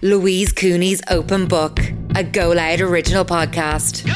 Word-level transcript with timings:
Louise 0.00 0.52
Cooney's 0.52 1.02
Open 1.10 1.48
Book, 1.48 1.80
a 2.14 2.22
Go 2.22 2.52
Loud 2.52 2.80
original 2.80 3.24
podcast. 3.24 4.06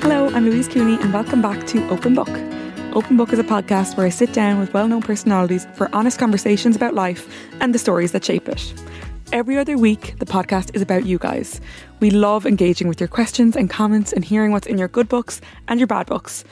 Hello, 0.00 0.28
I'm 0.28 0.48
Louise 0.48 0.68
Cooney, 0.68 0.94
and 1.02 1.12
welcome 1.12 1.42
back 1.42 1.66
to 1.66 1.84
Open 1.88 2.14
Book. 2.14 2.30
Open 2.94 3.16
Book 3.16 3.32
is 3.32 3.40
a 3.40 3.44
podcast 3.44 3.96
where 3.96 4.06
I 4.06 4.10
sit 4.10 4.32
down 4.32 4.60
with 4.60 4.72
well 4.72 4.86
known 4.86 5.02
personalities 5.02 5.66
for 5.74 5.92
honest 5.92 6.20
conversations 6.20 6.76
about 6.76 6.94
life 6.94 7.28
and 7.60 7.74
the 7.74 7.80
stories 7.80 8.12
that 8.12 8.24
shape 8.24 8.48
it. 8.48 8.72
Every 9.32 9.58
other 9.58 9.78
week, 9.78 10.16
the 10.18 10.26
podcast 10.26 10.74
is 10.74 10.82
about 10.82 11.06
you 11.06 11.16
guys. 11.16 11.60
We 12.00 12.10
love 12.10 12.46
engaging 12.46 12.88
with 12.88 12.98
your 12.98 13.08
questions 13.08 13.54
and 13.54 13.70
comments 13.70 14.12
and 14.12 14.24
hearing 14.24 14.50
what's 14.50 14.66
in 14.66 14.76
your 14.76 14.88
good 14.88 15.08
books 15.08 15.40
and 15.68 15.78
your 15.78 15.86
bad 15.86 16.06
books. 16.06 16.42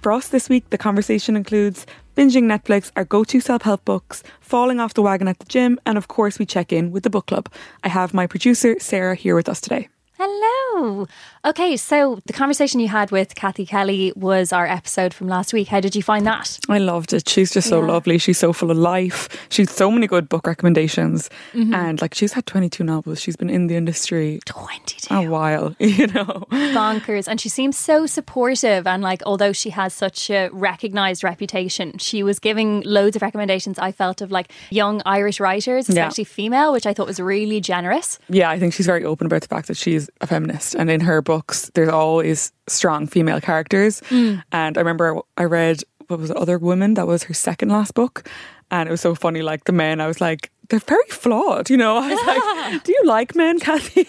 For 0.00 0.10
us 0.10 0.28
this 0.28 0.48
week, 0.48 0.70
the 0.70 0.78
conversation 0.78 1.36
includes 1.36 1.84
binging 2.16 2.44
Netflix, 2.44 2.90
our 2.96 3.04
go 3.04 3.24
to 3.24 3.40
self 3.40 3.62
help 3.62 3.84
books, 3.84 4.22
falling 4.40 4.80
off 4.80 4.94
the 4.94 5.02
wagon 5.02 5.28
at 5.28 5.38
the 5.38 5.44
gym, 5.44 5.78
and 5.84 5.98
of 5.98 6.08
course, 6.08 6.38
we 6.38 6.46
check 6.46 6.72
in 6.72 6.92
with 6.92 7.02
the 7.02 7.10
book 7.10 7.26
club. 7.26 7.50
I 7.82 7.88
have 7.88 8.14
my 8.14 8.26
producer, 8.26 8.76
Sarah, 8.78 9.16
here 9.16 9.34
with 9.34 9.48
us 9.48 9.60
today. 9.60 9.88
Hello. 10.18 11.06
Okay, 11.46 11.76
so 11.76 12.20
the 12.24 12.32
conversation 12.32 12.80
you 12.80 12.88
had 12.88 13.10
with 13.10 13.34
Cathy 13.34 13.66
Kelly 13.66 14.14
was 14.16 14.50
our 14.50 14.66
episode 14.66 15.12
from 15.12 15.28
last 15.28 15.52
week. 15.52 15.68
How 15.68 15.78
did 15.78 15.94
you 15.94 16.02
find 16.02 16.26
that? 16.26 16.58
I 16.70 16.78
loved 16.78 17.12
it. 17.12 17.28
She's 17.28 17.52
just 17.52 17.68
so 17.68 17.82
Yeah. 17.82 17.88
lovely. 17.92 18.16
She's 18.16 18.38
so 18.38 18.54
full 18.54 18.70
of 18.70 18.78
life. 18.78 19.28
She's 19.50 19.70
so 19.70 19.90
many 19.90 20.06
good 20.06 20.26
book 20.30 20.46
recommendations. 20.46 21.28
Mm-hmm. 21.52 21.74
And 21.74 22.00
like 22.00 22.14
she's 22.14 22.32
had 22.32 22.46
22 22.46 22.82
novels. 22.82 23.20
She's 23.20 23.36
been 23.36 23.50
in 23.50 23.66
the 23.66 23.76
industry 23.76 24.40
22. 24.46 25.14
a 25.14 25.28
while, 25.28 25.76
you 25.78 26.06
know. 26.06 26.46
bonkers 26.50 27.28
and 27.28 27.38
she 27.38 27.50
seems 27.50 27.76
so 27.76 28.06
supportive 28.06 28.86
and 28.86 29.02
like 29.02 29.22
although 29.26 29.52
she 29.52 29.68
has 29.68 29.92
such 29.92 30.30
a 30.30 30.48
recognized 30.50 31.22
reputation 31.22 31.98
she 31.98 32.22
was 32.22 32.38
giving 32.38 32.80
loads 32.82 33.16
of 33.16 33.22
recommendations 33.22 33.78
i 33.78 33.92
felt 33.92 34.20
of 34.22 34.30
like 34.32 34.50
young 34.70 35.02
irish 35.06 35.38
writers 35.40 35.88
Yeah. 35.88 36.06
especially 36.06 36.24
female 36.24 36.72
which 36.72 36.86
i 36.86 36.94
thought 36.94 37.06
was 37.06 37.20
really 37.20 37.60
generous 37.60 38.18
Yeah, 38.28 38.48
I 38.50 38.58
think 38.58 38.72
she's 38.72 38.86
very 38.86 39.04
open 39.04 39.26
about 39.26 39.42
the 39.42 39.48
fact 39.48 39.68
that 39.68 39.76
she's 39.76 40.08
a 40.22 40.26
feminist. 40.26 40.74
And 40.74 40.90
in 40.90 41.00
her 41.02 41.20
books, 41.34 41.70
there's 41.74 41.88
always 41.88 42.52
strong 42.68 43.06
female 43.06 43.40
characters. 43.40 44.00
Mm. 44.10 44.42
And 44.52 44.78
I 44.78 44.80
remember 44.80 45.20
I 45.36 45.44
read, 45.44 45.82
what 46.08 46.20
was 46.20 46.30
it, 46.30 46.36
Other 46.36 46.58
Women? 46.58 46.94
That 46.94 47.06
was 47.06 47.24
her 47.24 47.34
second 47.34 47.70
last 47.70 47.94
book. 47.94 48.28
And 48.70 48.88
it 48.88 48.92
was 48.92 49.00
so 49.00 49.14
funny, 49.14 49.42
like 49.42 49.64
the 49.64 49.72
men, 49.72 50.00
I 50.00 50.06
was 50.06 50.20
like, 50.20 50.50
they're 50.68 50.78
very 50.78 51.10
flawed, 51.10 51.70
you 51.70 51.76
know. 51.76 51.96
I 52.04 52.14
was 52.14 52.26
like, 52.26 52.84
do 52.84 52.92
you 52.92 53.02
like 53.04 53.34
men, 53.34 53.58
Cathy? 53.58 54.06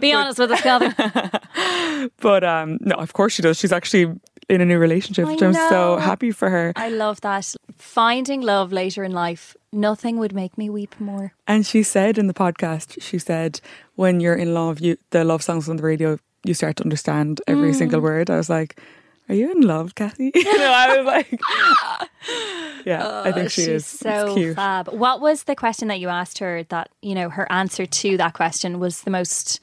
be 0.00 0.12
honest 0.12 0.38
with 0.38 0.50
us 0.50 0.62
Gavin. 0.62 0.94
but 2.20 2.42
um, 2.44 2.78
no, 2.80 2.96
of 2.96 3.12
course 3.12 3.32
she 3.34 3.42
does. 3.42 3.56
She's 3.58 3.72
actually 3.72 4.12
in 4.48 4.60
a 4.60 4.66
new 4.66 4.78
relationship, 4.78 5.26
I 5.26 5.32
which 5.32 5.42
I'm 5.42 5.54
so 5.54 5.96
happy 5.96 6.32
for 6.32 6.50
her. 6.50 6.72
i 6.74 6.88
love 6.88 7.20
that 7.20 7.54
finding 7.78 8.40
love 8.40 8.72
later 8.72 9.04
in 9.04 9.12
life 9.12 9.56
nothing 9.72 10.18
would 10.18 10.34
make 10.34 10.58
me 10.58 10.68
weep 10.68 10.94
more 10.98 11.32
And 11.46 11.64
she 11.64 11.82
said 11.84 12.18
in 12.18 12.26
the 12.26 12.34
podcast, 12.34 13.00
she 13.00 13.18
said, 13.18 13.60
when 13.94 14.20
you're 14.20 14.40
in 14.44 14.52
love, 14.54 14.80
you 14.80 14.96
the 15.10 15.24
love 15.24 15.42
songs 15.42 15.68
on 15.68 15.76
the 15.76 15.82
radio, 15.82 16.18
you 16.44 16.54
start 16.54 16.76
to 16.76 16.84
understand 16.84 17.40
every 17.46 17.70
Mm. 17.72 17.76
single 17.76 18.00
word. 18.00 18.30
I 18.30 18.36
was 18.36 18.48
like, 18.50 18.80
are 19.28 19.34
you 19.34 19.50
in 19.52 19.60
love, 19.60 19.94
Cathy? 19.94 20.32
you 20.34 20.58
know, 20.58 20.72
I 20.74 20.96
was 20.96 21.06
like, 21.06 21.30
yeah, 22.84 23.22
I 23.24 23.32
think 23.32 23.50
she 23.50 23.62
She's 23.62 23.68
is. 23.68 23.86
so 23.86 24.34
cute. 24.34 24.56
fab 24.56 24.88
what 24.88 25.20
was 25.20 25.44
the 25.44 25.54
question 25.54 25.88
that 25.88 26.00
you 26.00 26.08
asked 26.08 26.38
her 26.38 26.62
that 26.64 26.88
you 27.02 27.14
know 27.14 27.28
her 27.28 27.50
answer 27.52 27.86
to 27.86 28.16
that 28.16 28.32
question 28.34 28.78
was 28.80 29.02
the 29.02 29.10
most 29.10 29.60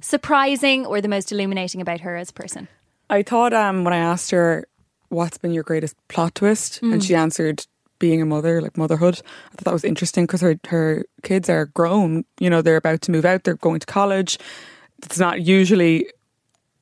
surprising 0.00 0.84
or 0.86 1.00
the 1.00 1.08
most 1.08 1.32
illuminating 1.32 1.80
about 1.80 2.00
her 2.00 2.16
as 2.16 2.30
a 2.30 2.32
person 2.32 2.68
I 3.08 3.22
thought 3.22 3.52
um, 3.52 3.84
when 3.84 3.94
I 3.94 3.98
asked 3.98 4.32
her, 4.32 4.66
what's 5.10 5.38
been 5.38 5.52
your 5.52 5.62
greatest 5.62 5.94
plot 6.08 6.34
twist? 6.34 6.82
And 6.82 7.04
she 7.04 7.14
answered, 7.14 7.64
being 8.00 8.20
a 8.20 8.26
mother, 8.26 8.60
like 8.60 8.76
motherhood. 8.76 9.20
I 9.24 9.54
thought 9.54 9.64
that 9.66 9.72
was 9.72 9.84
interesting 9.84 10.24
because 10.26 10.40
her, 10.40 10.56
her 10.66 11.04
kids 11.22 11.48
are 11.48 11.66
grown. 11.66 12.24
You 12.40 12.50
know, 12.50 12.62
they're 12.62 12.76
about 12.76 13.02
to 13.02 13.12
move 13.12 13.24
out, 13.24 13.44
they're 13.44 13.54
going 13.54 13.78
to 13.78 13.86
college. 13.86 14.38
It's 15.04 15.20
not 15.20 15.42
usually 15.42 16.08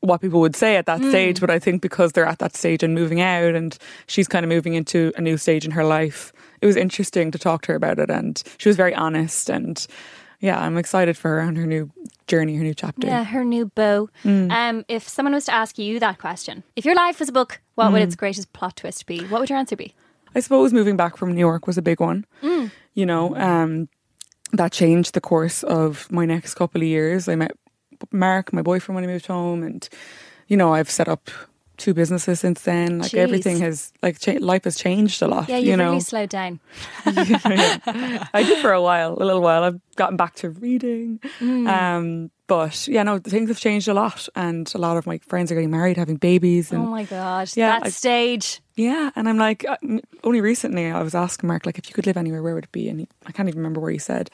what 0.04 0.20
people 0.20 0.40
would 0.40 0.54
say 0.56 0.76
at 0.76 0.86
that 0.86 1.00
stage, 1.02 1.40
but 1.40 1.50
I 1.50 1.58
think 1.58 1.80
because 1.82 2.12
they're 2.12 2.26
at 2.26 2.38
that 2.40 2.54
stage 2.54 2.82
and 2.82 2.94
moving 2.94 3.20
out 3.20 3.54
and 3.54 3.76
she's 4.06 4.28
kind 4.28 4.44
of 4.44 4.48
moving 4.48 4.74
into 4.74 5.12
a 5.16 5.20
new 5.20 5.36
stage 5.36 5.64
in 5.64 5.70
her 5.70 5.84
life, 5.84 6.32
it 6.60 6.66
was 6.66 6.76
interesting 6.76 7.30
to 7.30 7.38
talk 7.38 7.62
to 7.62 7.72
her 7.72 7.76
about 7.76 7.98
it. 7.98 8.10
And 8.10 8.42
she 8.58 8.68
was 8.68 8.76
very 8.76 8.94
honest. 8.94 9.48
And 9.48 9.84
yeah, 10.40 10.60
I'm 10.60 10.76
excited 10.76 11.16
for 11.16 11.28
her 11.30 11.40
on 11.40 11.56
her 11.56 11.66
new 11.66 11.90
journey, 12.26 12.56
her 12.56 12.62
new 12.62 12.74
chapter. 12.74 13.06
Yeah, 13.06 13.24
her 13.24 13.44
new 13.44 13.66
bow. 13.66 14.08
Mm. 14.24 14.50
Um, 14.50 14.84
if 14.88 15.08
someone 15.08 15.32
was 15.34 15.46
to 15.46 15.54
ask 15.54 15.78
you 15.78 15.98
that 16.00 16.18
question, 16.18 16.62
if 16.76 16.84
your 16.84 16.94
life 16.94 17.18
was 17.20 17.28
a 17.28 17.32
book, 17.32 17.60
what 17.76 17.86
Mm. 17.88 17.92
would 17.94 18.02
its 18.02 18.14
greatest 18.16 18.52
plot 18.52 18.76
twist 18.76 19.06
be? 19.06 19.20
What 19.24 19.40
would 19.40 19.48
your 19.50 19.58
answer 19.58 19.76
be? 19.76 19.94
I 20.34 20.40
suppose 20.40 20.72
moving 20.72 20.96
back 20.96 21.16
from 21.16 21.32
New 21.32 21.40
York 21.40 21.66
was 21.66 21.78
a 21.78 21.82
big 21.82 22.00
one. 22.00 22.26
You 22.96 23.06
know, 23.06 23.34
um, 23.36 23.88
that 24.52 24.70
changed 24.72 25.14
the 25.14 25.20
course 25.20 25.62
of 25.64 26.10
my 26.12 26.26
next 26.26 26.54
couple 26.54 26.80
of 26.80 26.86
years. 26.86 27.28
I 27.28 27.34
met 27.36 27.52
Mark, 28.10 28.52
my 28.52 28.62
boyfriend, 28.62 28.94
when 28.96 29.04
he 29.04 29.08
moved 29.08 29.26
home, 29.26 29.62
and 29.62 29.88
you 30.48 30.56
know, 30.56 30.74
I've 30.74 30.90
set 30.90 31.08
up 31.08 31.30
two 31.76 31.92
businesses 31.92 32.38
since 32.40 32.62
then. 32.62 33.00
Like 33.00 33.10
Jeez. 33.10 33.18
everything 33.18 33.58
has, 33.60 33.92
like, 34.00 34.20
cha- 34.20 34.38
life 34.38 34.62
has 34.64 34.76
changed 34.76 35.20
a 35.22 35.26
lot. 35.26 35.48
Yeah, 35.48 35.56
you 35.58 35.76
know, 35.76 35.88
really 35.90 36.00
slowed 36.00 36.28
down. 36.28 36.60
I 37.06 38.44
did 38.46 38.58
for 38.58 38.72
a 38.72 38.80
while, 38.82 39.14
a 39.14 39.24
little 39.24 39.40
while. 39.42 39.64
I've 39.64 39.80
gotten 39.96 40.16
back 40.16 40.34
to 40.36 40.50
reading. 40.50 41.18
Mm. 41.40 41.66
Um, 41.68 42.30
but 42.46 42.86
yeah, 42.86 43.02
no, 43.02 43.18
things 43.18 43.48
have 43.48 43.58
changed 43.58 43.88
a 43.88 43.94
lot, 43.94 44.28
and 44.36 44.70
a 44.74 44.78
lot 44.78 44.96
of 44.96 45.06
my 45.06 45.18
friends 45.18 45.50
are 45.50 45.54
getting 45.54 45.70
married, 45.70 45.96
having 45.96 46.16
babies, 46.16 46.70
and 46.72 46.82
Oh 46.82 46.90
my 46.90 47.04
god, 47.04 47.50
Yeah, 47.56 47.70
that 47.80 47.86
I- 47.86 47.90
stage. 47.90 48.60
yeah, 48.76 49.10
and 49.16 49.28
I'm 49.28 49.38
like, 49.38 49.64
uh, 49.68 49.76
only 50.22 50.40
recently 50.40 50.86
I 50.90 51.02
was 51.02 51.14
asking 51.14 51.48
Mark, 51.48 51.64
like, 51.66 51.78
if 51.78 51.88
you 51.88 51.94
could 51.94 52.06
live 52.06 52.16
anywhere, 52.18 52.42
where 52.42 52.54
would 52.54 52.64
it 52.64 52.72
be? 52.72 52.88
And 52.88 53.00
he, 53.00 53.08
I 53.26 53.32
can't 53.32 53.48
even 53.48 53.58
remember 53.60 53.80
where 53.80 53.90
he 53.92 53.98
said, 53.98 54.30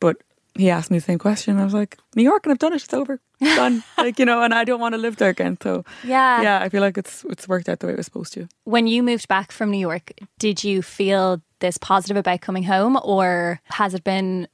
but 0.00 0.16
he 0.56 0.68
asked 0.70 0.90
me 0.90 0.98
the 0.98 1.04
same 1.04 1.18
question. 1.18 1.58
I 1.58 1.64
was 1.64 1.74
like, 1.74 1.96
New 2.16 2.22
York, 2.22 2.44
and 2.44 2.52
I've 2.52 2.58
done 2.58 2.72
it. 2.72 2.82
It's 2.84 2.92
over, 2.94 3.20
done. 3.40 3.82
like 3.98 4.18
you 4.18 4.24
know, 4.24 4.42
and 4.42 4.52
I 4.52 4.64
don't 4.64 4.80
want 4.80 4.94
to 4.94 4.98
live 5.00 5.16
there 5.16 5.30
again. 5.30 5.56
So 5.62 5.84
Yeah. 6.04 6.42
yeah, 6.42 6.60
I 6.60 6.68
feel 6.68 6.80
like 6.82 6.98
it's 6.98 7.24
it's 7.30 7.46
worked 7.48 7.68
out 7.68 7.80
the 7.80 7.86
way 7.86 7.92
it 7.92 7.96
was 7.96 8.06
supposed 8.06 8.32
to. 8.34 8.48
When 8.64 8.86
you 8.86 9.02
moved 9.02 9.28
back 9.28 9.52
from 9.52 9.70
New 9.70 9.78
York, 9.78 10.12
did 10.38 10.62
you 10.64 10.82
feel 10.82 11.40
this 11.60 11.78
positive 11.78 12.16
about 12.16 12.40
coming 12.40 12.64
home, 12.64 12.98
or 13.04 13.60
has 13.66 13.94
it 13.94 14.02
been 14.04 14.48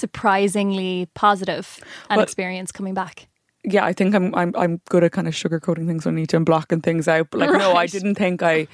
surprisingly 0.00 1.08
positive 1.14 1.78
an 2.10 2.16
Well- 2.16 2.24
experience 2.24 2.72
coming 2.72 2.94
back? 2.94 3.28
Yeah, 3.68 3.84
I 3.84 3.92
think 3.92 4.14
I'm 4.14 4.32
I'm 4.36 4.54
I'm 4.56 4.80
good 4.88 5.02
at 5.02 5.10
kind 5.10 5.26
of 5.26 5.34
sugarcoating 5.34 5.88
things 5.88 6.04
when 6.06 6.14
I 6.14 6.20
need 6.20 6.28
to 6.28 6.36
and 6.36 6.46
blocking 6.46 6.80
things 6.80 7.08
out. 7.08 7.28
But 7.32 7.40
like, 7.40 7.50
no, 7.50 7.72
I 7.74 7.86
didn't 7.86 8.14
think 8.14 8.40
I, 8.40 8.68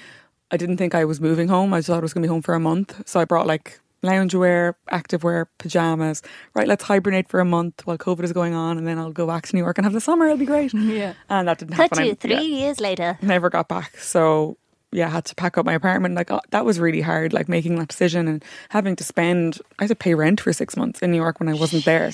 I 0.50 0.58
didn't 0.58 0.76
think 0.76 0.94
I 0.94 1.06
was 1.06 1.18
moving 1.18 1.48
home. 1.48 1.72
I 1.72 1.78
just 1.78 1.86
thought 1.86 1.96
I 1.96 2.00
was 2.00 2.12
going 2.12 2.20
to 2.22 2.26
be 2.26 2.30
home 2.30 2.42
for 2.42 2.52
a 2.54 2.60
month. 2.60 3.00
So 3.08 3.18
I 3.18 3.24
brought 3.24 3.46
like 3.46 3.80
loungewear, 4.02 4.74
activewear, 4.90 5.46
pajamas. 5.58 6.22
Right, 6.54 6.68
let's 6.68 6.84
hibernate 6.84 7.28
for 7.28 7.40
a 7.40 7.44
month 7.44 7.86
while 7.86 7.98
COVID 7.98 8.24
is 8.24 8.32
going 8.32 8.54
on, 8.54 8.78
and 8.78 8.86
then 8.86 8.98
I'll 8.98 9.12
go 9.12 9.26
back 9.26 9.46
to 9.46 9.56
New 9.56 9.62
York 9.62 9.78
and 9.78 9.84
have 9.84 9.92
the 9.92 10.00
summer. 10.00 10.26
It'll 10.26 10.36
be 10.36 10.46
great. 10.46 10.72
Yeah. 10.82 11.14
and 11.30 11.48
that 11.48 11.58
didn't 11.58 11.74
happen. 11.74 12.16
Three 12.16 12.34
yeah. 12.34 12.40
years 12.40 12.80
later. 12.80 13.16
never 13.22 13.48
got 13.48 13.68
back. 13.68 13.96
So 13.96 14.58
yeah, 14.92 15.06
I 15.06 15.10
had 15.10 15.24
to 15.26 15.34
pack 15.34 15.56
up 15.56 15.64
my 15.64 15.72
apartment. 15.72 16.14
Like 16.14 16.30
uh, 16.30 16.40
that 16.50 16.64
was 16.64 16.78
really 16.78 17.00
hard. 17.00 17.32
Like 17.32 17.48
making 17.48 17.76
that 17.76 17.88
decision 17.88 18.28
and 18.28 18.44
having 18.68 18.94
to 18.96 19.04
spend. 19.04 19.58
I 19.78 19.84
had 19.84 19.88
to 19.88 19.94
pay 19.96 20.14
rent 20.14 20.40
for 20.40 20.52
six 20.52 20.76
months 20.76 21.00
in 21.00 21.10
New 21.10 21.16
York 21.16 21.40
when 21.40 21.48
I 21.48 21.54
wasn't 21.54 21.84
there. 21.84 22.10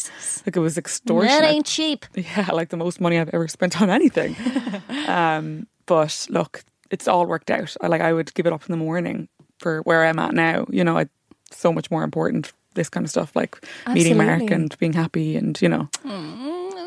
Like 0.47 0.56
it 0.56 0.60
was 0.60 0.78
extortionate. 0.78 1.41
That 1.41 1.50
ain't 1.50 1.66
cheap. 1.66 2.06
Yeah, 2.15 2.50
like 2.53 2.69
the 2.69 2.77
most 2.77 3.00
money 3.00 3.19
I've 3.19 3.31
ever 3.31 3.48
spent 3.48 3.81
on 3.81 3.91
anything. 3.91 4.37
um, 5.09 5.66
but 5.87 6.27
look, 6.31 6.62
it's 6.91 7.09
all 7.09 7.27
worked 7.27 7.50
out. 7.50 7.77
Like 7.82 8.00
I 8.00 8.12
would 8.12 8.32
give 8.34 8.47
it 8.47 8.53
up 8.53 8.65
in 8.66 8.72
the 8.72 8.77
morning 8.77 9.28
for 9.59 9.81
where 9.82 10.04
I'm 10.04 10.19
at 10.19 10.34
now. 10.34 10.66
You 10.69 10.84
know, 10.84 10.98
it's 10.98 11.10
so 11.50 11.72
much 11.72 11.91
more 11.91 12.03
important. 12.04 12.53
This 12.75 12.88
kind 12.88 13.04
of 13.04 13.10
stuff, 13.10 13.34
like 13.34 13.59
meeting 13.92 14.16
Mark 14.16 14.50
and 14.50 14.78
being 14.78 14.92
happy, 14.92 15.36
and 15.36 15.60
you 15.60 15.69
know, 15.69 15.88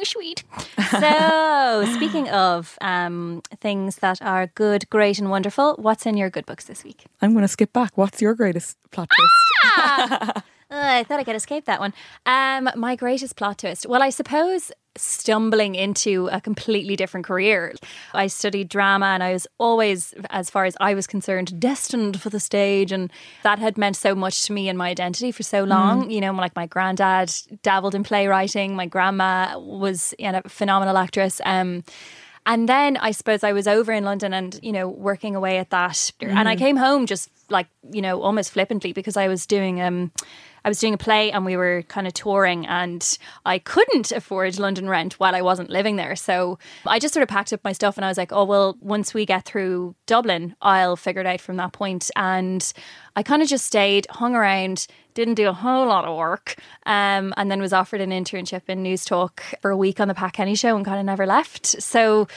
Oh, 0.02 0.04
sweet. 0.04 0.44
So, 1.00 1.86
speaking 1.96 2.28
of 2.30 2.78
um, 2.82 3.42
things 3.60 3.98
that 3.98 4.22
are 4.22 4.48
good, 4.48 4.90
great, 4.90 5.20
and 5.20 5.30
wonderful, 5.30 5.76
what's 5.78 6.06
in 6.06 6.18
your 6.18 6.30
good 6.30 6.46
books 6.46 6.66
this 6.66 6.84
week? 6.84 7.06
I'm 7.22 7.34
going 7.34 7.44
to 7.44 7.48
skip 7.48 7.72
back. 7.74 7.98
What's 7.98 8.22
your 8.22 8.34
greatest 8.34 8.78
plot 8.92 9.10
twist? 9.16 9.32
Uh, 9.78 10.42
I 10.72 11.04
thought 11.04 11.20
I 11.20 11.24
could 11.24 11.36
escape 11.36 11.66
that 11.66 11.80
one. 11.80 11.94
Um, 12.26 12.70
my 12.76 12.96
greatest 12.96 13.36
plot 13.36 13.60
twist. 13.60 13.86
Well, 13.86 14.02
I 14.02 14.10
suppose 14.10 14.72
stumbling 14.98 15.76
into 15.76 16.30
a 16.32 16.42
completely 16.42 16.96
different 16.96 17.26
career. 17.26 17.74
I 18.14 18.28
studied 18.28 18.70
drama 18.70 19.08
and 19.08 19.24
I 19.24 19.34
was 19.34 19.48
always, 19.58 20.14
as 20.30 20.50
far 20.50 20.66
as 20.66 20.76
I 20.80 20.94
was 20.94 21.08
concerned, 21.08 21.60
destined 21.60 22.22
for 22.22 22.30
the 22.30 22.40
stage. 22.40 22.92
And 22.92 23.12
that 23.44 23.60
had 23.60 23.78
meant 23.78 23.96
so 23.96 24.16
much 24.16 24.46
to 24.46 24.54
me 24.54 24.70
and 24.70 24.78
my 24.78 24.90
identity 24.90 25.32
for 25.32 25.44
so 25.44 25.64
long. 25.64 26.10
You 26.10 26.22
know, 26.22 26.34
like 26.34 26.56
my 26.56 26.66
granddad 26.66 27.34
dabbled 27.64 27.96
in 27.96 28.04
playwriting, 28.04 28.76
my 28.76 28.86
grandma 28.86 29.58
was 29.60 30.14
you 30.20 30.32
know, 30.32 30.42
a 30.44 30.50
phenomenal 30.50 30.98
actress. 30.98 31.40
Um, 31.46 31.84
and 32.46 32.68
then 32.68 32.98
I 32.98 33.12
suppose 33.12 33.44
I 33.44 33.54
was 33.54 33.68
over 33.68 33.92
in 33.92 34.04
London 34.04 34.34
and, 34.34 34.60
you 34.64 34.72
know, 34.72 34.90
working 34.90 35.36
away 35.36 35.60
at 35.60 35.70
that. 35.70 36.12
And 36.22 36.50
I 36.50 36.56
came 36.56 36.76
home 36.76 37.06
just 37.06 37.30
like, 37.50 37.68
you 37.92 38.02
know, 38.02 38.22
almost 38.22 38.52
flippantly 38.52 38.94
because 38.94 39.16
I 39.16 39.28
was 39.28 39.46
doing 39.46 39.80
um, 39.80 40.12
I 40.64 40.70
was 40.70 40.80
doing 40.80 40.94
a 40.94 40.98
play 40.98 41.32
and 41.32 41.46
we 41.46 41.58
were 41.58 41.84
kind 41.88 42.08
of 42.08 42.14
touring, 42.14 42.68
and 42.68 43.18
I 43.46 43.60
couldn't 43.60 44.12
afford 44.12 44.60
London 44.60 44.88
rent 44.88 45.14
while 45.20 45.36
I 45.36 45.42
wasn't 45.42 45.70
living 45.70 45.96
there. 45.96 46.16
So 46.16 46.60
I 46.86 47.00
just 47.00 47.14
sort 47.14 47.24
of 47.24 47.30
packed 47.30 47.54
up 47.54 47.64
my 47.64 47.72
stuff 47.72 47.98
and 47.98 48.06
I 48.06 48.08
was 48.08 48.18
like, 48.18 48.32
oh, 48.32 48.46
well, 48.46 48.78
once 48.82 49.14
we 49.14 49.26
get 49.26 49.46
through 49.46 49.96
Dublin, 50.06 50.56
I'll 50.62 50.96
figure 50.96 51.22
it 51.22 51.28
out 51.28 51.42
from 51.42 51.58
that 51.58 51.74
point. 51.74 52.12
And 52.16 52.72
I 53.16 53.24
kind 53.24 53.42
of 53.42 53.48
just 53.48 53.66
stayed, 53.66 54.08
hung 54.10 54.36
around, 54.36 54.88
didn't 55.14 55.36
do 55.36 55.50
a 55.50 55.54
whole 55.54 55.88
lot 55.88 56.06
of 56.06 56.16
work, 56.16 56.56
um, 56.86 57.34
and 57.38 57.50
then 57.50 57.60
was 57.60 57.74
offered 57.74 58.02
an 58.02 58.12
internship 58.12 58.70
in 58.70 58.84
Newstalk 58.84 59.42
for 59.62 59.72
a 59.72 59.78
week 59.78 60.00
on 60.00 60.08
the 60.08 60.14
Pat 60.14 60.34
Kenny 60.34 60.56
show 60.56 60.76
and 60.76 60.86
kind 60.86 61.00
of 61.00 61.06
never 61.06 61.26
left. 61.26 61.66
So 61.66 62.28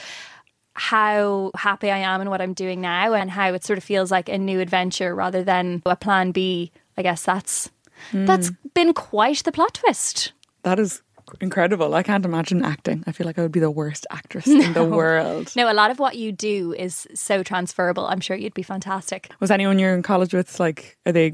how 0.73 1.51
happy 1.55 1.89
I 1.89 1.99
am 1.99 2.19
in 2.21 2.29
what 2.29 2.41
I'm 2.41 2.53
doing 2.53 2.81
now 2.81 3.13
and 3.13 3.31
how 3.31 3.53
it 3.53 3.63
sort 3.63 3.77
of 3.77 3.83
feels 3.83 4.11
like 4.11 4.27
a 4.27 4.37
new 4.37 4.59
adventure 4.59 5.15
rather 5.15 5.41
than 5.41 5.81
a 5.85 5.95
plan 5.95 6.31
B. 6.31 6.71
I 6.97 7.01
guess 7.01 7.23
that's 7.23 7.69
that's 8.11 8.51
been 8.73 8.93
quite 8.93 9.43
the 9.43 9.51
plot 9.51 9.73
twist. 9.75 10.33
That 10.63 10.79
is 10.79 11.01
incredible. 11.41 11.95
I 11.95 12.03
can't 12.03 12.25
imagine 12.25 12.63
acting. 12.63 13.03
I 13.07 13.11
feel 13.11 13.25
like 13.25 13.39
I 13.39 13.41
would 13.41 13.51
be 13.51 13.59
the 13.59 13.71
worst 13.71 14.05
actress 14.11 14.47
in 14.47 14.73
the 14.73 14.83
world. 14.99 15.51
No, 15.55 15.71
a 15.71 15.73
lot 15.73 15.91
of 15.91 15.99
what 15.99 16.15
you 16.15 16.31
do 16.31 16.73
is 16.77 17.07
so 17.13 17.43
transferable. 17.43 18.05
I'm 18.05 18.19
sure 18.19 18.35
you'd 18.37 18.53
be 18.53 18.63
fantastic. 18.63 19.31
Was 19.39 19.51
anyone 19.51 19.79
you're 19.79 19.93
in 19.95 20.03
college 20.03 20.33
with 20.33 20.59
like, 20.59 20.97
are 21.05 21.11
they 21.11 21.33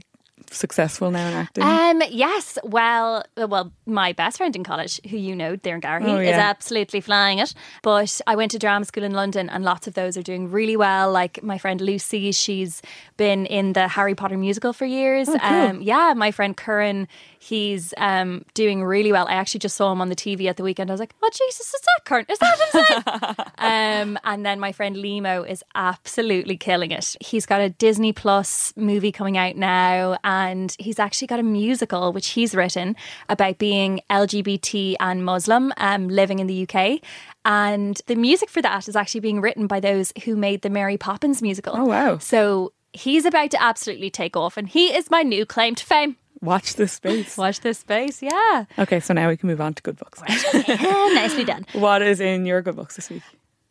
successful 0.50 1.12
now 1.12 1.28
in 1.28 1.34
acting? 1.34 1.64
Um, 1.64 2.02
yes. 2.10 2.58
Well, 2.64 3.24
uh, 3.38 3.48
well, 3.48 3.72
my 3.86 4.14
best 4.14 4.38
friend 4.38 4.56
in 4.56 4.64
college, 4.64 5.00
who 5.10 5.18
you 5.18 5.36
know, 5.36 5.56
Darren 5.58 5.82
Garrahy, 5.82 6.08
Oh, 6.08 6.20
is 6.20 6.36
absolutely 6.36 7.02
flying 7.02 7.40
it. 7.40 7.54
But 7.84 8.20
I 8.28 8.36
went 8.36 8.52
to 8.52 8.60
drama 8.60 8.86
school 8.86 9.04
in 9.04 9.14
London, 9.14 9.50
and 9.50 9.64
lots 9.64 9.88
of 9.88 9.94
those 9.94 10.18
are 10.18 10.22
doing 10.22 10.50
really 10.52 10.76
well. 10.78 11.12
Like 11.12 11.44
my 11.44 11.58
friend 11.58 11.80
Lucy, 11.82 12.32
she's 12.32 12.82
been 13.18 13.46
in 13.46 13.74
the 13.74 13.88
Harry 13.88 14.16
Potter 14.16 14.38
musical 14.38 14.74
for 14.74 14.86
years. 14.86 15.30
Oh, 15.30 15.38
cool. 15.38 15.50
Um, 15.50 15.82
yeah, 15.82 16.14
my 16.16 16.32
friend 16.32 16.56
Curran, 16.58 17.08
he's 17.40 17.94
um, 17.98 18.44
doing 18.54 18.84
really 18.84 19.12
well. 19.12 19.28
I 19.28 19.34
actually 19.34 19.60
just 19.60 19.76
saw 19.76 19.92
him 19.92 20.02
on 20.02 20.10
the 20.10 20.16
TV 20.16 20.48
at 20.48 20.58
the 20.58 20.64
weekend. 20.64 20.90
I 20.90 20.94
was 20.94 21.00
like, 21.00 21.14
oh 21.22 21.30
Jesus, 21.34 21.74
is 21.74 21.82
that 21.82 22.06
Curran? 22.06 22.26
Is 22.30 22.40
that 22.40 23.36
him? 23.38 23.46
um, 23.58 24.20
and 24.24 24.46
then 24.46 24.60
my 24.60 24.72
friend 24.72 24.98
Limo 24.98 25.44
is 25.44 25.64
absolutely 25.76 26.58
killing 26.58 26.92
it. 26.92 27.16
He's 27.22 27.46
got 27.46 27.62
a 27.62 27.70
Disney 27.70 28.14
Plus 28.14 28.74
movie 28.76 29.12
coming 29.12 29.38
out 29.38 29.56
now, 29.56 30.18
and 30.24 30.31
he's 30.80 31.00
actually 31.00 31.28
got 31.28 31.40
a 31.40 31.44
musical 31.44 32.14
which 32.14 32.30
he's 32.30 32.54
written 32.56 32.96
about 33.30 33.58
being 33.58 34.02
LGBT 34.10 34.96
and 35.00 35.24
Muslim 35.26 35.74
um, 35.78 36.08
living 36.08 36.40
in 36.40 36.48
the 36.48 36.68
UK. 36.68 37.02
And 37.46 38.00
the 38.08 38.16
music 38.16 38.50
for 38.50 38.62
that 38.62 38.88
is 38.88 38.96
actually 38.96 39.22
being 39.22 39.42
written 39.42 39.68
by 39.68 39.80
those 39.80 40.14
who 40.26 40.36
made 40.36 40.62
the 40.62 40.70
Mary 40.70 40.98
Poppins 40.98 41.42
musical. 41.42 41.76
Oh, 41.76 41.86
wow. 41.86 42.18
So 42.20 42.74
he's 42.94 43.26
about 43.26 43.52
to 43.52 43.62
absolutely 43.62 44.10
take 44.10 44.36
off, 44.36 44.58
and 44.58 44.68
he 44.68 44.94
is 44.96 45.10
my 45.10 45.24
new 45.24 45.46
claim 45.46 45.76
to 45.76 45.86
fame. 45.86 46.18
Watch 46.42 46.76
this 46.76 46.94
space. 46.94 47.38
Watch 47.46 47.62
this 47.62 47.80
space, 47.80 48.22
yeah. 48.22 48.66
Okay, 48.80 49.00
so 49.00 49.14
now 49.14 49.30
we 49.30 49.38
can 49.38 49.48
move 49.48 49.62
on 49.62 49.74
to 49.76 49.84
good 49.84 49.98
books. 49.98 50.22
Nicely 50.68 51.44
done. 51.44 51.66
what 51.74 52.02
is 52.02 52.20
in 52.20 52.46
your 52.46 52.62
good 52.62 52.76
books 52.76 52.96
this 52.96 53.10
week? 53.10 53.22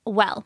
Well, 0.05 0.45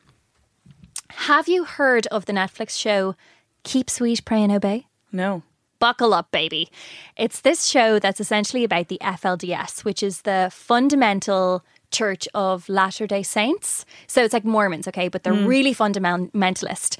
have 1.10 1.48
you 1.48 1.64
heard 1.64 2.06
of 2.08 2.24
the 2.26 2.32
Netflix 2.32 2.78
show 2.78 3.14
Keep 3.62 3.88
Sweet, 3.90 4.24
Pray 4.24 4.42
and 4.42 4.52
Obey? 4.52 4.86
No. 5.12 5.42
Buckle 5.84 6.14
up, 6.14 6.30
baby. 6.30 6.70
It's 7.14 7.42
this 7.42 7.66
show 7.66 7.98
that's 7.98 8.18
essentially 8.18 8.64
about 8.64 8.88
the 8.88 8.96
FLDS, 9.02 9.84
which 9.84 10.02
is 10.02 10.22
the 10.22 10.48
fundamental 10.50 11.62
church 11.90 12.26
of 12.32 12.66
Latter 12.70 13.06
day 13.06 13.22
Saints. 13.22 13.84
So 14.06 14.24
it's 14.24 14.32
like 14.32 14.46
Mormons, 14.46 14.88
okay, 14.88 15.08
but 15.08 15.24
they're 15.24 15.34
hmm. 15.34 15.44
really 15.44 15.74
fundamentalist. 15.74 16.96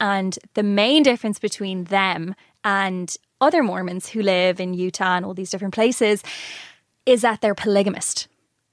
And 0.00 0.38
the 0.54 0.62
main 0.62 1.02
difference 1.02 1.38
between 1.38 1.84
them 1.84 2.34
and 2.64 3.14
other 3.42 3.62
Mormons 3.62 4.08
who 4.08 4.22
live 4.22 4.60
in 4.60 4.72
Utah 4.72 5.16
and 5.16 5.26
all 5.26 5.34
these 5.34 5.50
different 5.50 5.74
places 5.74 6.22
is 7.04 7.20
that 7.20 7.42
they're 7.42 7.54
polygamist. 7.54 8.28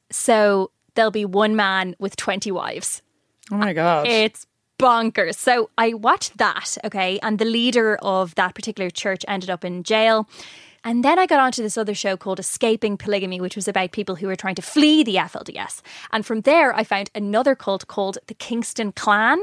So 0.09 0.71
there'll 0.95 1.11
be 1.11 1.25
one 1.25 1.57
man 1.57 1.97
with 1.99 2.15
20 2.15 2.49
wives. 2.49 3.01
Oh 3.51 3.57
my 3.57 3.73
god. 3.73 4.07
It's 4.07 4.47
bonkers. 4.79 5.35
So 5.35 5.69
I 5.77 5.93
watched 5.93 6.37
that, 6.37 6.77
okay, 6.85 7.19
and 7.21 7.37
the 7.37 7.45
leader 7.45 7.97
of 8.01 8.33
that 8.35 8.55
particular 8.55 8.89
church 8.89 9.23
ended 9.27 9.49
up 9.49 9.63
in 9.63 9.83
jail. 9.83 10.27
And 10.89 11.05
then 11.05 11.19
I 11.19 11.27
got 11.27 11.39
onto 11.39 11.61
this 11.61 11.77
other 11.77 11.93
show 11.93 12.17
called 12.17 12.39
Escaping 12.39 12.97
Polygamy, 12.97 13.39
which 13.39 13.55
was 13.55 13.67
about 13.67 13.91
people 13.91 14.15
who 14.15 14.25
were 14.25 14.35
trying 14.35 14.55
to 14.55 14.63
flee 14.63 15.03
the 15.03 15.17
FLDS. 15.17 15.83
And 16.11 16.25
from 16.25 16.41
there, 16.41 16.75
I 16.75 16.83
found 16.83 17.11
another 17.13 17.53
cult 17.53 17.85
called 17.85 18.17
the 18.25 18.33
Kingston 18.33 18.91
Clan. 18.93 19.39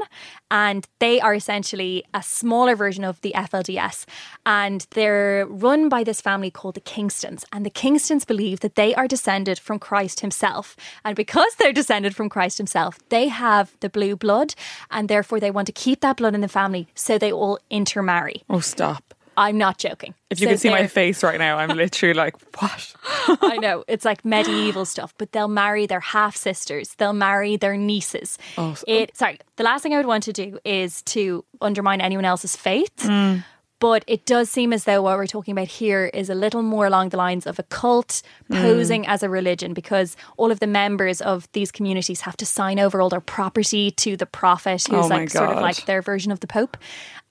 And 0.51 0.85
they 0.99 1.21
are 1.21 1.33
essentially 1.33 2.03
a 2.13 2.21
smaller 2.21 2.75
version 2.75 3.05
of 3.05 3.21
the 3.21 3.31
FLDS. 3.33 4.03
And 4.45 4.85
they're 4.89 5.45
run 5.47 5.87
by 5.87 6.03
this 6.03 6.19
family 6.19 6.51
called 6.51 6.75
the 6.75 6.81
Kingstons. 6.81 7.45
And 7.53 7.65
the 7.65 7.69
Kingstons 7.69 8.27
believe 8.27 8.59
that 8.59 8.75
they 8.75 8.93
are 8.95 9.07
descended 9.07 9.57
from 9.57 9.79
Christ 9.79 10.19
himself. 10.19 10.75
And 11.05 11.15
because 11.15 11.55
they're 11.55 11.71
descended 11.71 12.13
from 12.13 12.27
Christ 12.27 12.57
himself, 12.57 12.99
they 13.07 13.29
have 13.29 13.73
the 13.79 13.89
blue 13.89 14.17
blood. 14.17 14.53
And 14.91 15.07
therefore, 15.07 15.39
they 15.39 15.51
want 15.51 15.67
to 15.67 15.71
keep 15.71 16.01
that 16.01 16.17
blood 16.17 16.35
in 16.35 16.41
the 16.41 16.49
family 16.49 16.89
so 16.93 17.17
they 17.17 17.31
all 17.31 17.57
intermarry. 17.69 18.43
oh, 18.49 18.59
stop. 18.59 19.13
I'm 19.37 19.57
not 19.57 19.77
joking. 19.77 20.15
If 20.31 20.41
you 20.41 20.47
So 20.47 20.51
can 20.51 20.57
see 20.57 20.69
my 20.71 20.87
face 20.87 21.23
right 21.23 21.37
now, 21.37 21.57
I'm 21.57 21.69
literally 21.77 22.13
like, 22.15 22.35
what? 22.59 22.95
I 23.41 23.57
know 23.57 23.83
it's 23.87 24.03
like 24.03 24.25
medieval 24.25 24.83
stuff, 24.83 25.13
but 25.17 25.31
they'll 25.31 25.47
marry 25.47 25.85
their 25.85 25.99
half 25.99 26.35
sisters. 26.35 26.95
They'll 26.97 27.13
marry 27.13 27.55
their 27.55 27.77
nieces. 27.77 28.37
Oh, 28.57 28.73
so- 28.73 28.83
it. 28.87 29.15
Sorry, 29.15 29.37
the 29.55 29.63
last 29.63 29.83
thing 29.83 29.93
I 29.93 29.97
would 29.97 30.07
want 30.07 30.23
to 30.23 30.33
do 30.33 30.57
is 30.65 31.01
to 31.03 31.45
undermine 31.61 32.01
anyone 32.01 32.25
else's 32.25 32.55
faith. 32.55 32.95
Mm. 32.97 33.43
But 33.79 34.03
it 34.07 34.25
does 34.25 34.49
seem 34.49 34.73
as 34.73 34.85
though 34.85 35.03
what 35.03 35.17
we're 35.17 35.27
talking 35.27 35.51
about 35.51 35.67
here 35.67 36.05
is 36.11 36.31
a 36.31 36.33
little 36.33 36.63
more 36.63 36.87
along 36.87 37.09
the 37.09 37.17
lines 37.17 37.45
of 37.45 37.59
a 37.59 37.63
cult 37.63 38.23
Mm. 38.49 38.61
posing 38.61 39.05
as 39.05 39.21
a 39.21 39.29
religion 39.29 39.73
because 39.75 40.17
all 40.37 40.51
of 40.51 40.59
the 40.59 40.65
members 40.65 41.21
of 41.21 41.47
these 41.51 41.71
communities 41.71 42.21
have 42.21 42.35
to 42.37 42.45
sign 42.45 42.79
over 42.79 43.01
all 43.01 43.09
their 43.09 43.21
property 43.21 43.91
to 43.91 44.17
the 44.17 44.25
prophet, 44.25 44.87
who's 44.89 45.05
Oh 45.05 45.07
like 45.07 45.29
sort 45.29 45.51
of 45.51 45.61
like 45.61 45.85
their 45.85 46.01
version 46.01 46.31
of 46.31 46.39
the 46.39 46.47
Pope. 46.47 46.75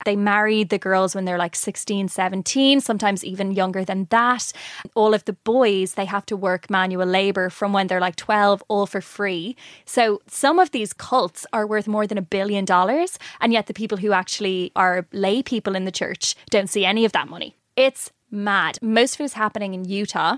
They 0.05 0.17
married 0.17 0.69
the 0.69 0.79
girls 0.79 1.15
when 1.15 1.25
they're 1.25 1.39
like 1.39 1.57
16, 1.57 2.09
17, 2.09 2.81
sometimes 2.81 3.25
even 3.25 3.53
younger 3.53 3.85
than 3.85 4.07
that. 4.11 4.53
All 4.95 5.15
of 5.15 5.25
the 5.25 5.33
boys, 5.33 5.95
they 5.95 6.05
have 6.05 6.27
to 6.27 6.37
work 6.37 6.71
manual 6.71 7.07
labor 7.07 7.51
from 7.51 7.73
when 7.73 7.87
they're 7.87 8.01
like 8.01 8.17
12, 8.17 8.63
all 8.69 8.87
for 8.87 9.01
free. 9.01 9.57
So 9.85 10.21
some 10.27 10.59
of 10.59 10.71
these 10.71 10.93
cults 10.93 11.47
are 11.53 11.67
worth 11.67 11.89
more 11.89 12.07
than 12.07 12.19
a 12.19 12.23
billion 12.23 12.65
dollars. 12.65 13.19
And 13.41 13.53
yet 13.53 13.67
the 13.67 13.75
people 13.75 13.99
who 13.99 14.13
actually 14.13 14.73
are 14.77 15.07
lay 15.13 15.43
people 15.43 15.75
in 15.75 15.85
the 15.85 15.93
church 15.93 16.35
don't 16.51 16.69
see 16.69 16.85
any 16.85 17.05
of 17.05 17.13
that 17.13 17.29
money. 17.29 17.57
It's 17.77 18.13
mad. 18.31 18.79
Most 18.83 19.15
of 19.15 19.23
it 19.23 19.25
is 19.25 19.33
happening 19.35 19.75
in 19.75 19.85
Utah. 19.85 20.37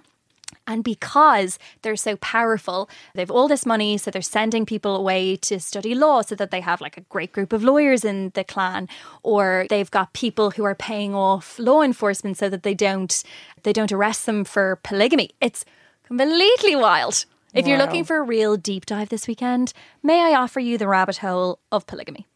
And 0.66 0.84
because 0.84 1.58
they're 1.82 1.96
so 1.96 2.16
powerful, 2.16 2.90
they've 3.14 3.30
all 3.30 3.48
this 3.48 3.64
money, 3.64 3.96
so 3.96 4.10
they're 4.10 4.20
sending 4.20 4.66
people 4.66 4.94
away 4.94 5.36
to 5.36 5.58
study 5.58 5.94
law 5.94 6.20
so 6.20 6.34
that 6.34 6.50
they 6.50 6.60
have 6.60 6.80
like 6.80 6.98
a 6.98 7.02
great 7.02 7.32
group 7.32 7.52
of 7.54 7.64
lawyers 7.64 8.04
in 8.04 8.30
the 8.34 8.44
clan, 8.44 8.88
or 9.22 9.66
they've 9.70 9.90
got 9.90 10.12
people 10.12 10.50
who 10.52 10.64
are 10.64 10.74
paying 10.74 11.14
off 11.14 11.58
law 11.58 11.82
enforcement 11.82 12.36
so 12.36 12.48
that 12.50 12.64
they 12.64 12.74
don't 12.74 13.22
they 13.62 13.72
don't 13.72 13.92
arrest 13.92 14.26
them 14.26 14.44
for 14.44 14.76
polygamy. 14.82 15.30
It's 15.40 15.64
completely 16.04 16.76
wild. 16.76 17.24
If 17.54 17.66
you're 17.66 17.78
looking 17.78 18.04
for 18.04 18.18
a 18.18 18.22
real 18.22 18.56
deep 18.56 18.84
dive 18.84 19.08
this 19.08 19.26
weekend, 19.26 19.72
may 20.02 20.20
I 20.20 20.38
offer 20.38 20.60
you 20.60 20.76
the 20.76 20.86
rabbit 20.86 21.18
hole 21.18 21.60
of 21.72 21.86
polygamy? 21.86 22.26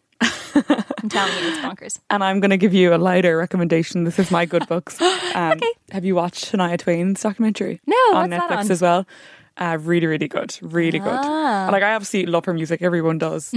I'm 0.55 1.09
telling 1.09 1.33
you, 1.43 1.49
it's 1.51 1.59
bonkers. 1.59 1.99
And 2.11 2.23
I'm 2.23 2.41
going 2.41 2.51
to 2.51 2.57
give 2.57 2.75
you 2.75 2.95
a 2.95 2.97
lighter 2.99 3.37
recommendation. 3.37 4.05
This 4.05 4.19
is 4.19 4.31
my 4.31 4.45
good 4.47 4.67
books. 4.69 4.99
Um, 5.35 5.53
Okay. 5.53 5.73
Have 5.93 6.05
you 6.05 6.15
watched 6.15 6.53
Shania 6.53 6.79
Twain's 6.79 7.23
documentary? 7.23 7.81
No, 7.87 7.97
on 8.13 8.29
Netflix 8.29 8.49
that 8.49 8.53
on? 8.59 8.71
as 8.71 8.83
well. 8.83 9.07
Uh, 9.57 9.79
really, 9.81 10.07
really 10.07 10.29
good. 10.29 10.57
Really 10.63 10.99
good. 10.99 11.09
Ah. 11.13 11.69
Like 11.71 11.83
I 11.83 11.95
obviously 11.95 12.25
love 12.27 12.45
her 12.47 12.55
music. 12.55 12.81
Everyone 12.83 13.19
does. 13.19 13.51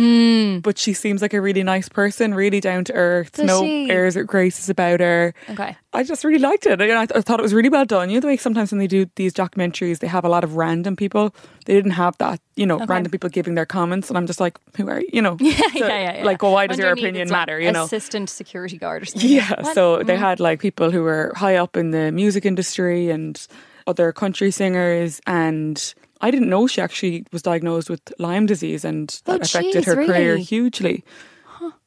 But 0.61 0.77
she 0.77 0.93
seems 0.93 1.21
like 1.21 1.33
a 1.33 1.41
really 1.41 1.63
nice 1.63 1.87
person. 1.89 2.33
Really 2.33 2.59
down 2.59 2.83
to 2.85 2.93
earth. 2.93 3.31
Does 3.33 3.45
no 3.45 3.61
she? 3.61 3.89
airs 3.89 4.17
or 4.17 4.23
graces 4.23 4.69
about 4.69 4.99
her. 4.99 5.33
Okay. 5.49 5.77
I 5.93 6.03
just 6.03 6.25
really 6.25 6.39
liked 6.39 6.65
it. 6.65 6.81
I, 6.81 7.01
I 7.03 7.05
thought 7.05 7.39
it 7.39 7.43
was 7.43 7.53
really 7.53 7.69
well 7.69 7.85
done. 7.85 8.09
You 8.09 8.15
know 8.17 8.21
the 8.21 8.27
way 8.27 8.37
sometimes 8.37 8.71
when 8.71 8.79
they 8.79 8.87
do 8.87 9.05
these 9.15 9.33
documentaries, 9.33 9.99
they 9.99 10.07
have 10.07 10.25
a 10.25 10.29
lot 10.29 10.43
of 10.43 10.57
random 10.57 10.97
people. 10.97 11.33
They 11.65 11.73
didn't 11.73 11.91
have 11.91 12.17
that. 12.17 12.41
You 12.57 12.65
know, 12.65 12.85
random 12.85 13.11
people 13.11 13.29
giving 13.29 13.55
their 13.55 13.65
comments, 13.65 14.09
and 14.09 14.17
I'm 14.17 14.27
just 14.27 14.39
like, 14.39 14.57
who 14.77 14.87
are 14.89 14.99
you? 14.99 15.09
You 15.13 15.21
know, 15.21 15.37
yeah, 15.41 15.57
So, 15.73 15.87
yeah, 15.87 16.17
yeah. 16.17 16.23
Like, 16.25 16.41
well, 16.41 16.51
why 16.53 16.67
does 16.67 16.77
your 16.77 16.91
opinion 16.91 17.23
it's 17.23 17.31
like 17.31 17.39
matter? 17.47 17.59
You 17.59 17.71
know, 17.71 17.83
assistant 17.85 18.29
security 18.29 18.77
guard 18.77 19.03
or 19.03 19.05
something. 19.05 19.29
yeah, 19.29 19.61
What? 19.61 19.73
so 19.75 20.03
they 20.03 20.17
had 20.17 20.39
like 20.41 20.59
people 20.59 20.91
who 20.91 21.01
were 21.03 21.31
high 21.35 21.55
up 21.55 21.75
in 21.77 21.91
the 21.91 22.11
music 22.11 22.45
industry 22.45 23.09
and 23.09 23.45
other 23.87 24.11
country 24.13 24.51
singers 24.51 25.21
and 25.27 25.93
I 26.21 26.31
didn't 26.31 26.49
know 26.49 26.65
she 26.67 26.81
actually 26.81 27.25
was 27.31 27.41
diagnosed 27.41 27.89
with 27.89 28.01
Lyme 28.19 28.45
disease 28.45 28.83
and 28.85 29.09
that 29.25 29.39
Oh, 29.41 29.43
affected 29.43 29.83
jeez, 29.83 29.85
her 29.85 29.95
career 29.95 30.31
really? 30.33 30.43
hugely. 30.43 31.03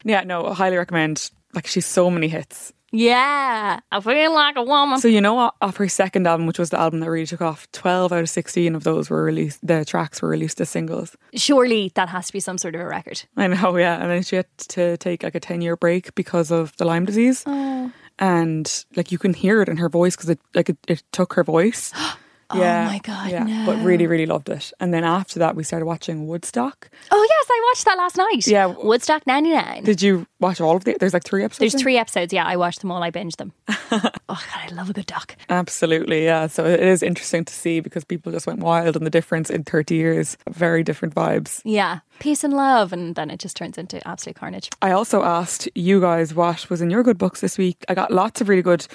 Yeah, 0.05 0.23
no, 0.23 0.47
I 0.47 0.55
highly 0.55 0.77
recommend. 0.77 1.31
Like 1.55 1.67
she's 1.67 1.87
so 1.87 2.11
many 2.11 2.29
hits. 2.29 2.73
Yeah, 2.91 3.81
I 3.93 4.01
feel 4.01 4.33
like 4.33 4.57
a 4.57 4.63
woman. 4.63 4.99
So 4.99 5.09
you 5.09 5.21
know? 5.21 5.51
Off 5.61 5.77
her 5.77 5.89
second 5.89 6.27
album, 6.27 6.47
which 6.47 6.59
was 6.59 6.71
the 6.71 6.81
album 6.81 7.01
that 7.01 7.11
really 7.11 7.27
took 7.27 7.43
off, 7.43 7.71
twelve 7.73 8.13
out 8.13 8.21
of 8.21 8.31
sixteen 8.31 8.75
of 8.75 8.83
those 8.85 9.11
were 9.11 9.23
released. 9.23 9.59
The 9.67 9.85
tracks 9.85 10.23
were 10.23 10.29
released 10.29 10.59
as 10.63 10.71
singles. 10.71 11.15
Surely 11.35 11.93
that 11.97 12.09
has 12.09 12.29
to 12.29 12.33
be 12.33 12.41
some 12.41 12.57
sort 12.57 12.75
of 12.75 12.81
a 12.81 12.87
record. 12.87 13.25
I 13.37 13.47
know, 13.49 13.77
yeah. 13.77 14.01
And 14.01 14.11
then 14.11 14.23
she 14.23 14.37
had 14.37 14.47
to 14.69 14.97
take 14.97 15.23
like 15.23 15.35
a 15.35 15.41
ten 15.41 15.61
year 15.61 15.77
break 15.77 16.15
because 16.15 16.51
of 16.51 16.75
the 16.79 16.87
Lyme 16.87 17.05
disease. 17.05 17.43
Oh. 17.47 17.93
And 18.19 18.85
like 18.97 19.13
you 19.13 19.19
can 19.19 19.35
hear 19.35 19.63
it 19.63 19.69
in 19.69 19.77
her 19.77 19.89
voice 19.89 20.17
because 20.17 20.31
it 20.31 20.41
like 20.55 20.69
it, 20.69 20.79
it 20.87 21.03
took 21.13 21.35
her 21.35 21.45
voice. 21.45 21.93
Oh 22.51 22.59
my 22.59 23.01
God, 23.03 23.31
Yeah, 23.31 23.65
but 23.67 23.77
really, 23.83 24.07
really 24.07 24.27
loved 24.27 24.49
it. 24.49 24.73
And 24.81 24.93
then 24.95 25.05
after 25.05 25.39
that, 25.39 25.55
we 25.55 25.65
started 25.65 25.85
watching 25.85 26.27
Woodstock. 26.27 26.89
Oh 27.11 27.27
yes, 27.31 27.47
I 27.51 27.71
watched 27.71 27.85
that 27.85 27.99
last 27.99 28.17
night. 28.17 28.47
Yeah. 28.47 28.67
Woodstock 28.67 29.27
'99. 29.27 29.85
Did 29.85 30.01
you 30.01 30.27
watch 30.41 30.61
all 30.61 30.77
of 30.77 30.85
the? 30.85 30.97
There's 30.99 31.13
like 31.13 31.25
three 31.25 31.45
episodes. 31.45 31.59
There's 31.59 31.75
in? 31.75 31.81
three 31.81 31.99
episodes. 31.99 32.33
Yeah, 32.33 32.45
I 32.45 32.57
watched 32.57 32.81
them 32.81 32.91
all. 32.91 33.03
I 33.03 33.11
binged 33.11 33.37
them. 33.37 33.53
oh 33.69 34.01
God, 34.29 34.43
I 34.55 34.69
love 34.73 34.89
a 34.89 34.93
good 34.93 35.07
doc. 35.07 35.37
Absolutely, 35.51 36.25
yeah. 36.25 36.47
So 36.47 36.65
it 36.65 36.81
is 36.81 37.03
interesting 37.03 37.45
to 37.45 37.53
see 37.53 37.81
because 37.81 38.05
people 38.05 38.33
just 38.33 38.47
went 38.47 38.61
wild 38.61 38.97
and 38.97 39.05
the 39.05 39.11
difference 39.11 39.51
in 39.51 39.65
30 39.65 39.95
years, 39.95 40.37
very 40.49 40.83
different 40.83 41.15
vibes. 41.15 41.61
Yeah, 41.65 42.01
peace 42.19 42.45
and 42.45 42.55
love, 42.55 42.93
and 42.93 43.15
then 43.15 43.31
it 43.31 43.41
just 43.41 43.57
turns 43.57 43.77
into 43.77 44.07
absolute 44.09 44.37
carnage. 44.37 44.71
I 44.81 44.93
also 44.93 45.23
asked 45.23 45.69
you 45.75 46.01
guys 46.01 46.35
what 46.35 46.69
was 46.71 46.81
in 46.81 46.89
your 46.89 47.03
good 47.03 47.19
books 47.19 47.41
this 47.41 47.59
week. 47.59 47.85
I 47.89 47.95
got 47.95 48.11
lots 48.11 48.41
of 48.41 48.49
really 48.49 48.63
good 48.63 48.87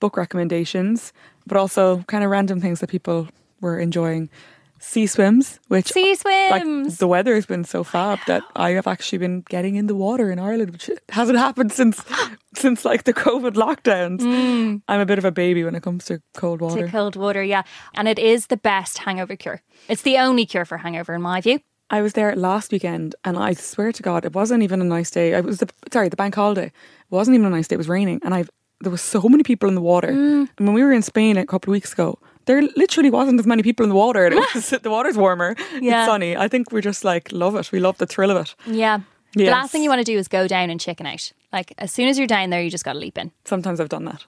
book 0.00 0.16
recommendations, 0.16 1.12
but 1.46 1.56
also 1.56 2.02
kind 2.08 2.24
of 2.24 2.30
random 2.30 2.60
things 2.60 2.80
that 2.80 2.90
people 2.90 3.28
were 3.60 3.78
enjoying. 3.78 4.28
Sea 4.78 5.06
swims, 5.06 5.60
which 5.68 5.92
Sea 5.92 6.16
like 6.24 6.62
swims. 6.62 6.98
the 6.98 7.06
weather 7.06 7.36
has 7.36 7.46
been 7.46 7.62
so 7.62 7.84
fab 7.84 8.18
that 8.26 8.42
I 8.56 8.70
have 8.70 8.88
actually 8.88 9.18
been 9.18 9.42
getting 9.48 9.76
in 9.76 9.86
the 9.86 9.94
water 9.94 10.28
in 10.28 10.40
Ireland, 10.40 10.72
which 10.72 10.90
hasn't 11.10 11.38
happened 11.38 11.70
since 11.70 12.02
since 12.56 12.84
like 12.84 13.04
the 13.04 13.14
COVID 13.14 13.52
lockdowns. 13.52 14.22
Mm. 14.22 14.82
I'm 14.88 14.98
a 15.00 15.06
bit 15.06 15.18
of 15.18 15.24
a 15.24 15.30
baby 15.30 15.62
when 15.62 15.76
it 15.76 15.84
comes 15.84 16.06
to 16.06 16.20
cold 16.34 16.60
water. 16.60 16.84
to 16.86 16.90
cold 16.90 17.14
water, 17.14 17.44
yeah. 17.44 17.62
And 17.94 18.08
it 18.08 18.18
is 18.18 18.48
the 18.48 18.56
best 18.56 18.98
hangover 18.98 19.36
cure. 19.36 19.62
It's 19.88 20.02
the 20.02 20.18
only 20.18 20.46
cure 20.46 20.64
for 20.64 20.78
hangover, 20.78 21.14
in 21.14 21.22
my 21.22 21.40
view. 21.40 21.60
I 21.88 22.00
was 22.02 22.14
there 22.14 22.34
last 22.34 22.72
weekend, 22.72 23.14
and 23.22 23.38
I 23.38 23.52
swear 23.52 23.92
to 23.92 24.02
God, 24.02 24.24
it 24.24 24.34
wasn't 24.34 24.64
even 24.64 24.80
a 24.80 24.84
nice 24.84 25.12
day. 25.12 25.32
It 25.34 25.44
was 25.44 25.58
the 25.58 25.68
sorry, 25.92 26.08
the 26.08 26.16
bank 26.16 26.34
holiday. 26.34 26.66
It 26.66 26.72
wasn't 27.10 27.36
even 27.36 27.46
a 27.46 27.50
nice 27.50 27.68
day. 27.68 27.74
It 27.74 27.78
was 27.78 27.88
raining, 27.88 28.18
and 28.24 28.34
I've 28.34 28.50
there 28.82 28.90
was 28.90 29.00
so 29.00 29.22
many 29.28 29.42
people 29.42 29.68
in 29.68 29.74
the 29.74 29.80
water. 29.80 30.08
Mm. 30.08 30.48
And 30.58 30.66
when 30.66 30.74
we 30.74 30.82
were 30.82 30.92
in 30.92 31.02
Spain 31.02 31.36
a 31.36 31.46
couple 31.46 31.70
of 31.70 31.72
weeks 31.72 31.92
ago, 31.92 32.18
there 32.46 32.62
literally 32.76 33.10
wasn't 33.10 33.38
as 33.38 33.46
many 33.46 33.62
people 33.62 33.84
in 33.84 33.90
the 33.90 33.94
water. 33.94 34.30
Was 34.54 34.70
the 34.70 34.90
water's 34.90 35.16
warmer. 35.16 35.54
Yeah. 35.80 36.02
It's 36.02 36.10
sunny. 36.10 36.36
I 36.36 36.48
think 36.48 36.72
we 36.72 36.80
just 36.80 37.04
like 37.04 37.30
love 37.30 37.54
it. 37.54 37.70
We 37.70 37.78
love 37.78 37.98
the 37.98 38.06
thrill 38.06 38.32
of 38.32 38.36
it. 38.36 38.54
Yeah. 38.66 39.00
The 39.34 39.46
last 39.46 39.70
thing 39.70 39.82
you 39.82 39.88
want 39.88 40.00
to 40.00 40.04
do 40.04 40.18
is 40.18 40.28
go 40.28 40.46
down 40.48 40.68
and 40.68 40.80
chicken 40.80 41.06
out. 41.06 41.32
Like 41.52 41.72
as 41.78 41.92
soon 41.92 42.08
as 42.08 42.18
you're 42.18 42.26
down 42.26 42.50
there, 42.50 42.60
you 42.60 42.68
just 42.68 42.84
got 42.84 42.94
to 42.94 42.98
leap 42.98 43.16
in. 43.16 43.30
Sometimes 43.44 43.80
I've 43.80 43.88
done 43.88 44.04
that. 44.06 44.26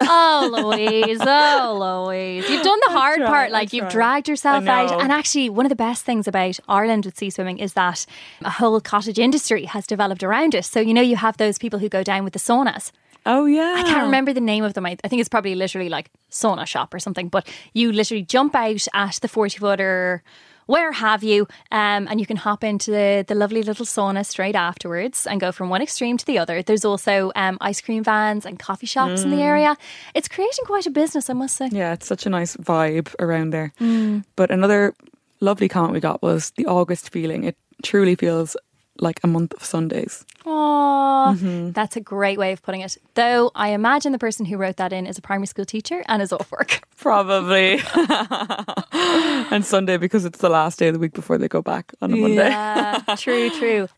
Oh, 0.00 0.48
Louise. 0.52 1.18
Oh, 1.20 2.04
Louise. 2.06 2.48
You've 2.48 2.62
done 2.62 2.78
the 2.86 2.92
hard 2.92 3.18
tried, 3.18 3.26
part. 3.26 3.50
Like 3.50 3.72
you've 3.72 3.88
dragged 3.88 4.28
yourself 4.28 4.66
out. 4.66 5.02
And 5.02 5.10
actually, 5.10 5.50
one 5.50 5.66
of 5.66 5.70
the 5.70 5.76
best 5.76 6.04
things 6.04 6.28
about 6.28 6.58
Ireland 6.68 7.04
with 7.04 7.18
sea 7.18 7.30
swimming 7.30 7.58
is 7.58 7.72
that 7.72 8.06
a 8.42 8.50
whole 8.50 8.80
cottage 8.80 9.18
industry 9.18 9.64
has 9.64 9.86
developed 9.86 10.22
around 10.22 10.54
it. 10.54 10.64
So, 10.64 10.80
you 10.80 10.94
know, 10.94 11.02
you 11.02 11.16
have 11.16 11.36
those 11.36 11.58
people 11.58 11.80
who 11.80 11.88
go 11.88 12.02
down 12.02 12.24
with 12.24 12.32
the 12.32 12.38
saunas. 12.38 12.92
Oh 13.28 13.44
yeah, 13.44 13.74
I 13.76 13.82
can't 13.82 14.04
remember 14.04 14.32
the 14.32 14.40
name 14.40 14.64
of 14.64 14.72
them. 14.72 14.86
I, 14.86 14.96
I 15.04 15.08
think 15.08 15.20
it's 15.20 15.28
probably 15.28 15.54
literally 15.54 15.90
like 15.90 16.10
sauna 16.30 16.66
shop 16.66 16.94
or 16.94 16.98
something. 16.98 17.28
But 17.28 17.46
you 17.74 17.92
literally 17.92 18.22
jump 18.22 18.54
out 18.54 18.88
at 18.94 19.18
the 19.20 19.28
40 19.28 19.58
footer, 19.58 20.22
where 20.64 20.92
have 20.92 21.22
you, 21.22 21.46
um, 21.70 22.08
and 22.08 22.20
you 22.20 22.24
can 22.24 22.38
hop 22.38 22.64
into 22.64 22.90
the, 22.90 23.26
the 23.28 23.34
lovely 23.34 23.62
little 23.62 23.84
sauna 23.84 24.24
straight 24.24 24.56
afterwards 24.56 25.26
and 25.26 25.42
go 25.42 25.52
from 25.52 25.68
one 25.68 25.82
extreme 25.82 26.16
to 26.16 26.24
the 26.24 26.38
other. 26.38 26.62
There's 26.62 26.86
also 26.86 27.30
um, 27.36 27.58
ice 27.60 27.82
cream 27.82 28.02
vans 28.02 28.46
and 28.46 28.58
coffee 28.58 28.86
shops 28.86 29.22
in 29.22 29.30
the 29.30 29.42
area. 29.42 29.76
It's 30.14 30.28
creating 30.28 30.64
quite 30.64 30.86
a 30.86 30.90
business, 30.90 31.28
I 31.28 31.34
must 31.34 31.54
say. 31.54 31.68
Yeah, 31.70 31.92
it's 31.92 32.06
such 32.06 32.24
a 32.24 32.30
nice 32.30 32.56
vibe 32.56 33.14
around 33.18 33.50
there. 33.50 33.74
Mm. 33.78 34.24
But 34.36 34.50
another 34.50 34.94
lovely 35.40 35.68
comment 35.68 35.92
we 35.92 36.00
got 36.00 36.22
was 36.22 36.50
the 36.52 36.64
August 36.64 37.10
feeling. 37.10 37.44
It 37.44 37.58
truly 37.82 38.14
feels 38.14 38.56
like 39.00 39.20
a 39.22 39.26
month 39.26 39.54
of 39.54 39.64
Sundays. 39.64 40.24
Aww, 40.44 41.08
Mm-hmm. 41.28 41.72
that's 41.72 41.94
a 41.96 42.00
great 42.00 42.38
way 42.38 42.52
of 42.52 42.62
putting 42.62 42.80
it. 42.80 42.96
Though 43.14 43.50
I 43.54 43.70
imagine 43.70 44.12
the 44.12 44.18
person 44.18 44.46
who 44.46 44.56
wrote 44.56 44.76
that 44.76 44.92
in 44.92 45.06
is 45.06 45.18
a 45.18 45.22
primary 45.22 45.46
school 45.46 45.64
teacher 45.66 46.02
and 46.08 46.22
is 46.22 46.32
off 46.32 46.50
work. 46.50 46.80
Probably. 46.96 47.80
and 48.92 49.64
Sunday 49.64 49.96
because 49.96 50.24
it's 50.24 50.38
the 50.38 50.48
last 50.48 50.78
day 50.78 50.88
of 50.88 50.94
the 50.94 51.00
week 51.00 51.12
before 51.12 51.38
they 51.38 51.48
go 51.48 51.62
back 51.62 51.92
on 52.00 52.12
a 52.12 52.16
Monday. 52.16 52.48
Yeah, 52.48 53.02
true, 53.16 53.50
true. 53.50 53.88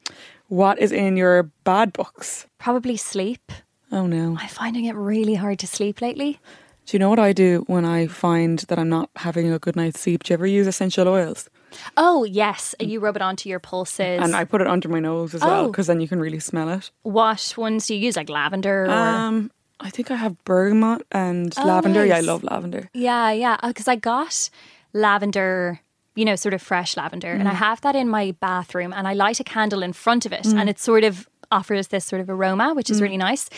What 0.49 0.79
is 0.79 0.93
in 0.93 1.17
your 1.17 1.45
bad 1.65 1.93
books? 1.93 2.47
Probably 2.59 2.97
sleep. 2.97 3.53
Oh 3.93 4.07
no. 4.07 4.37
I'm 4.41 4.49
finding 4.49 4.85
it 4.87 4.95
really 4.97 5.35
hard 5.35 5.59
to 5.61 5.67
sleep 5.67 6.01
lately. 6.01 6.39
Do 6.87 6.97
you 6.97 6.99
know 6.99 7.11
what 7.11 7.19
I 7.21 7.33
do 7.33 7.65
when 7.69 7.85
I 7.85 8.07
find 8.09 8.59
that 8.61 8.79
I'm 8.79 8.89
not 8.89 9.11
having 9.17 9.53
a 9.53 9.59
good 9.59 9.77
night's 9.77 10.01
sleep? 10.01 10.25
Do 10.25 10.33
you 10.33 10.35
ever 10.35 10.47
use 10.47 10.67
essential 10.67 11.07
oils? 11.09 11.49
Oh, 11.97 12.25
yes. 12.25 12.75
Mm. 12.81 12.89
You 12.89 13.01
rub 13.01 13.17
it 13.17 13.23
onto 13.23 13.49
your 13.49 13.61
pulses. 13.61 14.21
And 14.23 14.35
I 14.35 14.45
put 14.45 14.61
it 14.61 14.67
under 14.67 14.89
my 14.89 15.01
nose 15.01 15.35
as 15.35 15.43
well 15.43 15.65
Oh. 15.65 15.67
because 15.69 15.87
then 15.87 16.01
you 16.01 16.09
can 16.09 16.21
really 16.21 16.41
smell 16.41 16.69
it. 16.69 16.91
what 17.03 17.55
ones 17.57 17.87
do 17.87 17.95
you 17.95 18.01
use? 18.01 18.17
Like 18.17 18.29
lavender? 18.29 18.85
Or... 18.85 18.91
Um, 18.91 19.51
I 19.81 19.91
think 19.91 20.11
I 20.11 20.17
have 20.17 20.43
bergamot 20.45 21.07
and 21.11 21.55
Oh, 21.57 21.65
lavender. 21.65 22.05
Yeah, 22.05 22.17
I 22.17 22.21
love 22.21 22.45
lavender. 22.45 22.91
yeah, 22.93 23.31
yeah. 23.31 23.57
Uh, 23.63 23.69
because 23.69 23.89
I 23.89 23.97
got 23.97 24.51
lavender, 24.93 25.81
you 26.15 26.25
know, 26.25 26.37
sort 26.37 26.53
of 26.53 26.61
fresh 26.61 26.97
lavender, 26.97 27.33
and 27.33 27.49
I 27.49 27.53
mm. 27.53 27.57
have 27.57 27.81
that 27.81 27.97
in 27.97 28.09
my 28.09 28.33
bathroom, 28.41 28.93
and 28.93 29.09
I 29.09 29.15
light 29.15 29.41
a 29.41 29.45
candle 29.45 29.83
in 29.83 29.93
front 29.93 30.27
of 30.27 30.33
it, 30.33 30.45
and 30.47 30.69
mm. 30.69 30.69
it 30.69 30.79
sort 30.79 31.05
of 31.05 31.30
offers 31.51 31.89
this 31.89 32.05
sort 32.05 32.21
of 32.21 32.31
aroma, 32.31 32.75
which 32.75 32.91
is 32.91 33.03
really 33.03 33.17
mm. 33.17 33.21
nice. 33.21 33.49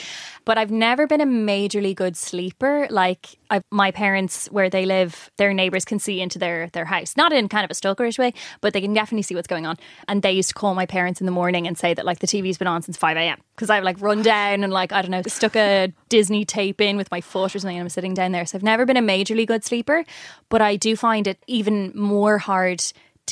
But 0.44 0.58
I've 0.58 0.70
never 0.70 1.06
been 1.06 1.20
a 1.20 1.26
majorly 1.26 1.94
good 1.94 2.16
sleeper. 2.16 2.86
Like 2.90 3.38
I, 3.50 3.62
my 3.70 3.90
parents, 3.90 4.48
where 4.50 4.70
they 4.70 4.86
live, 4.86 5.30
their 5.36 5.52
neighbors 5.52 5.84
can 5.84 5.98
see 5.98 6.20
into 6.20 6.38
their 6.38 6.68
their 6.68 6.84
house, 6.84 7.16
not 7.16 7.32
in 7.32 7.48
kind 7.48 7.64
of 7.64 7.70
a 7.70 7.74
stalkerish 7.74 8.18
way, 8.18 8.34
but 8.60 8.72
they 8.72 8.80
can 8.80 8.92
definitely 8.92 9.22
see 9.22 9.34
what's 9.34 9.46
going 9.46 9.66
on. 9.66 9.76
And 10.08 10.22
they 10.22 10.32
used 10.32 10.48
to 10.48 10.54
call 10.54 10.74
my 10.74 10.86
parents 10.86 11.20
in 11.20 11.26
the 11.26 11.32
morning 11.32 11.66
and 11.66 11.76
say 11.76 11.94
that 11.94 12.04
like 12.04 12.18
the 12.18 12.26
TV's 12.26 12.58
been 12.58 12.68
on 12.68 12.82
since 12.82 12.96
five 12.96 13.16
a.m. 13.16 13.40
because 13.54 13.70
I've 13.70 13.84
like 13.84 14.00
run 14.00 14.22
down 14.22 14.64
and 14.64 14.72
like 14.72 14.92
I 14.92 15.02
don't 15.02 15.10
know 15.10 15.22
stuck 15.26 15.56
a 15.56 15.92
Disney 16.08 16.44
tape 16.44 16.80
in 16.80 16.96
with 16.96 17.10
my 17.10 17.20
foot 17.20 17.54
or 17.54 17.58
something, 17.58 17.76
and 17.76 17.84
I'm 17.84 17.88
sitting 17.88 18.14
down 18.14 18.32
there. 18.32 18.46
So 18.46 18.58
I've 18.58 18.62
never 18.62 18.84
been 18.86 18.96
a 18.96 19.02
majorly 19.02 19.46
good 19.46 19.64
sleeper, 19.64 20.04
but 20.48 20.60
I 20.60 20.76
do 20.76 20.96
find 20.96 21.26
it 21.26 21.38
even 21.46 21.92
more 21.94 22.38
hard. 22.38 22.82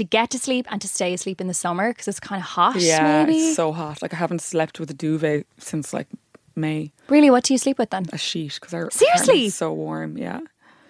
To 0.01 0.05
get 0.05 0.31
to 0.31 0.39
sleep 0.39 0.65
and 0.71 0.81
to 0.81 0.89
stay 0.89 1.13
asleep 1.13 1.43
in 1.43 1.47
the 1.47 1.53
summer 1.53 1.91
because 1.91 2.09
it's 2.09 2.19
kind 2.19 2.41
of 2.41 2.47
hot. 2.47 2.77
Yeah, 2.77 3.23
maybe. 3.27 3.37
it's 3.37 3.55
so 3.55 3.71
hot. 3.71 4.01
Like 4.01 4.15
I 4.15 4.17
haven't 4.17 4.41
slept 4.41 4.81
with 4.81 4.91
a 4.91 4.95
duvet 4.95 5.47
since 5.59 5.93
like 5.93 6.07
May. 6.57 6.91
really, 7.11 7.31
what 7.31 7.45
do 7.45 7.53
you 7.53 7.59
sleep 7.59 7.77
with 7.77 7.91
then? 7.91 8.07
A 8.11 8.17
sheet 8.17 8.55
because 8.55 8.73
our 8.73 8.91
Seriously? 8.91 9.51
so 9.51 9.75
warm. 9.75 10.17
Yeah. 10.17 10.41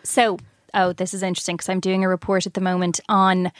So, 0.05 0.39
oh, 0.75 0.93
this 0.93 1.13
is 1.13 1.25
interesting 1.25 1.57
because 1.57 1.69
I'm 1.69 1.81
doing 1.81 2.05
a 2.05 2.09
report 2.09 2.47
at 2.47 2.55
the 2.55 2.61
moment 2.61 3.01
on 3.09 3.51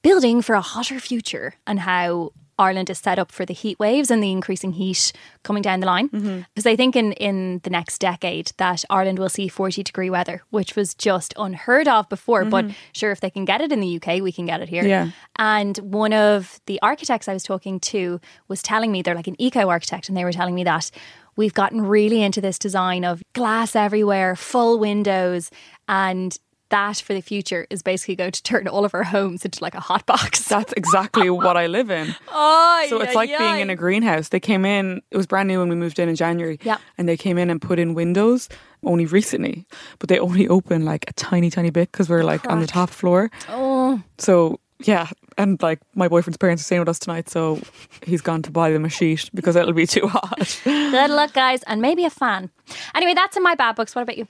building 0.00 0.40
for 0.40 0.54
a 0.54 0.62
hotter 0.62 0.98
future 0.98 1.52
and 1.66 1.78
how 1.78 2.32
Ireland 2.58 2.90
is 2.90 2.98
set 2.98 3.18
up 3.18 3.30
for 3.30 3.44
the 3.44 3.54
heat 3.54 3.78
waves 3.78 4.10
and 4.10 4.22
the 4.22 4.30
increasing 4.30 4.72
heat 4.72 5.12
coming 5.42 5.62
down 5.62 5.80
the 5.80 5.86
line. 5.86 6.08
Mm-hmm. 6.08 6.40
Because 6.54 6.66
I 6.66 6.76
think 6.76 6.96
in, 6.96 7.12
in 7.12 7.60
the 7.64 7.70
next 7.70 7.98
decade 7.98 8.52
that 8.56 8.84
Ireland 8.88 9.18
will 9.18 9.28
see 9.28 9.48
40 9.48 9.82
degree 9.82 10.10
weather, 10.10 10.42
which 10.50 10.76
was 10.76 10.94
just 10.94 11.34
unheard 11.36 11.88
of 11.88 12.08
before. 12.08 12.44
But 12.44 12.66
mm-hmm. 12.66 12.74
sure, 12.92 13.12
if 13.12 13.20
they 13.20 13.30
can 13.30 13.44
get 13.44 13.60
it 13.60 13.72
in 13.72 13.80
the 13.80 13.96
UK, 13.96 14.22
we 14.22 14.32
can 14.32 14.46
get 14.46 14.60
it 14.60 14.68
here. 14.68 14.86
Yeah. 14.86 15.10
And 15.36 15.76
one 15.78 16.12
of 16.12 16.60
the 16.66 16.80
architects 16.82 17.28
I 17.28 17.32
was 17.32 17.42
talking 17.42 17.80
to 17.80 18.20
was 18.48 18.62
telling 18.62 18.90
me 18.90 19.02
they're 19.02 19.14
like 19.14 19.28
an 19.28 19.40
eco 19.40 19.68
architect, 19.68 20.08
and 20.08 20.16
they 20.16 20.24
were 20.24 20.32
telling 20.32 20.54
me 20.54 20.64
that 20.64 20.90
we've 21.36 21.54
gotten 21.54 21.82
really 21.82 22.22
into 22.22 22.40
this 22.40 22.58
design 22.58 23.04
of 23.04 23.22
glass 23.34 23.76
everywhere, 23.76 24.34
full 24.34 24.78
windows, 24.78 25.50
and 25.88 26.38
that 26.70 26.96
for 26.98 27.14
the 27.14 27.20
future 27.20 27.66
is 27.70 27.82
basically 27.82 28.16
going 28.16 28.32
to 28.32 28.42
turn 28.42 28.66
all 28.68 28.84
of 28.84 28.92
our 28.94 29.04
homes 29.04 29.44
into 29.44 29.62
like 29.62 29.74
a 29.74 29.80
hot 29.80 30.04
box. 30.06 30.44
That's 30.48 30.72
exactly 30.72 31.30
what 31.30 31.56
I 31.56 31.66
live 31.68 31.90
in. 31.90 32.14
Oh, 32.28 32.86
So 32.88 33.00
it's 33.00 33.14
like 33.14 33.30
being 33.36 33.60
in 33.60 33.70
a 33.70 33.76
greenhouse. 33.76 34.30
They 34.30 34.40
came 34.40 34.64
in, 34.64 35.00
it 35.10 35.16
was 35.16 35.26
brand 35.26 35.48
new 35.48 35.60
when 35.60 35.68
we 35.68 35.76
moved 35.76 35.98
in 35.98 36.08
in 36.08 36.16
January. 36.16 36.58
Yeah. 36.62 36.78
And 36.98 37.08
they 37.08 37.16
came 37.16 37.38
in 37.38 37.50
and 37.50 37.60
put 37.62 37.78
in 37.78 37.94
windows 37.94 38.48
only 38.84 39.06
recently, 39.06 39.64
but 39.98 40.08
they 40.08 40.18
only 40.18 40.48
open 40.48 40.84
like 40.84 41.04
a 41.08 41.12
tiny, 41.12 41.50
tiny 41.50 41.70
bit 41.70 41.92
because 41.92 42.08
we're 42.08 42.24
like 42.24 42.48
on 42.50 42.60
the 42.60 42.66
top 42.66 42.90
floor. 42.90 43.30
Oh, 43.48 44.02
So 44.18 44.58
yeah. 44.82 45.08
And 45.38 45.60
like 45.62 45.80
my 45.94 46.08
boyfriend's 46.08 46.38
parents 46.38 46.62
are 46.62 46.64
staying 46.64 46.80
with 46.80 46.88
us 46.88 46.98
tonight. 46.98 47.28
So 47.28 47.60
he's 48.04 48.22
gone 48.22 48.42
to 48.42 48.50
buy 48.50 48.70
them 48.70 48.84
a 48.84 48.88
sheet 48.88 49.30
because 49.34 49.54
it'll 49.56 49.72
be 49.72 49.86
too 49.86 50.08
hot. 50.08 50.60
good 50.64 51.10
luck, 51.10 51.32
guys, 51.34 51.62
and 51.64 51.82
maybe 51.82 52.04
a 52.04 52.10
fan. 52.10 52.50
Anyway, 52.94 53.14
that's 53.14 53.36
in 53.36 53.42
my 53.42 53.54
bad 53.54 53.76
books. 53.76 53.94
What 53.94 54.02
about 54.02 54.16
you? 54.16 54.26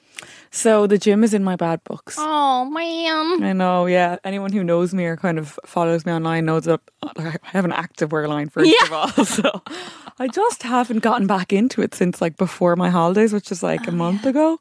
so 0.50 0.86
the 0.86 0.98
gym 0.98 1.22
is 1.22 1.34
in 1.34 1.44
my 1.44 1.56
bad 1.56 1.82
books. 1.84 2.16
Oh 2.18 2.64
man, 2.64 3.42
I 3.42 3.52
know, 3.52 3.86
yeah. 3.86 4.16
Anyone 4.24 4.52
who 4.52 4.64
knows 4.64 4.94
me 4.94 5.04
or 5.04 5.16
kind 5.16 5.38
of 5.38 5.58
follows 5.64 6.06
me 6.06 6.12
online 6.12 6.46
knows 6.46 6.64
that 6.64 6.80
I 7.16 7.36
have 7.42 7.64
an 7.64 7.72
active 7.72 8.12
wear 8.12 8.26
line, 8.28 8.48
first 8.48 8.72
of 8.84 8.92
all. 8.92 9.08
So 9.26 9.62
I 10.18 10.28
just 10.28 10.62
haven't 10.62 11.00
gotten 11.00 11.26
back 11.26 11.52
into 11.52 11.82
it 11.82 11.94
since 11.94 12.20
like 12.20 12.36
before 12.36 12.74
my 12.76 12.90
holidays, 12.90 13.32
which 13.32 13.52
is 13.52 13.62
like 13.62 13.86
a 13.86 13.90
oh, 13.90 13.94
month 13.94 14.24
ago. 14.24 14.58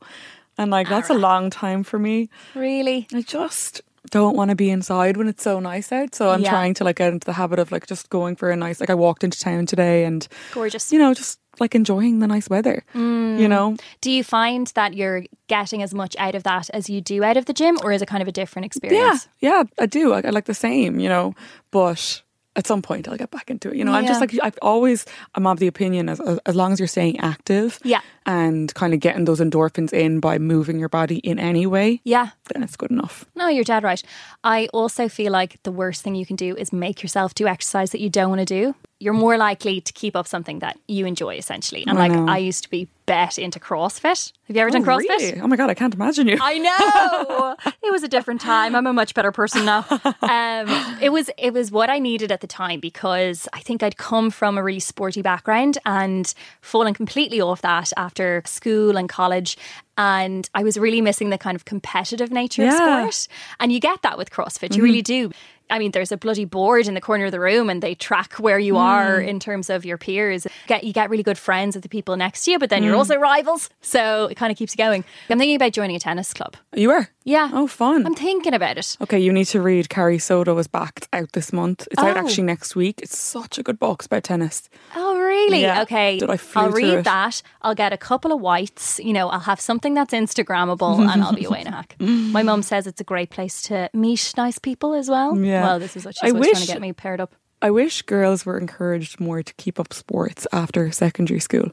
And 0.58 0.72
like 0.72 0.90
that's 0.90 1.10
a 1.10 1.14
long 1.14 1.50
time 1.50 1.84
for 1.84 2.00
me. 2.00 2.30
really? 2.56 3.08
I 3.14 3.22
just 3.22 3.82
don't 4.10 4.36
want 4.36 4.50
to 4.50 4.56
be 4.56 4.70
inside 4.70 5.18
when 5.18 5.28
it's 5.28 5.44
so 5.44 5.60
nice 5.60 5.92
out. 5.92 6.16
So 6.16 6.30
I'm 6.30 6.42
Yeah. 6.42 6.50
trying 6.50 6.74
to 6.76 6.84
like 6.84 6.98
get 6.98 7.12
into 7.14 7.26
the 7.26 7.34
habit 7.34 7.60
of 7.60 7.72
like 7.72 7.88
just 7.88 8.10
going 8.10 8.36
for 8.36 8.50
a 8.52 8.56
nice 8.56 8.80
like 8.80 8.90
I 8.90 8.96
walked 8.96 9.24
into 9.24 9.40
town 9.40 9.66
today 9.66 10.06
and 10.06 10.28
Gorgeous. 10.54 10.92
you 10.92 11.00
know, 11.00 11.14
just 11.14 11.40
like 11.60 11.74
enjoying 11.76 12.20
the 12.20 12.28
nice 12.28 12.50
weather. 12.50 12.84
Mm. 12.94 13.40
You 13.40 13.48
know? 13.48 13.78
Do 14.02 14.12
you 14.12 14.24
find 14.24 14.68
that 14.76 14.94
you're 14.94 15.24
getting 15.48 15.82
as 15.82 15.94
much 15.94 16.16
out 16.20 16.36
of 16.36 16.44
that 16.44 16.70
as 16.74 16.90
you 16.90 17.00
do 17.02 17.24
out 17.24 17.38
of 17.38 17.46
the 17.46 17.54
gym, 17.54 17.78
or 17.84 17.92
is 17.92 18.02
it 18.02 18.08
kind 18.08 18.22
of 18.22 18.28
a 18.28 18.32
different 18.32 18.66
experience? 18.66 19.28
Yeah, 19.40 19.50
yeah, 19.60 19.64
I 19.80 19.86
do. 19.86 20.14
I, 20.14 20.22
I 20.26 20.30
like 20.32 20.46
the 20.46 20.54
same, 20.54 21.00
you 21.00 21.08
know. 21.10 21.34
But 21.72 22.22
at 22.56 22.66
some 22.68 22.82
point 22.82 23.08
I'll 23.08 23.18
get 23.18 23.32
back 23.32 23.50
into 23.52 23.70
it. 23.70 23.76
You 23.78 23.86
know, 23.86 23.94
I'm 23.94 24.06
just 24.06 24.22
like 24.22 24.34
I've 24.42 24.58
always 24.62 25.06
I'm 25.36 25.46
of 25.48 25.60
the 25.60 25.68
opinion 25.68 26.10
as 26.10 26.20
as 26.46 26.56
long 26.56 26.72
as 26.74 26.80
you're 26.80 26.88
staying 26.88 27.20
active, 27.20 27.80
Yeah. 27.84 28.02
and 28.26 28.74
kind 28.74 28.94
of 28.94 29.00
getting 29.00 29.26
those 29.26 29.40
endorphins 29.40 29.94
in 29.94 30.20
by 30.20 30.38
moving 30.40 30.80
your 30.80 30.90
body 30.90 31.18
in 31.18 31.40
any 31.40 31.66
way, 31.68 32.02
Yeah. 32.04 32.30
then 32.54 32.64
it's 32.64 32.76
good 32.76 32.92
enough. 32.92 33.26
No, 33.36 33.48
you're 33.48 33.64
dead 33.64 33.84
right. 33.84 34.02
I 34.44 34.68
also 34.74 35.08
feel 35.10 35.32
like 35.32 35.62
the 35.64 35.72
worst 35.72 36.02
thing 36.04 36.16
you 36.16 36.26
can 36.26 36.36
do 36.36 36.56
is 36.56 36.72
make 36.74 37.02
yourself 37.04 37.34
do 37.36 37.48
exercise 37.48 37.92
that 37.92 38.02
you 38.02 38.10
don't 38.10 38.30
want 38.30 38.40
to 38.40 38.46
do. 38.46 38.76
You're 39.00 39.14
more 39.14 39.38
likely 39.38 39.82
to 39.82 39.94
keep 39.94 40.16
up 40.16 40.28
something 40.28 40.60
that 40.60 40.78
you 40.88 41.06
enjoy, 41.06 41.36
essentially. 41.36 41.84
And 41.86 41.98
I 41.98 42.08
like, 42.08 42.12
know. 42.14 42.28
I 42.28 42.38
used 42.38 42.64
to 42.64 42.70
be 42.70 42.88
bet 43.06 43.38
into 43.38 43.60
CrossFit. 43.60 44.32
Have 44.48 44.56
you 44.56 44.62
ever 44.62 44.72
done 44.72 44.82
Oh, 44.84 44.86
CrossFit? 44.86 45.10
really? 45.10 45.40
Oh 45.42 45.48
my 45.48 45.56
god, 45.56 45.70
I 45.70 45.74
can't 45.74 45.94
imagine 45.94 46.28
you. 46.28 46.38
I 46.42 46.58
know 46.58 47.56
it 47.84 47.92
was 47.92 48.04
a 48.04 48.08
different 48.08 48.42
time. 48.42 48.76
I'm 48.76 48.88
a 48.88 48.94
much 48.94 49.14
better 49.14 49.32
person 49.32 49.66
now. 49.66 49.86
Um, 50.22 50.98
it 51.02 51.12
was 51.12 51.30
it 51.38 51.54
was 51.54 51.72
what 51.72 51.90
I 51.90 52.00
needed 52.00 52.32
at 52.32 52.42
the 52.42 52.48
time 52.48 52.80
because 52.80 53.48
I 53.54 53.60
think 53.60 53.84
I'd 53.84 53.98
come 53.98 54.30
from 54.32 54.58
a 54.58 54.64
really 54.64 54.80
sporty 54.80 55.22
background 55.22 55.78
and 55.86 56.34
fallen 56.62 56.94
completely 56.94 57.42
off 57.42 57.62
that 57.62 57.92
after 57.98 58.42
school 58.46 58.98
and 58.98 59.08
college. 59.10 59.58
And 59.98 60.50
I 60.54 60.64
was 60.64 60.78
really 60.78 61.00
missing 61.00 61.30
the 61.30 61.38
kind 61.38 61.56
of 61.56 61.64
competitive 61.66 62.30
nature 62.32 62.64
Yeah. 62.64 63.06
of 63.06 63.14
sport. 63.14 63.28
And 63.60 63.72
you 63.72 63.80
get 63.80 64.02
that 64.02 64.18
with 64.18 64.30
CrossFit. 64.30 64.76
You 64.76 64.84
really 64.84 65.02
do. 65.02 65.32
I 65.70 65.80
mean, 65.80 65.92
there's 65.92 66.12
a 66.12 66.18
bloody 66.18 66.46
board 66.46 66.88
in 66.88 66.94
the 66.94 67.02
corner 67.02 67.26
of 67.26 67.32
the 67.32 67.40
room, 67.40 67.70
and 67.70 67.82
they 67.82 67.96
track 67.96 68.34
where 68.34 68.60
you 68.60 68.78
are 68.78 69.22
hmm. 69.22 69.28
in 69.28 69.40
terms 69.40 69.70
of 69.70 69.86
your 69.86 69.98
peers. 69.98 70.46
Get 70.68 70.84
you 70.84 70.94
get 70.94 71.10
really 71.10 71.24
good 71.24 71.38
friends 71.38 71.76
with 71.76 71.84
the 71.84 71.90
people 71.90 72.16
next 72.18 72.46
to 72.46 72.52
you, 72.52 72.60
but 72.60 72.70
then 72.70 72.84
you're 72.84 72.94
hmm. 72.94 73.00
also 73.00 73.18
rivals, 73.18 73.70
so 73.82 74.26
it 74.26 74.36
kind 74.36 74.52
of 74.52 74.58
keeps 74.58 74.74
you 74.74 74.78
going. 74.78 75.04
I'm 75.30 75.40
thinking 75.40 75.56
about 75.56 75.74
joining 75.74 75.96
a 75.96 76.00
tennis 76.00 76.34
club. 76.34 76.56
You 76.76 76.90
were? 76.90 77.10
Yeah. 77.26 77.50
Oh, 77.54 77.66
fun. 77.68 78.06
I'm 78.06 78.14
thinking 78.16 78.54
about 78.54 78.78
it. 78.78 78.96
Okay, 79.02 79.20
you 79.20 79.34
need 79.34 79.46
to 79.46 79.60
read 79.62 79.90
Carrie 79.90 80.20
Soto 80.20 80.56
is 80.60 80.68
back 80.68 80.94
It's 80.98 81.08
out 81.12 81.32
this 81.34 81.52
month. 81.52 81.88
It's 81.92 82.02
out 82.02 82.16
Oh. 82.16 82.20
actually 82.20 82.44
next 82.44 82.76
week. 82.76 83.02
It's 83.02 83.18
such 83.18 83.58
a 83.58 83.64
good 83.64 83.80
book. 83.80 84.02
It's 84.02 84.06
about 84.06 84.24
tennis. 84.24 84.70
Oh, 84.96 85.18
really? 85.18 85.62
Yeah. 85.62 85.82
Okay. 85.82 86.20
Did 86.20 86.30
I 86.30 86.38
flew 86.38 86.62
I'll 86.62 86.72
through 86.72 86.78
read 86.84 86.94
it? 87.00 87.04
that. 87.06 87.42
I'll 87.64 87.74
get 87.76 87.92
a 87.92 87.98
couple 87.98 88.32
of 88.32 88.40
whites. 88.42 89.00
You 89.04 89.12
know, 89.12 89.28
I'll 89.30 89.40
have 89.40 89.60
something 89.60 89.96
that's 89.96 90.14
Instagrammable 90.14 91.00
and 91.12 91.24
I'll 91.24 91.34
be 91.34 91.46
away 91.46 91.62
in 91.62 91.68
a 91.68 91.72
hack. 91.72 91.96
My 92.00 92.44
mum 92.44 92.62
says 92.62 92.86
it's 92.86 93.02
a 93.02 93.06
great 93.06 93.32
place 93.32 93.64
to 93.64 93.90
meet 93.94 94.34
nice 94.38 94.60
people 94.60 94.94
as 94.94 95.10
well. 95.10 95.36
Yeah. 95.38 95.64
Well, 95.64 95.80
this 95.80 95.98
is 95.98 96.06
what 96.06 96.14
I 96.22 96.28
she's 96.28 96.34
always 96.34 96.46
trying 96.52 96.60
wish- 96.62 96.68
to 96.68 96.74
get 96.74 96.82
me 96.82 96.94
paired 96.94 97.20
up. 97.20 97.34
I 97.62 97.72
wish 97.72 98.04
girls 98.04 98.46
were 98.46 98.60
encouraged 98.60 99.20
more 99.20 99.42
to 99.42 99.54
keep 99.56 99.80
up 99.80 99.92
sports 99.94 100.46
after 100.54 100.92
secondary 100.92 101.40
school. 101.40 101.72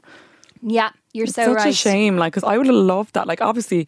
Yeah, 0.65 0.89
you're 1.11 1.25
It's 1.25 1.33
so 1.35 1.43
such 1.45 1.57
right. 1.57 1.67
a 1.67 1.73
shame, 1.73 2.17
like, 2.17 2.31
because 2.33 2.45
I 2.49 2.57
would 2.57 2.65
have 2.67 2.75
loved 2.75 3.13
that. 3.15 3.27
Like, 3.27 3.41
obviously, 3.41 3.87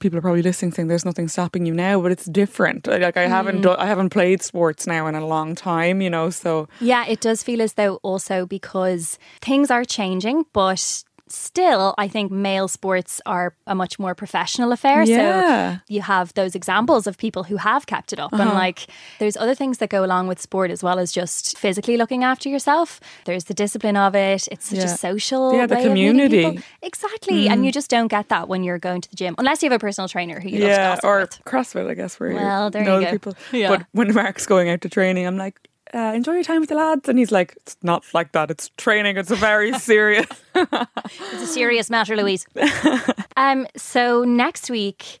people 0.00 0.18
are 0.18 0.22
probably 0.22 0.42
listening 0.42 0.72
saying 0.72 0.88
there's 0.88 1.04
nothing 1.04 1.28
stopping 1.28 1.66
you 1.66 1.74
now, 1.74 2.00
but 2.00 2.10
it's 2.10 2.24
different. 2.24 2.86
Like, 2.86 3.16
I 3.16 3.26
Mm. 3.26 3.28
haven't 3.28 3.60
done, 3.62 3.76
I 3.78 3.86
haven't 3.86 4.10
played 4.10 4.42
sports 4.42 4.86
now 4.86 5.06
in 5.06 5.14
a 5.14 5.24
long 5.26 5.54
time, 5.54 6.00
you 6.00 6.10
know. 6.10 6.30
So 6.30 6.68
Yeah, 6.80 7.04
it 7.06 7.20
does 7.20 7.42
feel 7.42 7.62
as 7.62 7.74
though 7.74 7.96
also 8.02 8.46
because 8.46 9.18
things 9.40 9.70
are 9.70 9.84
changing, 9.84 10.44
but 10.52 11.04
still, 11.32 11.94
I 11.98 12.08
think 12.08 12.30
male 12.30 12.68
sports 12.68 13.20
are 13.26 13.54
a 13.66 13.74
much 13.74 13.98
more 13.98 14.14
professional 14.14 14.72
affair. 14.72 15.02
Yeah. 15.02 15.20
Uh-huh. 15.20 15.74
So 15.76 15.80
you 15.88 16.02
have 16.02 16.34
those 16.34 16.54
examples 16.54 17.06
of 17.06 17.16
people 17.18 17.44
who 17.44 17.56
have 17.56 17.86
kept 17.86 18.12
it 18.12 18.18
up. 18.20 18.32
And 18.32 18.50
like, 18.50 18.86
there's 19.18 19.36
other 19.36 19.54
things 19.54 19.78
that 19.78 19.90
go 19.90 20.04
along 20.04 20.26
with 20.28 20.40
sport 20.40 20.70
as 20.70 20.82
well 20.82 20.98
as 20.98 21.12
just 21.12 21.56
physically 21.58 21.96
looking 21.96 22.24
after 22.24 22.48
yourself. 22.48 23.00
There's 23.24 23.44
the 23.44 23.54
discipline 23.54 23.96
of 23.96 24.14
it. 24.14 24.48
It's 24.50 24.68
such 24.68 24.78
Yeah. 24.78 24.84
a 24.84 24.88
social, 24.88 25.54
Yeah, 25.54 25.66
the 25.66 25.74
way 25.76 25.86
of 25.86 25.92
meeting 25.92 26.10
community. 26.18 26.44
Mm. 26.58 26.62
Exactly. 26.82 27.48
And 27.48 27.64
you 27.64 27.72
just 27.72 27.90
don't 27.90 28.08
get 28.08 28.28
that 28.28 28.48
when 28.48 28.64
you're 28.64 28.78
going 28.78 29.00
to 29.02 29.10
the 29.10 29.16
gym, 29.16 29.34
unless 29.38 29.62
you 29.62 29.70
have 29.70 29.76
a 29.76 29.80
personal 29.80 30.08
trainer 30.08 30.40
who 30.40 30.48
you 30.48 30.58
love 30.60 30.68
to 30.68 30.72
yeah, 30.74 30.98
or 31.04 31.20
with. 31.20 31.44
CrossFit, 31.44 31.88
I 31.90 31.94
guess, 31.94 32.18
where 32.20 32.34
Well, 32.34 32.64
you 32.66 32.70
there 32.70 32.84
know 32.84 32.94
you 32.98 33.00
the 33.00 33.06
go. 33.06 33.12
people. 33.12 33.34
Yeah. 33.52 33.68
But 33.68 33.86
when 33.92 34.12
Mark's 34.14 34.46
going 34.46 34.68
out 34.68 34.80
to 34.82 34.88
training, 34.88 35.26
I'm 35.26 35.36
like. 35.36 35.58
Uh, 35.92 36.12
enjoy 36.14 36.34
your 36.34 36.44
time 36.44 36.60
with 36.60 36.68
the 36.68 36.74
lads, 36.76 37.08
and 37.08 37.18
he's 37.18 37.32
like, 37.32 37.54
"It's 37.56 37.76
not 37.82 38.04
like 38.14 38.32
that. 38.32 38.50
It's 38.50 38.70
training. 38.76 39.16
It's 39.16 39.30
a 39.30 39.36
very 39.36 39.72
serious." 39.78 40.26
It's 40.54 41.42
a 41.42 41.46
serious 41.46 41.90
matter, 41.90 42.14
Louise. 42.16 42.46
um, 43.36 43.66
so 43.76 44.22
next 44.24 44.70
week, 44.70 45.18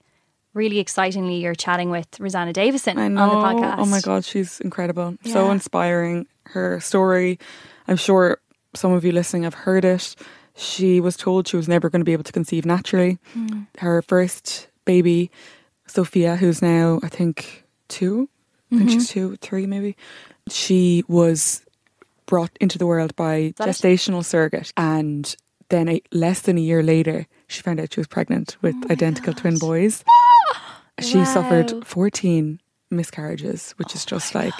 really 0.54 0.78
excitingly, 0.78 1.36
you're 1.36 1.54
chatting 1.56 1.90
with 1.90 2.20
Rosanna 2.20 2.52
Davison 2.52 2.98
on 2.98 3.14
the 3.14 3.20
podcast. 3.20 3.76
Oh 3.78 3.86
my 3.86 4.00
god, 4.00 4.24
she's 4.24 4.60
incredible. 4.60 5.16
So 5.24 5.50
inspiring. 5.50 6.26
Her 6.46 6.80
story. 6.80 7.38
I'm 7.86 7.96
sure 7.96 8.38
some 8.74 8.92
of 8.92 9.04
you 9.04 9.12
listening 9.12 9.44
have 9.44 9.54
heard 9.54 9.84
it. 9.84 10.16
She 10.56 11.00
was 11.00 11.16
told 11.16 11.46
she 11.46 11.56
was 11.56 11.68
never 11.68 11.88
going 11.88 12.00
to 12.00 12.04
be 12.04 12.12
able 12.12 12.24
to 12.24 12.32
conceive 12.32 12.64
naturally. 12.66 13.18
Hmm. 13.34 13.62
Her 13.78 14.02
first 14.02 14.66
baby, 14.84 15.30
Sophia, 15.86 16.36
who's 16.36 16.60
now 16.60 16.98
I 17.04 17.08
think 17.08 17.64
two. 17.88 18.28
I 18.72 18.78
think 18.78 18.90
she's 18.90 19.08
Mm-hmm. 19.10 19.12
two, 19.32 19.36
three 19.36 19.66
maybe. 19.66 19.96
She 20.50 21.04
was 21.08 21.62
brought 22.26 22.50
into 22.60 22.78
the 22.78 22.86
world 22.86 23.14
by 23.16 23.54
that 23.56 23.68
it? 23.68 23.70
gestational 23.72 24.24
surrogate, 24.24 24.72
and 24.76 25.34
then 25.68 25.88
a, 25.88 26.02
less 26.12 26.40
than 26.42 26.58
a 26.58 26.60
year 26.60 26.82
later, 26.82 27.26
she 27.46 27.62
found 27.62 27.80
out 27.80 27.92
she 27.92 28.00
was 28.00 28.06
pregnant 28.08 28.56
with 28.62 28.74
identical 28.90 29.32
twin 29.34 29.58
boys. 29.58 30.04
She 31.00 31.16
Wow. 31.18 31.24
suffered 31.24 31.86
14 31.86 32.60
miscarriages, 32.90 33.72
which 33.78 33.94
is 33.94 34.04
just 34.04 34.34
like, 34.34 34.52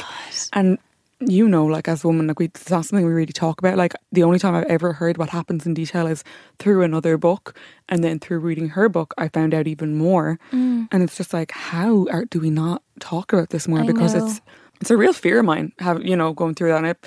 and 0.54 0.78
you 1.20 1.46
know, 1.46 1.66
like 1.66 1.86
as 1.86 2.02
a 2.02 2.06
woman, 2.06 2.28
like 2.28 2.38
we, 2.38 2.46
it's 2.46 2.70
not 2.70 2.86
something 2.86 3.04
we 3.04 3.12
really 3.12 3.32
talk 3.32 3.60
about. 3.60 3.76
Like 3.76 3.92
the 4.10 4.22
only 4.22 4.38
time 4.38 4.54
I've 4.54 4.64
ever 4.64 4.94
heard 4.94 5.18
what 5.18 5.28
happens 5.28 5.66
in 5.66 5.74
detail 5.74 6.06
is 6.06 6.24
through 6.58 6.82
another 6.82 7.18
book, 7.18 7.54
and 7.90 8.02
then 8.02 8.18
through 8.18 8.38
reading 8.38 8.70
her 8.70 8.88
book, 8.88 9.12
I 9.18 9.28
found 9.28 9.52
out 9.52 9.66
even 9.66 9.98
more. 9.98 10.38
Mm. 10.50 10.88
And 10.90 11.02
it's 11.02 11.18
just 11.18 11.34
like, 11.34 11.50
how 11.50 12.06
are, 12.10 12.24
do 12.24 12.40
we 12.40 12.48
not 12.48 12.82
talk 13.00 13.34
about 13.34 13.50
this 13.50 13.68
more? 13.68 13.80
I 13.80 13.86
because 13.86 14.14
know. 14.14 14.24
it's 14.24 14.40
it's 14.80 14.90
a 14.90 14.96
real 14.96 15.12
fear 15.12 15.38
of 15.40 15.44
mine. 15.44 15.72
Have 15.78 16.02
you 16.04 16.16
know 16.16 16.32
going 16.32 16.54
through 16.54 16.68
that? 16.70 16.78
And 16.78 16.86
it, 16.86 17.06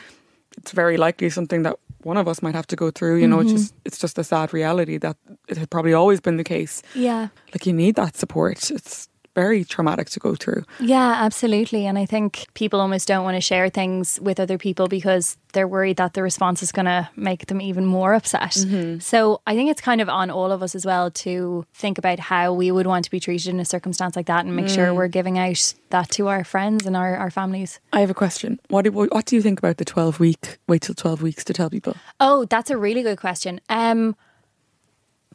it's 0.58 0.72
very 0.72 0.98
likely 0.98 1.30
something 1.30 1.64
that 1.64 1.78
one 2.04 2.18
of 2.18 2.28
us 2.28 2.42
might 2.42 2.56
have 2.56 2.68
to 2.68 2.76
go 2.76 2.92
through. 2.92 3.18
You 3.18 3.28
know, 3.28 3.38
Mm-hmm. 3.38 3.50
it's 3.56 3.62
just 3.62 3.74
it's 3.86 3.98
just 3.98 4.18
a 4.20 4.24
sad 4.24 4.54
reality 4.54 4.98
that 5.00 5.18
it 5.48 5.58
had 5.58 5.70
probably 5.70 5.94
always 5.94 6.20
been 6.22 6.38
the 6.38 6.44
case. 6.44 6.82
Yeah. 6.96 7.30
Like 7.54 7.66
you 7.66 7.74
need 7.74 7.96
that 7.96 8.16
support. 8.18 8.70
It's 8.72 9.08
very 9.36 9.64
traumatic 9.64 10.10
to 10.12 10.20
go 10.20 10.36
through. 10.36 10.64
Yeah, 10.80 11.14
absolutely. 11.24 11.86
And 11.86 11.98
I 11.98 12.06
think 12.06 12.46
people 12.54 12.80
almost 12.80 13.08
don't 13.08 13.24
want 13.24 13.36
to 13.36 13.42
share 13.42 13.70
things 13.70 14.20
with 14.22 14.40
other 14.40 14.58
people 14.58 14.88
because 14.88 15.38
they're 15.54 15.68
worried 15.68 15.98
that 15.98 16.14
the 16.14 16.24
response 16.24 16.64
is 16.64 16.72
going 16.72 16.86
to 16.86 17.10
make 17.16 17.48
them 17.48 17.62
even 17.62 17.86
more 17.86 18.14
upset. 18.14 18.52
Mm-hmm. 18.52 19.00
So 19.00 19.42
I 19.46 19.56
think 19.56 19.70
it's 19.72 19.82
kind 19.82 20.02
of 20.02 20.10
on 20.10 20.30
all 20.30 20.52
of 20.52 20.62
us 20.64 20.76
as 20.76 20.86
well 20.86 21.12
to 21.12 21.66
think 21.74 21.98
about 21.98 22.20
how 22.20 22.54
we 22.54 22.72
would 22.72 22.88
want 22.88 23.06
to 23.06 23.12
be 23.12 23.20
treated 23.20 23.48
in 23.50 23.60
a 23.60 23.66
circumstance 23.66 24.16
like 24.16 24.28
that 24.28 24.46
and 24.46 24.56
make 24.56 24.66
Mm. 24.66 24.76
sure 24.76 24.94
we're 24.94 25.08
giving 25.08 25.38
out 25.38 25.74
that 25.90 26.10
to 26.12 26.28
our 26.28 26.44
friends 26.44 26.86
and 26.86 26.96
our, 26.96 27.16
our 27.18 27.30
families. 27.30 27.80
I 27.92 28.00
have 28.00 28.10
a 28.10 28.16
question. 28.16 28.60
What 28.70 28.84
do, 28.86 28.92
what 28.92 29.26
do 29.26 29.36
you 29.36 29.42
think 29.42 29.60
about 29.60 29.78
the 29.78 29.86
twelve 29.86 30.20
week? 30.20 30.58
Wait 30.68 30.82
till 30.84 30.96
twelve 30.96 31.22
weeks 31.22 31.44
to 31.46 31.54
tell 31.54 31.70
people. 31.70 31.96
Oh, 32.20 32.46
that's 32.46 32.70
a 32.72 32.78
really 32.78 33.04
good 33.04 33.20
question. 33.20 33.60
Um, 33.70 34.16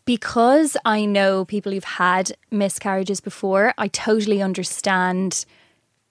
because 0.09 0.75
I 0.87 1.05
know 1.05 1.45
people 1.45 1.71
who've 1.71 1.85
had 1.85 2.33
miscarriages 2.51 3.21
before, 3.21 3.75
I 3.77 3.89
totally 3.89 4.41
understand 4.41 5.45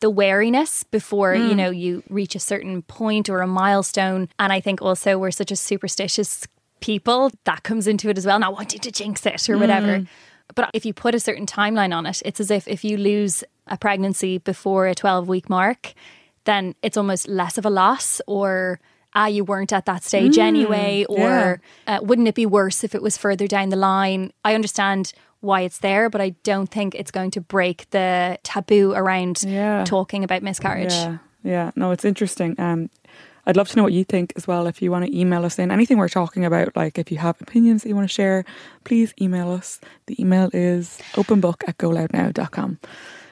the 0.01 0.09
wariness 0.11 0.83
before 0.83 1.33
you 1.33 1.53
mm. 1.53 1.55
know 1.55 1.69
you 1.71 2.03
reach 2.07 2.35
a 2.35 2.39
certain 2.39 2.83
point 2.83 3.27
or 3.27 3.41
a 3.41 3.47
milestone. 3.47 4.29
And 4.37 4.53
I 4.53 4.59
think 4.59 4.83
also 4.83 5.17
we're 5.17 5.31
such 5.31 5.51
a 5.51 5.55
superstitious 5.55 6.47
people 6.79 7.31
that 7.45 7.63
comes 7.63 7.87
into 7.87 8.07
it 8.07 8.19
as 8.19 8.25
well, 8.27 8.37
not 8.37 8.53
wanting 8.53 8.81
to 8.81 8.91
jinx 8.91 9.25
it 9.25 9.49
or 9.49 9.57
whatever. 9.57 10.01
Mm. 10.01 10.07
But 10.53 10.69
if 10.75 10.85
you 10.85 10.93
put 10.93 11.15
a 11.15 11.19
certain 11.19 11.47
timeline 11.47 11.91
on 11.91 12.05
it, 12.05 12.21
it's 12.23 12.39
as 12.39 12.51
if 12.51 12.67
if 12.67 12.83
you 12.83 12.97
lose 12.97 13.43
a 13.65 13.79
pregnancy 13.79 14.37
before 14.37 14.85
a 14.85 14.93
12 14.93 15.27
week 15.27 15.49
mark, 15.49 15.95
then 16.43 16.75
it's 16.83 16.97
almost 16.97 17.27
less 17.27 17.57
of 17.57 17.65
a 17.65 17.71
loss 17.71 18.21
or 18.27 18.79
ah, 19.17 19.25
you 19.25 19.43
weren't 19.43 19.73
at 19.73 19.85
that 19.85 20.03
stage 20.03 20.37
anyway, 20.37 21.03
or 21.09 21.59
uh, 21.87 21.99
wouldn't 22.03 22.27
it 22.27 22.35
be 22.35 22.45
worse 22.45 22.83
if 22.83 22.93
it 22.93 23.01
was 23.01 23.17
further 23.17 23.47
down 23.47 23.69
the 23.69 23.75
line? 23.75 24.31
I 24.45 24.53
understand 24.53 25.11
why 25.39 25.61
it's 25.61 25.79
there, 25.79 26.09
but 26.09 26.21
I 26.21 26.29
don't 26.43 26.69
think 26.69 26.93
it's 26.95 27.11
going 27.11 27.31
to 27.31 27.41
break 27.41 27.89
the 27.89 28.37
taboo 28.43 28.93
around 28.95 29.43
Yeah. 29.43 29.83
talking 29.85 30.23
about 30.23 30.43
miscarriage. 30.43 30.93
Yeah, 30.93 31.17
yeah. 31.43 31.71
No, 31.75 31.91
it's 31.91 32.05
interesting. 32.05 32.55
Um, 32.59 32.89
I'd 33.47 33.55
love 33.55 33.69
to 33.69 33.77
know 33.77 33.83
what 33.83 33.93
you 33.93 34.03
think 34.03 34.33
as 34.35 34.45
well. 34.45 34.67
If 34.67 34.81
you 34.81 34.91
want 34.91 35.05
to 35.05 35.17
email 35.17 35.45
us 35.45 35.57
in 35.57 35.71
anything 35.71 35.97
we're 35.97 36.09
talking 36.09 36.43
about, 36.45 36.75
like 36.75 36.99
if 36.99 37.11
you 37.11 37.17
have 37.17 37.39
opinions 37.41 37.83
that 37.83 37.89
you 37.89 37.95
want 37.95 38.07
to 38.09 38.13
share, 38.13 38.43
please 38.83 39.13
email 39.21 39.49
us. 39.51 39.79
The 40.07 40.21
email 40.21 40.49
is 40.53 40.99
openbook 41.13 41.63
at 41.67 41.77
goloudnow.com. 41.77 42.79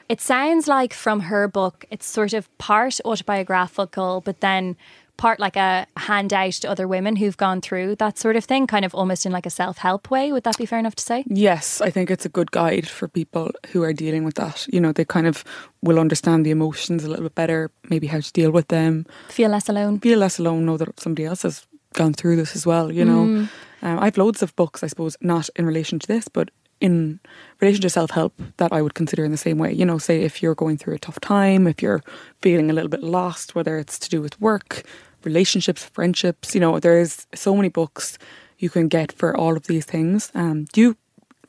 It 0.07 0.21
sounds 0.21 0.67
like 0.67 0.93
from 0.93 1.19
her 1.21 1.47
book, 1.47 1.83
it's 1.89 2.05
sort 2.05 2.33
of 2.33 2.55
part 2.59 2.99
autobiographical, 3.03 4.21
but 4.21 4.39
then 4.39 4.77
part 5.17 5.39
like 5.39 5.55
a 5.55 5.87
handout 5.97 6.53
to 6.53 6.69
other 6.69 6.87
women 6.87 7.15
who've 7.15 7.37
gone 7.37 7.61
through 7.61 7.95
that 7.97 8.17
sort 8.17 8.35
of 8.35 8.43
thing, 8.45 8.67
kind 8.67 8.85
of 8.85 8.93
almost 8.95 9.25
in 9.25 9.31
like 9.31 9.45
a 9.45 9.49
self 9.49 9.77
help 9.77 10.09
way. 10.11 10.31
Would 10.31 10.43
that 10.43 10.57
be 10.57 10.65
fair 10.65 10.79
enough 10.79 10.95
to 10.95 11.03
say? 11.03 11.23
Yes, 11.27 11.81
I 11.81 11.89
think 11.89 12.09
it's 12.11 12.25
a 12.25 12.29
good 12.29 12.51
guide 12.51 12.87
for 12.87 13.07
people 13.07 13.51
who 13.71 13.83
are 13.83 13.93
dealing 13.93 14.23
with 14.23 14.35
that. 14.35 14.67
You 14.71 14.79
know, 14.81 14.91
they 14.91 15.05
kind 15.05 15.27
of 15.27 15.43
will 15.81 15.99
understand 15.99 16.45
the 16.45 16.51
emotions 16.51 17.03
a 17.03 17.09
little 17.09 17.23
bit 17.23 17.35
better, 17.35 17.71
maybe 17.89 18.07
how 18.07 18.19
to 18.19 18.31
deal 18.33 18.51
with 18.51 18.67
them, 18.69 19.05
Feel 19.29 19.49
less 19.51 19.69
alone. 19.69 19.99
feel 19.99 20.19
less 20.19 20.39
alone, 20.39 20.65
know 20.65 20.77
that 20.77 20.99
somebody 20.99 21.25
else 21.25 21.43
has 21.43 21.65
gone 21.93 22.13
through 22.13 22.35
this 22.35 22.55
as 22.55 22.65
well, 22.65 22.91
you 22.91 23.05
know. 23.05 23.47
Um, 23.81 23.99
I've 23.99 24.17
loads 24.17 24.41
of 24.41 24.55
books, 24.55 24.83
I 24.83 24.87
suppose, 24.87 25.15
not 25.21 25.49
in 25.55 25.65
relation 25.65 25.99
to 25.99 26.07
this, 26.07 26.27
but 26.27 26.49
in 26.81 27.19
relation 27.61 27.81
to 27.81 27.89
self 27.89 28.11
help 28.11 28.33
that 28.57 28.73
I 28.73 28.81
would 28.81 28.93
consider 28.93 29.23
in 29.25 29.31
the 29.31 29.37
same 29.37 29.57
way. 29.57 29.73
You 29.73 29.85
know, 29.85 29.97
say 29.97 30.21
if 30.21 30.41
you're 30.41 30.55
going 30.55 30.77
through 30.77 30.95
a 30.95 30.99
tough 30.99 31.19
time, 31.19 31.67
if 31.67 31.81
you're 31.81 32.01
feeling 32.41 32.69
a 32.69 32.73
little 32.73 32.89
bit 32.89 33.03
lost, 33.03 33.55
whether 33.55 33.77
it's 33.77 33.97
to 33.99 34.09
do 34.09 34.21
with 34.21 34.39
work, 34.41 34.83
relationships, 35.23 35.83
friendships, 35.83 36.53
you 36.53 36.61
know, 36.61 36.79
there's 36.79 37.27
so 37.33 37.55
many 37.55 37.69
books 37.69 38.17
you 38.57 38.69
can 38.69 38.87
get 38.87 39.11
for 39.11 39.35
all 39.35 39.55
of 39.57 39.67
these 39.67 39.85
things. 39.85 40.31
Um, 40.33 40.65
do 40.73 40.81
you 40.81 40.97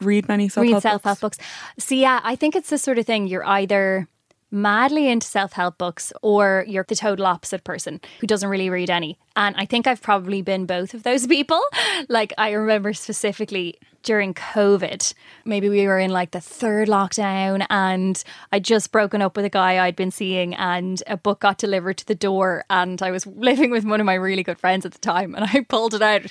read 0.00 0.28
many 0.28 0.48
self 0.48 0.66
help 0.66 0.74
books? 0.74 0.84
read 0.84 0.90
self 0.90 1.04
help 1.04 1.20
books. 1.20 1.38
So 1.78 1.94
yeah, 1.94 2.20
I 2.22 2.36
think 2.36 2.56
it's 2.56 2.70
the 2.70 2.78
sort 2.78 2.98
of 2.98 3.06
thing 3.06 3.26
you're 3.26 3.46
either 3.46 4.08
madly 4.50 5.09
into 5.09 5.26
self 5.26 5.52
help 5.52 5.78
books 5.78 6.12
or 6.22 6.64
you're 6.68 6.85
the 6.88 6.96
total 6.96 7.26
opposite 7.26 7.64
person 7.64 8.00
who 8.20 8.26
doesn't 8.26 8.48
really 8.48 8.70
read 8.70 8.90
any. 8.90 9.18
And 9.35 9.54
I 9.56 9.66
think 9.66 9.87
I've 9.87 10.02
probably 10.02 10.42
been 10.42 10.66
both 10.66 10.94
of 10.94 11.02
those 11.02 11.26
people. 11.37 11.61
Like 12.09 12.32
I 12.38 12.52
remember 12.52 12.92
specifically 12.92 13.78
during 14.02 14.35
COVID, 14.35 15.12
maybe 15.44 15.68
we 15.68 15.85
were 15.87 15.98
in 15.98 16.11
like 16.11 16.30
the 16.30 16.40
third 16.40 16.87
lockdown 16.87 17.66
and 17.68 18.22
I'd 18.52 18.62
just 18.62 18.92
broken 18.92 19.20
up 19.20 19.37
with 19.37 19.44
a 19.44 19.50
guy 19.50 19.85
I'd 19.85 19.96
been 19.96 20.12
seeing 20.12 20.54
and 20.54 21.02
a 21.09 21.16
book 21.16 21.40
got 21.40 21.59
delivered 21.59 21.98
to 21.98 22.06
the 22.06 22.14
door 22.14 22.64
and 22.70 23.02
I 23.02 23.11
was 23.11 23.26
living 23.26 23.72
with 23.72 23.85
one 23.85 23.98
of 23.98 24.06
my 24.06 24.14
really 24.14 24.44
good 24.44 24.61
friends 24.61 24.87
at 24.87 24.92
the 24.92 24.98
time 24.98 25.35
and 25.35 25.44
I 25.52 25.62
pulled 25.68 25.92
it 25.92 26.02
out 26.02 26.22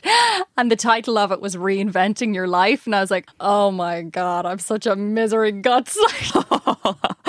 and 0.57 0.71
the 0.71 0.77
title 0.77 1.17
of 1.17 1.33
it 1.33 1.41
was 1.41 1.57
Reinventing 1.57 2.33
Your 2.33 2.47
Life 2.47 2.85
and 2.85 2.95
I 2.95 3.01
was 3.01 3.11
like, 3.11 3.27
"Oh 3.41 3.71
my 3.71 4.03
god, 4.03 4.45
I'm 4.45 4.59
such 4.59 4.85
a 4.85 4.95
misery 4.95 5.51
guts." 5.51 5.97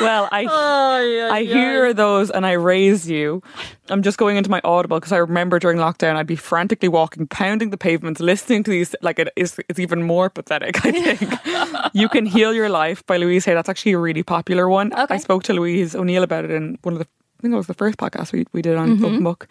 Well, 0.00 0.28
I 0.32 0.46
Oh, 0.50 1.00
yeah, 1.04 1.28
I 1.32 1.38
yeah. 1.38 1.54
hear 1.54 1.94
those 1.94 2.30
and 2.30 2.44
I 2.44 2.52
raise 2.52 3.08
you. 3.08 3.42
I'm 3.88 4.02
just 4.02 4.18
going 4.18 4.36
into 4.36 4.50
my 4.50 4.60
audible 4.64 4.98
because 4.98 5.12
I 5.12 5.18
remember 5.18 5.58
during 5.58 5.78
lockdown 5.78 6.16
I'd 6.16 6.26
be 6.26 6.36
frantically 6.36 6.88
walking, 6.88 7.26
pounding 7.28 7.70
the 7.70 7.76
pavements, 7.76 8.20
listening 8.20 8.64
to 8.64 8.70
these. 8.70 8.94
Like 9.02 9.18
it 9.18 9.28
is, 9.36 9.58
it's 9.68 9.78
even 9.78 10.02
more 10.02 10.30
pathetic. 10.30 10.84
I 10.84 10.90
think 10.90 11.90
you 11.94 12.08
can 12.08 12.26
heal 12.26 12.52
your 12.52 12.68
life 12.68 13.06
by 13.06 13.18
Louise 13.18 13.44
Hay. 13.44 13.54
That's 13.54 13.68
actually 13.68 13.92
a 13.92 13.98
really 13.98 14.22
popular 14.24 14.68
one. 14.68 14.92
Okay. 14.92 15.14
I 15.14 15.18
spoke 15.18 15.44
to 15.44 15.52
Louise 15.52 15.94
O'Neill 15.94 16.22
about 16.24 16.44
it 16.44 16.50
in 16.50 16.78
one 16.82 16.94
of 16.94 16.98
the. 16.98 17.06
I 17.38 17.42
think 17.42 17.54
it 17.54 17.56
was 17.58 17.66
the 17.66 17.74
first 17.74 17.98
podcast 17.98 18.32
we 18.32 18.46
we 18.52 18.62
did 18.62 18.76
on 18.76 18.92
Open 19.04 19.22
Book. 19.22 19.48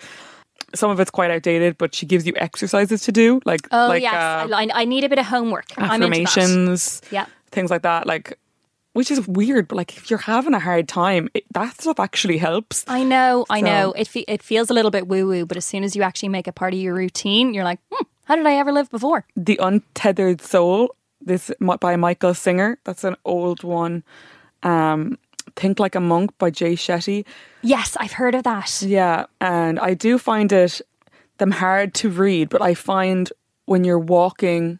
Some 0.75 0.89
of 0.89 0.99
it's 0.99 1.11
quite 1.11 1.29
outdated, 1.29 1.77
but 1.77 1.93
she 1.93 2.05
gives 2.07 2.25
you 2.25 2.33
exercises 2.37 3.01
to 3.03 3.11
do, 3.11 3.39
like 3.45 3.61
Oh 3.71 3.87
like 3.87 4.01
yes, 4.01 4.13
uh, 4.15 4.47
I, 4.51 4.67
I 4.73 4.85
need 4.85 5.03
a 5.03 5.09
bit 5.09 5.19
of 5.19 5.25
homework. 5.27 5.65
I'm 5.77 5.83
into 6.01 6.07
that. 6.07 6.11
affirmations, 6.11 7.01
Yeah. 7.11 7.27
things 7.51 7.69
like 7.69 7.83
that. 7.83 8.07
Like, 8.07 8.39
which 8.93 9.11
is 9.11 9.27
weird, 9.27 9.67
but 9.67 9.75
like 9.75 9.97
if 9.97 10.09
you're 10.09 10.19
having 10.19 10.53
a 10.53 10.59
hard 10.59 10.87
time, 10.87 11.29
it, 11.33 11.43
that 11.53 11.81
stuff 11.81 11.99
actually 11.99 12.37
helps. 12.37 12.85
I 12.87 13.03
know, 13.03 13.45
I 13.49 13.61
know. 13.61 13.91
It 13.93 14.07
fe- 14.07 14.25
it 14.27 14.41
feels 14.41 14.69
a 14.69 14.73
little 14.73 14.91
bit 14.91 15.07
woo 15.07 15.27
woo, 15.27 15.45
but 15.45 15.57
as 15.57 15.65
soon 15.65 15.83
as 15.83 15.95
you 15.95 16.03
actually 16.03 16.29
make 16.29 16.47
it 16.47 16.55
part 16.55 16.73
of 16.73 16.79
your 16.79 16.95
routine, 16.95 17.53
you're 17.53 17.63
like, 17.63 17.79
hmm, 17.91 18.05
how 18.25 18.35
did 18.35 18.45
I 18.45 18.55
ever 18.55 18.71
live 18.71 18.89
before? 18.89 19.25
The 19.35 19.59
Untethered 19.61 20.41
Soul, 20.41 20.95
this 21.21 21.51
by 21.79 21.95
Michael 21.95 22.33
Singer. 22.33 22.77
That's 22.83 23.03
an 23.03 23.15
old 23.25 23.63
one. 23.63 24.03
Um, 24.61 25.17
Think 25.55 25.79
Like 25.79 25.95
a 25.95 25.99
Monk 25.99 26.35
by 26.37 26.49
Jay 26.49 26.73
Shetty. 26.73 27.25
Yes, 27.61 27.97
I've 27.99 28.13
heard 28.13 28.33
of 28.33 28.43
that. 28.43 28.81
Yeah, 28.81 29.25
and 29.41 29.79
I 29.79 29.93
do 29.93 30.17
find 30.17 30.51
it 30.51 30.81
them 31.37 31.51
hard 31.51 31.93
to 31.95 32.09
read, 32.09 32.49
but 32.49 32.61
I 32.61 32.73
find 32.73 33.31
when 33.65 33.83
you're 33.83 33.99
walking 33.99 34.79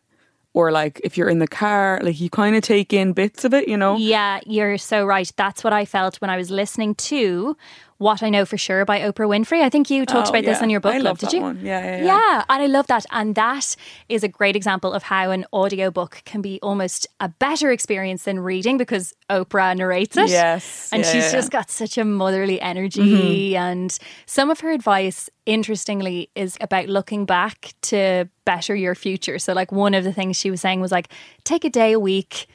or 0.53 0.71
like 0.71 1.01
if 1.03 1.17
you're 1.17 1.29
in 1.29 1.39
the 1.39 1.47
car, 1.47 1.99
like 2.03 2.19
you 2.19 2.29
kind 2.29 2.55
of 2.55 2.61
take 2.61 2.93
in 2.93 3.13
bits 3.13 3.43
of 3.43 3.53
it, 3.53 3.67
you 3.67 3.77
know. 3.77 3.97
Yeah, 3.97 4.39
you're 4.45 4.77
so 4.77 5.05
right. 5.05 5.31
That's 5.35 5.63
what 5.63 5.73
I 5.73 5.85
felt 5.85 6.21
when 6.21 6.29
I 6.29 6.37
was 6.37 6.49
listening 6.51 6.95
to 6.95 7.57
What 8.03 8.21
I 8.21 8.29
Know 8.29 8.45
for 8.45 8.57
Sure 8.57 8.83
by 8.85 8.99
Oprah 8.99 9.27
Winfrey. 9.27 9.61
I 9.61 9.69
think 9.69 9.89
you 9.89 10.05
talked 10.05 10.27
Oh, 10.27 10.31
about 10.31 10.43
this 10.43 10.57
yeah. 10.57 10.63
on 10.63 10.69
your 10.69 10.79
book 10.79 10.93
I 10.93 10.99
club, 10.99 11.05
love 11.05 11.19
did 11.19 11.29
that 11.29 11.33
you? 11.35 11.41
one. 11.41 11.59
Yeah, 11.63 11.79
yeah, 11.83 11.97
yeah. 11.97 12.05
Yeah, 12.05 12.43
and 12.49 12.61
I 12.61 12.65
love 12.67 12.87
that. 12.87 13.05
And 13.11 13.33
that 13.35 13.75
is 14.09 14.23
a 14.23 14.27
great 14.27 14.55
example 14.55 14.91
of 14.93 15.03
how 15.03 15.31
an 15.31 15.45
audiobook 15.53 16.21
can 16.25 16.41
be 16.41 16.59
almost 16.61 17.07
a 17.19 17.29
better 17.29 17.71
experience 17.71 18.23
than 18.23 18.39
reading 18.41 18.77
because 18.77 19.13
Oprah 19.29 19.75
narrates 19.77 20.17
it. 20.17 20.29
Yes, 20.29 20.89
And 20.91 21.03
yeah, 21.03 21.11
she's 21.11 21.23
yeah, 21.23 21.31
just 21.31 21.49
got 21.51 21.71
such 21.71 21.97
a 21.97 22.03
motherly 22.03 22.59
energy. 22.61 23.53
Mm-hmm. 23.53 23.63
And 23.63 23.97
some 24.25 24.49
of 24.49 24.59
her 24.59 24.71
advice, 24.71 25.29
interestingly, 25.45 26.29
is 26.35 26.57
about 26.59 26.87
looking 26.89 27.25
back 27.25 27.73
to 27.83 28.27
better 28.45 28.75
your 28.75 28.95
future. 28.95 29.39
So, 29.39 29.53
like, 29.53 29.71
one 29.71 29.93
of 29.93 30.03
the 30.03 30.11
things 30.13 30.35
she 30.37 30.51
was 30.51 30.59
saying 30.61 30.81
was 30.81 30.91
like, 30.91 31.07
take 31.45 31.63
a 31.63 31.69
day 31.69 31.93
a 31.93 31.99
week 31.99 32.47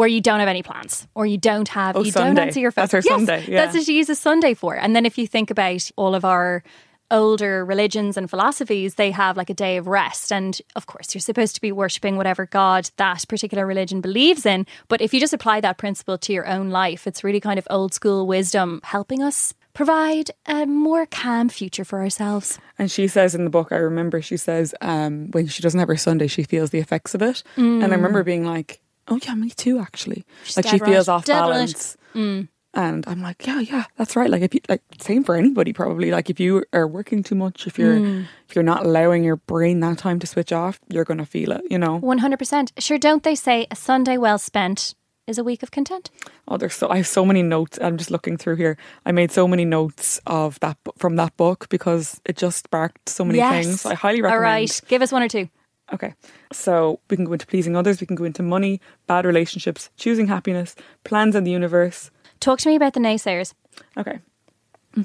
where 0.00 0.08
you 0.08 0.22
don't 0.22 0.40
have 0.40 0.48
any 0.48 0.62
plans 0.62 1.06
or 1.14 1.26
you 1.26 1.36
don't 1.36 1.68
have 1.68 1.94
Oh, 1.94 2.02
you 2.02 2.10
don't 2.10 2.38
answer 2.38 2.58
your 2.58 2.72
phone. 2.72 2.84
That's 2.84 2.92
her 2.92 3.02
Yes, 3.04 3.16
Sunday, 3.18 3.44
yeah. 3.46 3.62
That's 3.62 3.76
what 3.76 3.84
she 3.84 3.98
uses 3.98 4.18
Sunday 4.18 4.54
for. 4.54 4.74
And 4.74 4.96
then 4.96 5.04
if 5.04 5.18
you 5.18 5.26
think 5.26 5.50
about 5.50 5.90
all 5.96 6.14
of 6.14 6.24
our 6.24 6.62
older 7.10 7.66
religions 7.66 8.16
and 8.16 8.30
philosophies, 8.30 8.94
they 8.94 9.10
have 9.10 9.36
like 9.36 9.50
a 9.50 9.54
day 9.54 9.76
of 9.76 9.86
rest. 9.88 10.32
And 10.32 10.58
of 10.74 10.86
course, 10.86 11.14
you're 11.14 11.20
supposed 11.20 11.54
to 11.56 11.60
be 11.60 11.70
worshipping 11.70 12.16
whatever 12.16 12.46
God 12.46 12.90
that 12.96 13.26
particular 13.28 13.66
religion 13.66 14.00
believes 14.00 14.46
in. 14.46 14.66
But 14.88 15.02
if 15.02 15.12
you 15.12 15.20
just 15.20 15.34
apply 15.34 15.60
that 15.60 15.76
principle 15.76 16.16
to 16.16 16.32
your 16.32 16.46
own 16.46 16.70
life, 16.70 17.06
it's 17.06 17.22
really 17.22 17.40
kind 17.40 17.58
of 17.58 17.66
old 17.68 17.92
school 17.92 18.26
wisdom 18.26 18.80
helping 18.82 19.22
us 19.22 19.52
provide 19.74 20.30
a 20.46 20.64
more 20.64 21.04
calm 21.04 21.50
future 21.50 21.84
for 21.84 22.00
ourselves. 22.00 22.58
And 22.78 22.90
she 22.90 23.06
says 23.06 23.34
in 23.34 23.44
the 23.44 23.50
book, 23.50 23.70
I 23.70 23.76
remember 23.76 24.22
she 24.22 24.38
says 24.38 24.74
um, 24.80 25.30
when 25.32 25.46
she 25.46 25.62
doesn't 25.62 25.78
have 25.78 25.88
her 25.88 25.96
Sunday, 25.96 26.26
she 26.26 26.42
feels 26.42 26.70
the 26.70 26.78
effects 26.78 27.14
of 27.14 27.20
it. 27.20 27.42
And 27.56 27.84
I 27.84 27.96
remember 27.96 28.22
being 28.24 28.46
like, 28.46 28.80
oh 29.10 29.18
yeah, 29.22 29.34
me 29.34 29.50
too, 29.50 29.78
actually. 29.78 30.24
She's 30.44 30.56
like 30.56 30.66
she 30.66 30.78
right. 30.78 30.90
feels 30.90 31.08
off 31.08 31.24
Dead 31.24 31.40
right. 31.40 31.50
balance. 31.50 31.96
Mm. 32.14 32.48
And 32.72 33.04
I'm 33.08 33.20
like, 33.20 33.44
yeah, 33.46 33.58
yeah, 33.58 33.84
that's 33.96 34.14
right. 34.14 34.30
Like 34.30 34.42
if 34.42 34.54
you 34.54 34.60
like, 34.68 34.82
same 35.00 35.24
for 35.24 35.34
anybody 35.34 35.72
probably. 35.72 36.12
Like 36.12 36.30
if 36.30 36.38
you 36.38 36.64
are 36.72 36.86
working 36.86 37.24
too 37.24 37.34
much, 37.34 37.66
if 37.66 37.78
you're 37.78 37.96
mm. 37.96 38.26
if 38.48 38.54
you're 38.54 38.62
not 38.62 38.86
allowing 38.86 39.24
your 39.24 39.36
brain 39.36 39.80
that 39.80 39.98
time 39.98 40.20
to 40.20 40.26
switch 40.26 40.52
off, 40.52 40.78
you're 40.88 41.04
gonna 41.04 41.26
feel 41.26 41.50
it. 41.50 41.62
You 41.68 41.78
know. 41.78 42.00
100%. 42.00 42.70
Sure, 42.78 42.98
don't 42.98 43.24
they 43.24 43.34
say 43.34 43.66
a 43.72 43.76
Sunday 43.76 44.16
well 44.16 44.38
spent 44.38 44.94
is 45.26 45.36
a 45.36 45.44
week 45.44 45.64
of 45.64 45.72
content? 45.72 46.10
Oh, 46.46 46.56
there's 46.56 46.74
so 46.74 46.88
I 46.88 46.98
have 46.98 47.08
so 47.08 47.24
many 47.24 47.42
notes. 47.42 47.76
I'm 47.82 47.96
just 47.96 48.10
looking 48.12 48.36
through 48.36 48.56
here. 48.56 48.76
I 49.04 49.10
made 49.10 49.32
so 49.32 49.48
many 49.48 49.64
notes 49.64 50.20
of 50.28 50.60
that 50.60 50.76
from 50.96 51.16
that 51.16 51.36
book 51.36 51.68
because 51.70 52.20
it 52.24 52.36
just 52.36 52.64
sparked 52.64 53.08
so 53.08 53.24
many 53.24 53.40
things. 53.40 53.84
I 53.84 53.94
highly 53.94 54.22
recommend. 54.22 54.44
All 54.44 54.50
right, 54.52 54.80
give 54.86 55.02
us 55.02 55.10
one 55.10 55.22
or 55.24 55.28
two. 55.28 55.48
Okay. 55.92 56.14
So 56.52 57.00
we 57.10 57.16
can 57.16 57.24
go 57.24 57.32
into 57.32 57.46
pleasing 57.46 57.76
others, 57.76 58.00
we 58.00 58.06
can 58.06 58.16
go 58.16 58.24
into 58.24 58.42
money, 58.42 58.80
bad 59.06 59.24
relationships, 59.24 59.90
choosing 59.96 60.26
happiness, 60.28 60.76
plans 61.04 61.34
in 61.34 61.44
the 61.44 61.50
universe. 61.50 62.10
Talk 62.38 62.58
to 62.60 62.68
me 62.68 62.76
about 62.76 62.94
the 62.94 63.00
naysayers. 63.00 63.54
Okay. 63.96 64.20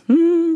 hmm 0.07 0.55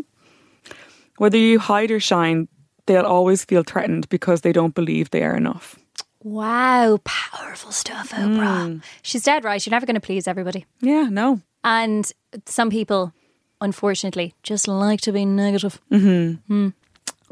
Whether 1.18 1.38
you 1.38 1.58
hide 1.58 1.90
or 1.90 2.00
shine, 2.00 2.48
they'll 2.86 3.04
always 3.04 3.44
feel 3.44 3.62
threatened 3.62 4.08
because 4.08 4.40
they 4.42 4.52
don't 4.52 4.74
believe 4.74 5.10
they 5.10 5.22
are 5.22 5.36
enough. 5.36 5.78
Wow, 6.22 6.98
powerful 7.04 7.72
stuff, 7.72 8.10
Oprah. 8.10 8.66
Hmm. 8.66 8.78
She's 9.02 9.24
dead 9.24 9.42
right. 9.44 9.64
You're 9.64 9.70
never 9.70 9.86
going 9.86 9.94
to 9.94 10.00
please 10.00 10.28
everybody. 10.28 10.66
Yeah, 10.80 11.08
no. 11.10 11.40
And 11.64 12.10
some 12.46 12.68
people, 12.70 13.12
unfortunately, 13.60 14.34
just 14.42 14.68
like 14.68 15.00
to 15.02 15.12
be 15.12 15.24
negative. 15.24 15.80
Mm-hmm. 15.90 16.32
Hmm. 16.46 16.68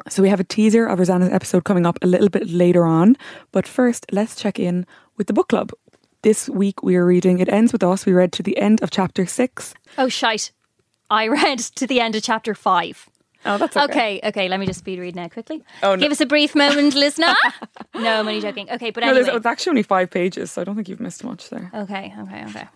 So 0.08 0.22
we 0.22 0.28
have 0.28 0.40
a 0.40 0.44
teaser 0.44 0.86
of 0.86 0.98
Rosanna's 0.98 1.32
episode 1.32 1.64
coming 1.64 1.86
up 1.86 1.98
a 2.02 2.06
little 2.06 2.28
bit 2.28 2.48
later 2.48 2.84
on. 2.84 3.16
But 3.52 3.66
first, 3.66 4.06
let's 4.12 4.34
check 4.36 4.58
in 4.58 4.86
with 5.16 5.26
the 5.26 5.32
book 5.32 5.48
club. 5.48 5.72
This 6.22 6.48
week 6.48 6.82
we 6.82 6.96
are 6.96 7.04
reading 7.06 7.38
It 7.38 7.48
Ends 7.48 7.72
With 7.72 7.82
Us. 7.82 8.06
We 8.06 8.12
read 8.12 8.32
to 8.32 8.42
the 8.42 8.56
end 8.58 8.82
of 8.82 8.90
chapter 8.90 9.26
six. 9.26 9.74
Oh, 9.96 10.08
shite. 10.08 10.52
I 11.10 11.28
read 11.28 11.58
to 11.58 11.86
the 11.86 12.00
end 12.00 12.14
of 12.16 12.22
chapter 12.22 12.54
five. 12.54 13.08
Oh, 13.44 13.56
that's 13.56 13.76
Okay, 13.76 14.18
okay, 14.18 14.20
okay 14.24 14.48
let 14.48 14.58
me 14.58 14.66
just 14.66 14.80
speed 14.80 14.98
read 14.98 15.14
now 15.14 15.28
quickly. 15.28 15.62
Oh, 15.82 15.94
no. 15.94 16.00
Give 16.00 16.10
us 16.10 16.20
a 16.20 16.26
brief 16.26 16.54
moment, 16.56 16.94
listener. 16.94 17.34
no, 17.94 18.20
I'm 18.20 18.26
only 18.26 18.40
joking. 18.40 18.68
Okay, 18.68 18.90
but 18.90 19.04
No, 19.04 19.14
it's 19.14 19.46
actually 19.46 19.70
only 19.70 19.84
five 19.84 20.10
pages, 20.10 20.50
so 20.50 20.60
I 20.60 20.64
don't 20.64 20.74
think 20.74 20.88
you've 20.88 21.00
missed 21.00 21.22
much 21.22 21.48
there. 21.48 21.70
Okay, 21.72 22.12
okay, 22.18 22.44
okay. 22.46 22.68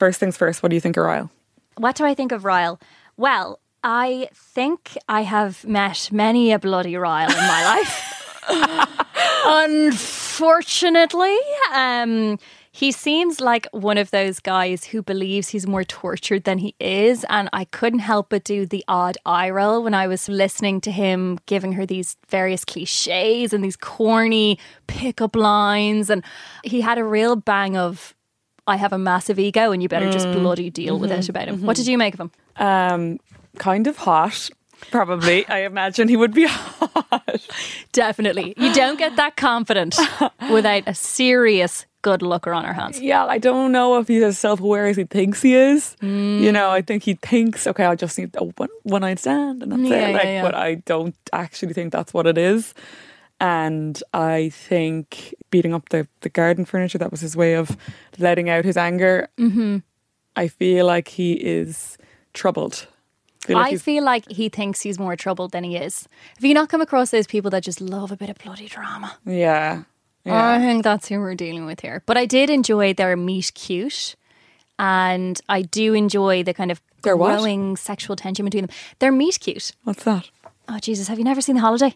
First 0.00 0.18
things 0.18 0.36
first, 0.36 0.62
what 0.62 0.70
do 0.70 0.74
you 0.74 0.80
think 0.80 0.96
of 0.96 1.04
Ryle? 1.04 1.30
What 1.76 1.94
do 1.94 2.04
I 2.04 2.14
think 2.14 2.32
of 2.32 2.44
Ryle? 2.44 2.80
Well, 3.16 3.60
I 3.84 4.30
think 4.34 4.96
I 5.10 5.20
have 5.24 5.62
met 5.66 6.08
many 6.10 6.52
a 6.52 6.58
bloody 6.58 6.96
Ryle 6.96 7.30
in 7.30 7.36
my 7.36 7.64
life. 7.64 8.40
Unfortunately, 9.46 11.36
um, 11.74 12.38
he 12.72 12.90
seems 12.92 13.42
like 13.42 13.66
one 13.72 13.98
of 13.98 14.10
those 14.10 14.40
guys 14.40 14.84
who 14.84 15.02
believes 15.02 15.48
he's 15.48 15.66
more 15.66 15.84
tortured 15.84 16.44
than 16.44 16.56
he 16.58 16.74
is. 16.80 17.26
And 17.28 17.50
I 17.52 17.66
couldn't 17.66 17.98
help 17.98 18.30
but 18.30 18.42
do 18.42 18.64
the 18.64 18.82
odd 18.88 19.18
eye 19.26 19.50
roll 19.50 19.84
when 19.84 19.92
I 19.92 20.06
was 20.06 20.30
listening 20.30 20.80
to 20.80 20.90
him 20.90 21.38
giving 21.44 21.74
her 21.74 21.84
these 21.84 22.16
various 22.28 22.64
cliches 22.64 23.52
and 23.52 23.62
these 23.62 23.76
corny 23.76 24.58
pickup 24.86 25.36
lines. 25.36 26.08
And 26.08 26.24
he 26.64 26.80
had 26.80 26.96
a 26.96 27.04
real 27.04 27.36
bang 27.36 27.76
of, 27.76 28.14
I 28.66 28.76
have 28.76 28.94
a 28.94 28.98
massive 28.98 29.38
ego 29.38 29.72
and 29.72 29.82
you 29.82 29.90
better 29.90 30.10
just 30.10 30.32
bloody 30.32 30.70
deal 30.70 30.98
with 30.98 31.12
it 31.12 31.28
about 31.28 31.48
him. 31.48 31.60
What 31.66 31.76
did 31.76 31.86
you 31.86 31.98
make 31.98 32.14
of 32.14 32.20
him? 32.20 32.30
Um, 32.56 33.18
kind 33.58 33.86
of 33.86 33.96
hot, 33.98 34.50
probably. 34.90 35.46
I 35.48 35.60
imagine 35.64 36.08
he 36.08 36.16
would 36.16 36.34
be 36.34 36.46
hot. 36.48 37.48
Definitely. 37.92 38.54
You 38.56 38.72
don't 38.74 38.98
get 38.98 39.16
that 39.16 39.36
confident 39.36 39.96
without 40.50 40.82
a 40.86 40.94
serious 40.94 41.86
good 42.02 42.20
looker 42.20 42.52
on 42.52 42.66
our 42.66 42.74
hands. 42.74 43.00
Yeah, 43.00 43.24
I 43.24 43.38
don't 43.38 43.72
know 43.72 43.98
if 43.98 44.08
he's 44.08 44.22
as 44.22 44.38
self 44.38 44.60
aware 44.60 44.86
as 44.86 44.96
he 44.96 45.04
thinks 45.04 45.40
he 45.42 45.54
is. 45.54 45.96
You 46.02 46.52
know, 46.52 46.70
I 46.70 46.82
think 46.82 47.02
he 47.02 47.14
thinks, 47.14 47.66
okay, 47.66 47.84
I 47.86 47.94
just 47.94 48.18
need 48.18 48.34
a 48.36 48.44
one 48.44 48.68
one 48.82 49.00
night 49.00 49.18
stand 49.18 49.62
and 49.62 49.72
that's 49.72 49.82
Yeah, 49.82 49.96
it. 50.08 50.10
yeah, 50.10 50.16
Like, 50.16 50.24
yeah. 50.24 50.42
but 50.42 50.54
I 50.54 50.74
don't 50.86 51.14
actually 51.32 51.72
think 51.72 51.92
that's 51.92 52.12
what 52.12 52.26
it 52.26 52.36
is. 52.36 52.74
And 53.40 54.00
I 54.12 54.50
think 54.50 55.34
beating 55.50 55.74
up 55.74 55.88
the, 55.88 56.06
the 56.20 56.28
garden 56.28 56.64
furniture, 56.64 56.98
that 56.98 57.10
was 57.10 57.20
his 57.20 57.36
way 57.36 57.54
of 57.54 57.76
letting 58.18 58.48
out 58.48 58.64
his 58.64 58.76
anger. 58.76 59.28
Mm-hmm. 59.38 59.78
I 60.36 60.48
feel 60.48 60.86
like 60.86 61.08
he 61.08 61.32
is 61.32 61.96
troubled. 62.32 62.86
Feel 63.46 63.58
like 63.58 63.72
I 63.74 63.76
feel 63.76 64.04
like 64.04 64.30
he 64.30 64.48
thinks 64.48 64.80
he's 64.80 64.98
more 64.98 65.16
troubled 65.16 65.52
than 65.52 65.64
he 65.64 65.76
is. 65.76 66.08
Have 66.36 66.44
you 66.44 66.54
not 66.54 66.68
come 66.68 66.80
across 66.80 67.10
those 67.10 67.26
people 67.26 67.50
that 67.50 67.62
just 67.62 67.80
love 67.80 68.10
a 68.12 68.16
bit 68.16 68.28
of 68.30 68.38
bloody 68.38 68.66
drama? 68.68 69.16
yeah. 69.24 69.84
I 70.26 70.58
think 70.58 70.84
that's 70.84 71.08
who 71.08 71.18
we're 71.20 71.34
dealing 71.34 71.66
with 71.66 71.80
here. 71.80 72.02
But 72.06 72.16
I 72.16 72.24
did 72.24 72.48
enjoy 72.48 72.94
their 72.94 73.14
meet 73.14 73.52
cute. 73.54 74.16
And 74.78 75.40
I 75.48 75.62
do 75.62 75.94
enjoy 75.94 76.42
the 76.42 76.54
kind 76.54 76.70
of 76.70 76.80
Their 77.02 77.16
what? 77.16 77.36
growing 77.36 77.76
sexual 77.76 78.16
tension 78.16 78.44
between 78.44 78.66
them. 78.66 78.74
Their 78.98 79.12
meet 79.12 79.38
cute. 79.38 79.72
What's 79.84 80.02
that? 80.04 80.30
Oh, 80.68 80.78
Jesus, 80.78 81.08
have 81.08 81.18
you 81.18 81.24
never 81.24 81.40
seen 81.42 81.56
The 81.56 81.60
Holiday? 81.60 81.94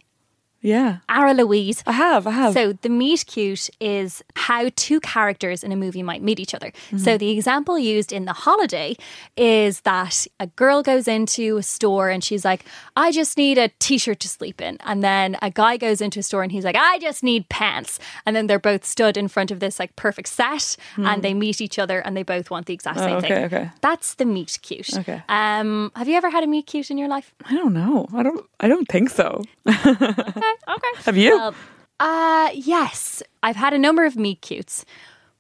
Yeah. 0.61 0.99
Ara 1.09 1.35
Louise. 1.35 1.85
I 1.87 1.92
have, 1.92 2.27
I 2.27 2.33
have. 2.33 2.53
So 2.53 2.73
the 2.73 2.88
meet 2.88 3.25
cute 3.27 3.71
is 3.81 4.25
how 4.35 4.71
two 4.75 4.99
characters 5.01 5.62
in 5.62 5.71
a 5.71 5.77
movie 5.77 6.03
might 6.03 6.21
meet 6.23 6.40
each 6.40 6.53
other. 6.55 6.68
Mm-hmm. 6.88 6.99
So 6.99 7.16
the 7.16 7.31
example 7.31 7.79
used 7.79 8.12
in 8.12 8.25
The 8.25 8.33
Holiday 8.33 8.97
is 9.37 9.83
that 9.83 10.27
a 10.40 10.49
girl 10.49 10.83
goes 10.83 11.07
into 11.07 11.59
a 11.59 11.62
store 11.62 12.11
and 12.11 12.25
she's 12.25 12.44
like, 12.44 12.64
I 12.97 13.12
just 13.12 13.37
need 13.38 13.57
a 13.57 13.68
t-shirt 13.79 14.18
to 14.21 14.29
sleep 14.29 14.61
in. 14.61 14.79
And 14.85 15.03
then 15.03 15.37
a 15.42 15.51
guy 15.51 15.77
goes 15.77 16.01
into 16.01 16.18
a 16.18 16.23
store 16.25 16.42
and 16.42 16.51
he's 16.51 16.64
like, 16.64 16.77
I 16.77 16.99
just 16.99 17.23
need 17.23 17.49
pants. 17.49 18.01
And 18.27 18.35
then 18.35 18.49
they're 18.49 18.59
both 18.59 18.85
stood 18.85 19.16
in 19.16 19.29
front 19.29 19.53
of 19.53 19.61
this 19.61 19.79
like 19.79 19.94
perfect 19.94 20.29
set 20.29 20.77
and 20.97 21.23
they 21.23 21.35
meet 21.35 21.61
each 21.61 21.79
other 21.79 22.01
and 22.01 22.16
they 22.16 22.25
both 22.25 22.51
want 22.51 22.66
the 22.66 22.75
exact 22.75 22.99
same 22.99 23.09
Hmm. 23.09 23.14
Oh, 23.14 23.18
okay, 23.18 23.29
thing. 23.29 23.44
okay. 23.44 23.71
That's 23.81 24.14
the 24.14 24.25
meet 24.25 24.59
cute. 24.62 24.99
Okay. 24.99 25.23
Um, 25.29 25.92
have 25.94 26.09
you 26.09 26.16
ever 26.16 26.31
had 26.31 26.42
a 26.42 26.47
meet 26.49 26.66
cute 26.66 26.90
in 26.90 26.99
your 26.99 27.09
life? 27.09 27.33
I 27.44 27.55
don't 27.55 27.73
know. 27.73 28.07
I 28.12 28.23
don't 28.25 28.44
I 28.59 28.66
don't 28.66 28.88
think 28.88 29.11
so. 29.11 29.44
Okay. 30.69 31.03
Have 31.05 31.17
you? 31.17 31.37
Well, 31.37 31.55
uh, 32.01 32.51
yes, 32.55 33.23
I've 33.43 33.57
had 33.57 33.73
a 33.73 33.79
number 33.79 34.05
of 34.05 34.17
meet 34.17 34.41
cutes, 34.41 34.85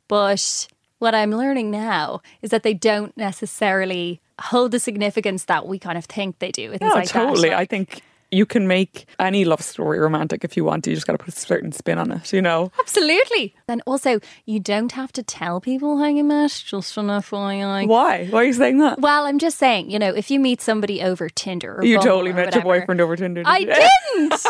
but 0.08 0.68
what 0.98 1.14
I'm 1.14 1.30
learning 1.30 1.70
now 1.70 2.20
is 2.42 2.50
that 2.50 2.62
they 2.62 2.74
don't 2.74 3.16
necessarily 3.16 4.20
hold 4.40 4.72
the 4.72 4.80
significance 4.80 5.44
that 5.44 5.66
we 5.66 5.78
kind 5.78 5.98
of 5.98 6.04
think 6.04 6.38
they 6.38 6.50
do. 6.50 6.76
No, 6.80 6.88
like 6.88 7.08
totally. 7.08 7.52
I 7.52 7.64
think 7.64 8.02
you 8.30 8.44
can 8.44 8.68
make 8.68 9.06
any 9.18 9.44
love 9.44 9.62
story 9.62 9.98
romantic 9.98 10.44
if 10.44 10.56
you 10.56 10.64
want 10.64 10.84
to. 10.84 10.90
You 10.90 10.96
just 10.96 11.06
got 11.06 11.14
to 11.14 11.18
put 11.18 11.34
a 11.34 11.36
certain 11.38 11.72
spin 11.72 11.98
on 11.98 12.12
it, 12.12 12.32
you 12.32 12.42
know? 12.42 12.70
absolutely. 12.78 13.54
And 13.66 13.82
also, 13.86 14.20
you 14.44 14.60
don't 14.60 14.92
have 14.92 15.12
to 15.12 15.22
tell 15.22 15.60
people 15.60 15.98
how 15.98 16.06
you 16.06 16.24
met. 16.24 16.62
Just 16.66 16.96
an 16.96 17.06
FYI. 17.06 17.86
Why? 17.86 18.26
Why 18.26 18.40
are 18.40 18.44
you 18.44 18.52
saying 18.52 18.78
that? 18.78 19.00
Well, 19.00 19.24
I'm 19.24 19.38
just 19.38 19.58
saying, 19.58 19.90
you 19.90 19.98
know, 19.98 20.14
if 20.14 20.30
you 20.30 20.40
meet 20.40 20.60
somebody 20.60 21.02
over 21.02 21.28
Tinder, 21.28 21.78
or 21.78 21.84
You 21.84 22.00
totally 22.00 22.32
met 22.32 22.54
your 22.54 22.62
boyfriend 22.62 23.00
over 23.00 23.16
Tinder. 23.16 23.42
I 23.46 23.58
you? 23.58 23.66
didn't. 24.28 24.46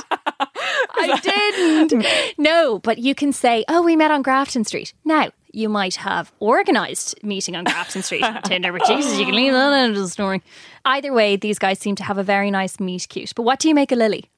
I 0.99 1.21
didn't. 1.21 2.07
No, 2.39 2.79
but 2.79 2.99
you 2.99 3.15
can 3.15 3.33
say, 3.33 3.65
"Oh, 3.69 3.83
we 3.83 3.97
met 3.97 4.11
on 4.11 4.23
Grafton 4.23 4.65
Street." 4.65 4.93
Now, 5.05 5.31
you 5.53 5.69
might 5.69 5.97
have 5.97 6.33
organised 6.41 7.23
meeting 7.25 7.57
on 7.57 7.65
Grafton 7.65 8.03
Street 8.03 8.25
Tinder, 8.45 8.73
but 8.73 8.85
Jesus, 8.87 9.19
you 9.19 9.25
can 9.25 9.35
leave 9.35 9.53
that 9.53 9.73
out 9.73 9.91
of 9.91 9.97
the 9.97 10.09
story. 10.09 10.43
Either 10.85 11.13
way, 11.13 11.37
these 11.37 11.59
guys 11.59 11.79
seem 11.79 11.95
to 11.97 12.05
have 12.05 12.19
a 12.19 12.23
very 12.23 12.51
nice 12.51 12.79
meet 12.79 13.09
cute. 13.09 13.33
But 13.35 13.43
what 13.43 13.59
do 13.59 13.69
you 13.69 13.75
make 13.75 13.91
of 13.93 13.99
Lily? 13.99 14.31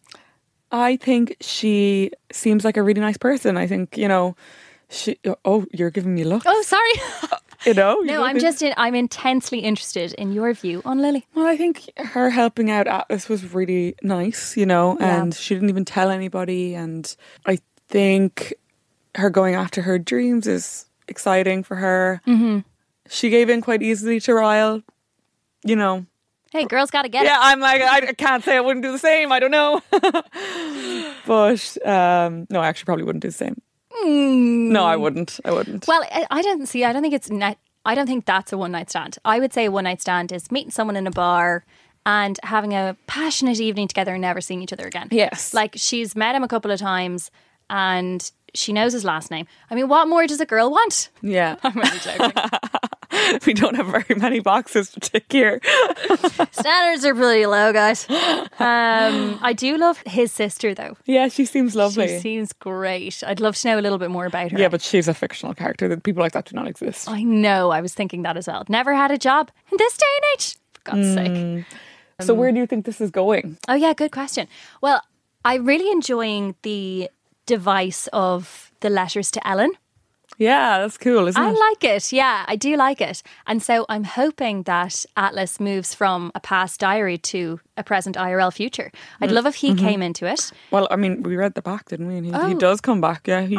I 0.73 0.96
think 0.96 1.37
she 1.40 2.12
seems 2.31 2.64
like 2.64 2.77
a 2.77 2.83
really 2.83 3.01
nice 3.01 3.16
person. 3.16 3.57
I 3.57 3.66
think, 3.66 3.96
you 3.99 4.07
know, 4.07 4.37
she. 4.90 5.18
Oh, 5.44 5.64
you're 5.72 5.90
giving 5.90 6.14
me 6.14 6.24
looks. 6.24 6.44
Oh, 6.48 6.62
sorry. 6.62 7.40
You 7.64 7.74
know? 7.74 8.00
no, 8.03 8.12
You're 8.14 8.22
I'm 8.22 8.38
just 8.38 8.62
in, 8.62 8.72
I'm 8.76 8.94
intensely 8.94 9.61
interested 9.61 10.12
in 10.14 10.33
your 10.33 10.53
view 10.55 10.83
on 10.85 11.00
Lily. 11.00 11.26
Well, 11.35 11.46
I 11.46 11.57
think 11.57 11.90
her 11.98 12.31
helping 12.31 12.70
out 12.70 12.87
Atlas 12.87 13.29
was 13.29 13.53
really 13.55 13.94
nice, 14.03 14.57
you 14.57 14.66
know, 14.66 14.96
Yeah. 14.98 15.22
and 15.22 15.35
she 15.35 15.55
didn't 15.55 15.68
even 15.68 15.85
tell 15.85 16.11
anybody. 16.11 16.74
And 16.74 17.14
I 17.46 17.59
think 17.88 18.55
her 19.16 19.29
going 19.31 19.55
after 19.55 19.83
her 19.83 19.98
dreams 19.98 20.46
is 20.46 20.87
exciting 21.09 21.62
for 21.62 21.76
her. 21.76 22.20
Mm-hmm. 22.26 22.61
She 23.09 23.29
gave 23.31 23.48
in 23.50 23.61
quite 23.61 23.83
easily 23.83 24.20
to 24.20 24.35
Ryle, 24.35 24.83
you 25.64 25.76
know. 25.76 26.07
Hey, 26.53 26.64
girls 26.64 26.90
got 26.90 27.03
to 27.03 27.09
get 27.09 27.24
Yeah, 27.24 27.37
it. 27.37 27.40
I'm 27.42 27.61
like, 27.61 27.83
I 27.83 28.12
can't 28.14 28.42
say 28.42 28.57
I 28.57 28.61
wouldn't 28.61 28.85
do 28.85 28.90
the 28.90 28.98
same. 28.98 29.31
I 29.31 29.38
don't 29.38 29.50
know. 29.53 29.83
but 31.26 31.87
um, 31.87 32.46
no, 32.50 32.61
I 32.61 32.68
actually 32.68 32.87
probably 32.87 33.05
wouldn't 33.05 33.22
do 33.22 33.29
the 33.29 33.33
same. 33.33 33.61
Hmm. 34.03 34.73
No, 34.73 34.85
I 34.85 34.97
wouldn't. 34.97 35.41
I 35.45 35.53
wouldn't. 35.53 35.87
Well, 35.87 36.03
I, 36.11 36.27
I 36.31 36.43
don't 36.43 36.67
see. 36.67 36.85
I 36.85 36.93
don't 36.93 37.03
think 37.03 37.15
it's 37.15 37.31
net. 37.31 37.59
I 37.85 37.95
don't 37.95 38.07
think 38.07 38.27
that's 38.27 38.53
a 38.53 38.59
one 38.59 38.73
night 38.73 38.91
stand. 38.91 39.17
I 39.25 39.41
would 39.41 39.53
say 39.53 39.67
a 39.67 39.71
one 39.71 39.85
night 39.85 40.01
stand 40.01 40.33
is 40.33 40.51
meeting 40.51 40.71
someone 40.71 40.97
in 40.97 41.07
a 41.07 41.11
bar 41.11 41.65
and 42.07 42.39
having 42.43 42.73
a 42.75 42.97
passionate 43.07 43.61
evening 43.61 43.89
together 43.89 44.13
and 44.13 44.23
never 44.23 44.41
seeing 44.41 44.63
each 44.63 44.73
other 44.73 44.87
again. 44.87 45.09
Yes. 45.11 45.55
like 45.55 45.75
she's 45.77 46.15
met 46.17 46.35
him 46.35 46.43
a 46.43 46.49
couple 46.49 46.71
of 46.71 46.79
times 46.81 47.31
and 47.69 48.31
she 48.55 48.73
knows 48.73 48.93
his 48.93 49.05
last 49.05 49.31
name. 49.31 49.47
I 49.71 49.75
mean, 49.75 49.89
what 49.89 50.09
more 50.09 50.27
does 50.27 50.41
a 50.41 50.47
girl 50.47 50.71
want? 50.71 51.09
yeah, 51.23 51.57
I'm 51.63 51.75
really 51.75 51.99
joking. 52.01 52.33
we 53.47 53.55
don't 53.55 53.75
have 53.77 53.87
very 53.87 54.15
many 54.19 54.41
boxes 54.41 54.91
to 54.91 55.01
tick 55.01 55.25
here. 55.31 55.61
Standards 56.53 57.05
are 57.05 57.15
pretty 57.15 57.47
low, 57.47 57.73
guys. 57.73 58.07
Um, 58.11 59.39
I 59.43 59.53
do 59.57 59.77
love 59.77 60.03
his 60.07 60.33
sister 60.33 60.75
though. 60.75 60.97
Yeah, 61.07 61.29
she 61.29 61.45
seems 61.45 61.75
lovely. 61.75 62.09
She 62.09 62.19
seems 62.21 62.53
great. 62.53 63.23
I'd 63.27 63.41
love 63.41 63.57
to 63.57 63.69
know 63.69 63.79
a 63.79 63.83
little 63.83 63.99
bit 63.99 64.11
more 64.11 64.27
about 64.27 64.53
her. 64.53 64.59
yeah, 64.59 64.69
but 64.69 64.83
she's 64.83 65.09
a 65.09 65.15
fictional 65.15 65.55
character. 65.55 65.89
That 65.89 66.03
people 66.03 66.23
like 66.23 66.33
that 66.33 66.47
do 66.47 66.55
not 66.57 66.67
exist. 66.69 67.09
I 67.09 67.23
know. 67.23 67.71
I 67.71 67.81
was 67.81 67.95
thinking 67.95 68.23
that 68.23 68.37
as 68.37 68.47
well. 68.47 68.65
Never 68.69 68.95
had 68.95 69.11
a 69.11 69.19
job 69.19 69.51
in 69.71 69.77
this 69.79 69.97
day 69.97 70.07
and 70.17 70.25
age. 70.35 70.57
For 70.75 70.81
God's 70.85 71.09
Mm. 71.09 71.15
sake. 71.15 71.67
So 72.27 72.35
where 72.35 72.53
do 72.53 72.59
you 72.59 72.67
think 72.67 72.85
this 72.85 73.01
is 73.01 73.11
going? 73.11 73.57
Oh 73.69 73.75
yeah, 73.75 73.95
good 73.95 74.13
question. 74.13 74.47
Well, 74.83 75.03
I'm 75.45 75.65
really 75.65 75.91
enjoying 75.91 76.55
the 76.63 77.09
device 77.47 78.09
of 78.13 78.71
the 78.81 78.91
letters 78.91 79.31
to 79.33 79.47
Ellen. 79.49 79.73
Yeah, 80.40 80.79
that's 80.79 80.96
cool, 80.96 81.29
isn't 81.29 81.40
I 81.40 81.50
it? 81.50 81.53
I 81.53 81.68
like 81.68 81.85
it. 81.85 82.12
Yeah, 82.12 82.46
I 82.48 82.57
do 82.57 82.74
like 82.74 83.03
it. 83.03 83.22
And 83.46 83.62
so 83.62 83.85
I'm 83.90 84.05
hoping 84.05 84.62
that 84.62 85.05
Atlas 85.14 85.61
moves 85.61 85.94
from 85.94 86.33
a 86.35 86.40
past 86.40 86.81
diary 86.81 87.18
to 87.18 87.61
a 87.76 87.85
present 87.85 88.16
IRL 88.16 88.50
future. 88.50 88.90
I'd 89.20 89.29
mm. 89.29 89.35
love 89.35 89.44
if 89.44 89.57
he 89.57 89.72
mm-hmm. 89.72 89.87
came 89.87 90.03
into 90.03 90.24
it. 90.24 90.50
well, 90.70 90.88
I 90.90 90.96
mean, 90.96 91.22
we 91.22 91.37
read 91.37 91.53
the 91.55 91.61
back, 91.61 91.90
didn't 91.90 92.09
we? 92.09 92.16
And 92.16 92.24
he, 92.24 92.33
he 92.33 92.55
Oh. 92.55 92.59
does 92.59 92.81
come 92.81 93.03
back. 93.03 93.29
Yeah, 93.29 93.42
he. 93.42 93.59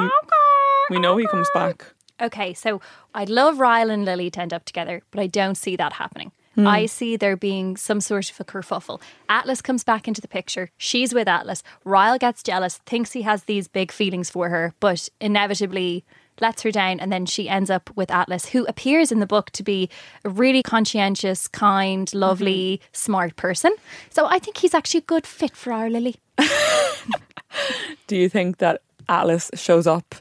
We 0.90 0.98
know 0.98 1.18
he 1.18 1.28
comes 1.28 1.48
back. 1.54 1.86
Okay, 2.20 2.56
so 2.56 2.82
I'd 3.14 3.30
love 3.30 3.60
Ryle 3.60 3.92
and 3.92 4.04
Lily 4.04 4.32
to 4.32 4.42
end 4.42 4.52
up 4.52 4.66
together, 4.66 5.04
but 5.12 5.20
I 5.20 5.28
don't 5.28 5.56
see 5.56 5.76
that 5.76 5.94
happening. 5.94 6.32
Hmm. 6.56 6.68
I 6.68 6.86
see 6.88 7.16
there 7.16 7.38
being 7.38 7.78
some 7.78 8.02
sort 8.02 8.30
of 8.30 8.40
a 8.40 8.44
kerfuffle. 8.44 9.00
Atlas 9.30 9.62
comes 9.62 9.84
back 9.84 10.08
into 10.08 10.20
the 10.20 10.28
picture. 10.28 10.72
She's 10.78 11.14
with 11.14 11.28
Atlas. 11.28 11.64
Ryle 11.86 12.18
gets 12.18 12.44
jealous, 12.44 12.80
thinks 12.86 13.14
he 13.14 13.22
has 13.22 13.44
these 13.44 13.68
big 13.68 13.92
feelings 13.92 14.30
for 14.30 14.50
her, 14.50 14.74
but 14.80 15.08
inevitably 15.22 16.04
lets 16.42 16.64
her 16.64 16.72
down. 16.72 17.00
And 17.00 17.12
then 17.12 17.26
she 17.26 17.48
ends 17.48 17.70
up 17.70 17.90
with 17.96 18.12
Atlas, 18.12 18.48
who 18.48 18.66
appears 18.66 19.12
in 19.12 19.20
the 19.20 19.26
book 19.28 19.52
to 19.52 19.64
be 19.64 19.90
a 20.26 20.30
really 20.30 20.64
conscientious, 20.64 21.48
kind, 21.48 22.14
lovely, 22.14 22.82
smart 22.92 23.36
person. 23.36 23.74
So 24.10 24.26
I 24.26 24.40
think 24.40 24.58
he's 24.58 24.74
actually 24.74 25.00
a 25.00 25.04
good 25.04 25.28
fit 25.28 25.56
for 25.56 25.72
our 25.72 25.90
Lily. 25.90 26.16
Do 28.08 28.16
you 28.18 28.30
think 28.30 28.58
that 28.58 28.82
Atlas 29.08 29.52
shows 29.54 29.88
up 29.88 30.16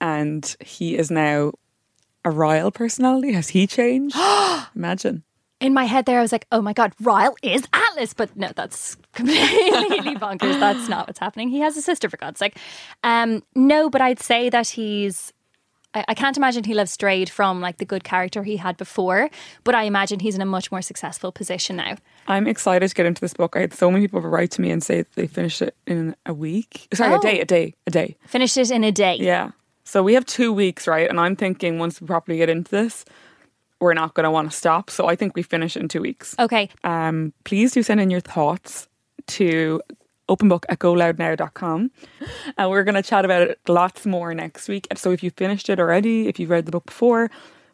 and 0.00 0.56
he 0.60 0.96
is 0.96 1.10
now 1.10 1.52
a 2.24 2.30
royal 2.30 2.70
personality? 2.70 3.32
Has 3.32 3.48
he 3.50 3.66
changed? 3.66 4.16
Imagine. 4.74 5.22
in 5.60 5.72
my 5.72 5.84
head 5.84 6.04
there, 6.04 6.18
I 6.18 6.22
was 6.22 6.32
like, 6.32 6.46
oh 6.52 6.60
my 6.60 6.72
God, 6.72 6.92
Ryle 7.00 7.36
is 7.42 7.66
Atlas. 7.72 8.12
But 8.14 8.36
no, 8.36 8.50
that's 8.54 8.96
completely 9.12 10.14
bonkers. 10.16 10.58
That's 10.60 10.88
not 10.88 11.06
what's 11.06 11.18
happening. 11.18 11.48
He 11.48 11.60
has 11.60 11.76
a 11.76 11.82
sister, 11.82 12.08
for 12.10 12.16
God's 12.16 12.38
sake. 12.38 12.56
Um, 13.02 13.42
no, 13.54 13.88
but 13.88 14.00
I'd 14.00 14.20
say 14.20 14.48
that 14.50 14.68
he's. 14.68 15.32
I, 15.94 16.04
I 16.08 16.14
can't 16.14 16.36
imagine 16.36 16.64
he'll 16.64 16.78
have 16.78 16.88
strayed 16.88 17.28
from 17.30 17.60
like 17.60 17.78
the 17.78 17.84
good 17.84 18.04
character 18.04 18.42
he 18.42 18.56
had 18.56 18.76
before, 18.76 19.30
but 19.64 19.74
I 19.74 19.84
imagine 19.84 20.20
he's 20.20 20.34
in 20.34 20.40
a 20.40 20.46
much 20.46 20.70
more 20.72 20.82
successful 20.82 21.32
position 21.32 21.76
now. 21.76 21.96
I'm 22.28 22.46
excited 22.46 22.88
to 22.88 22.94
get 22.94 23.06
into 23.06 23.20
this 23.20 23.34
book. 23.34 23.56
I 23.56 23.60
had 23.60 23.72
so 23.74 23.90
many 23.90 24.06
people 24.06 24.20
write 24.20 24.50
to 24.52 24.60
me 24.60 24.70
and 24.70 24.82
say 24.82 25.04
they 25.14 25.26
finished 25.26 25.62
it 25.62 25.76
in 25.86 26.14
a 26.26 26.34
week. 26.34 26.88
Sorry, 26.94 27.12
Oh. 27.12 27.18
a 27.18 27.20
day, 27.22 27.40
a 27.40 27.44
day, 27.44 27.74
a 27.86 27.90
day. 27.90 28.16
Finished 28.26 28.56
it 28.56 28.70
in 28.70 28.82
a 28.84 28.92
day. 28.92 29.16
Yeah. 29.20 29.50
So 29.84 30.02
we 30.02 30.14
have 30.14 30.24
two 30.26 30.52
weeks, 30.52 30.86
right? 30.88 31.08
And 31.08 31.20
I'm 31.20 31.36
thinking 31.36 31.78
once 31.78 32.00
we 32.00 32.06
properly 32.06 32.38
get 32.38 32.48
into 32.48 32.70
this, 32.70 33.04
we're 33.80 33.92
not 33.94 34.14
going 34.14 34.24
to 34.24 34.30
want 34.30 34.50
to 34.50 34.56
stop. 34.56 34.88
So 34.88 35.06
I 35.08 35.14
think 35.16 35.36
we 35.36 35.42
finish 35.42 35.76
in 35.76 35.88
two 35.88 36.00
weeks. 36.00 36.34
Okay. 36.38 36.70
Um, 36.84 37.34
please 37.44 37.72
do 37.72 37.82
send 37.82 38.00
in 38.00 38.08
your 38.10 38.20
thoughts 38.20 38.88
to 39.26 39.82
openbook 40.28 40.64
at 40.68 40.78
goloudnow.com. 40.78 41.90
And 42.56 42.70
we're 42.70 42.84
going 42.84 42.94
to 42.94 43.02
chat 43.02 43.24
about 43.24 43.42
it 43.42 43.58
lots 43.68 44.06
more 44.06 44.34
next 44.34 44.68
week. 44.68 44.86
So 44.96 45.10
if 45.10 45.22
you've 45.22 45.34
finished 45.34 45.68
it 45.68 45.78
already, 45.80 46.28
if 46.28 46.38
you've 46.38 46.50
read 46.50 46.66
the 46.66 46.72
book 46.72 46.86
before, 46.86 47.30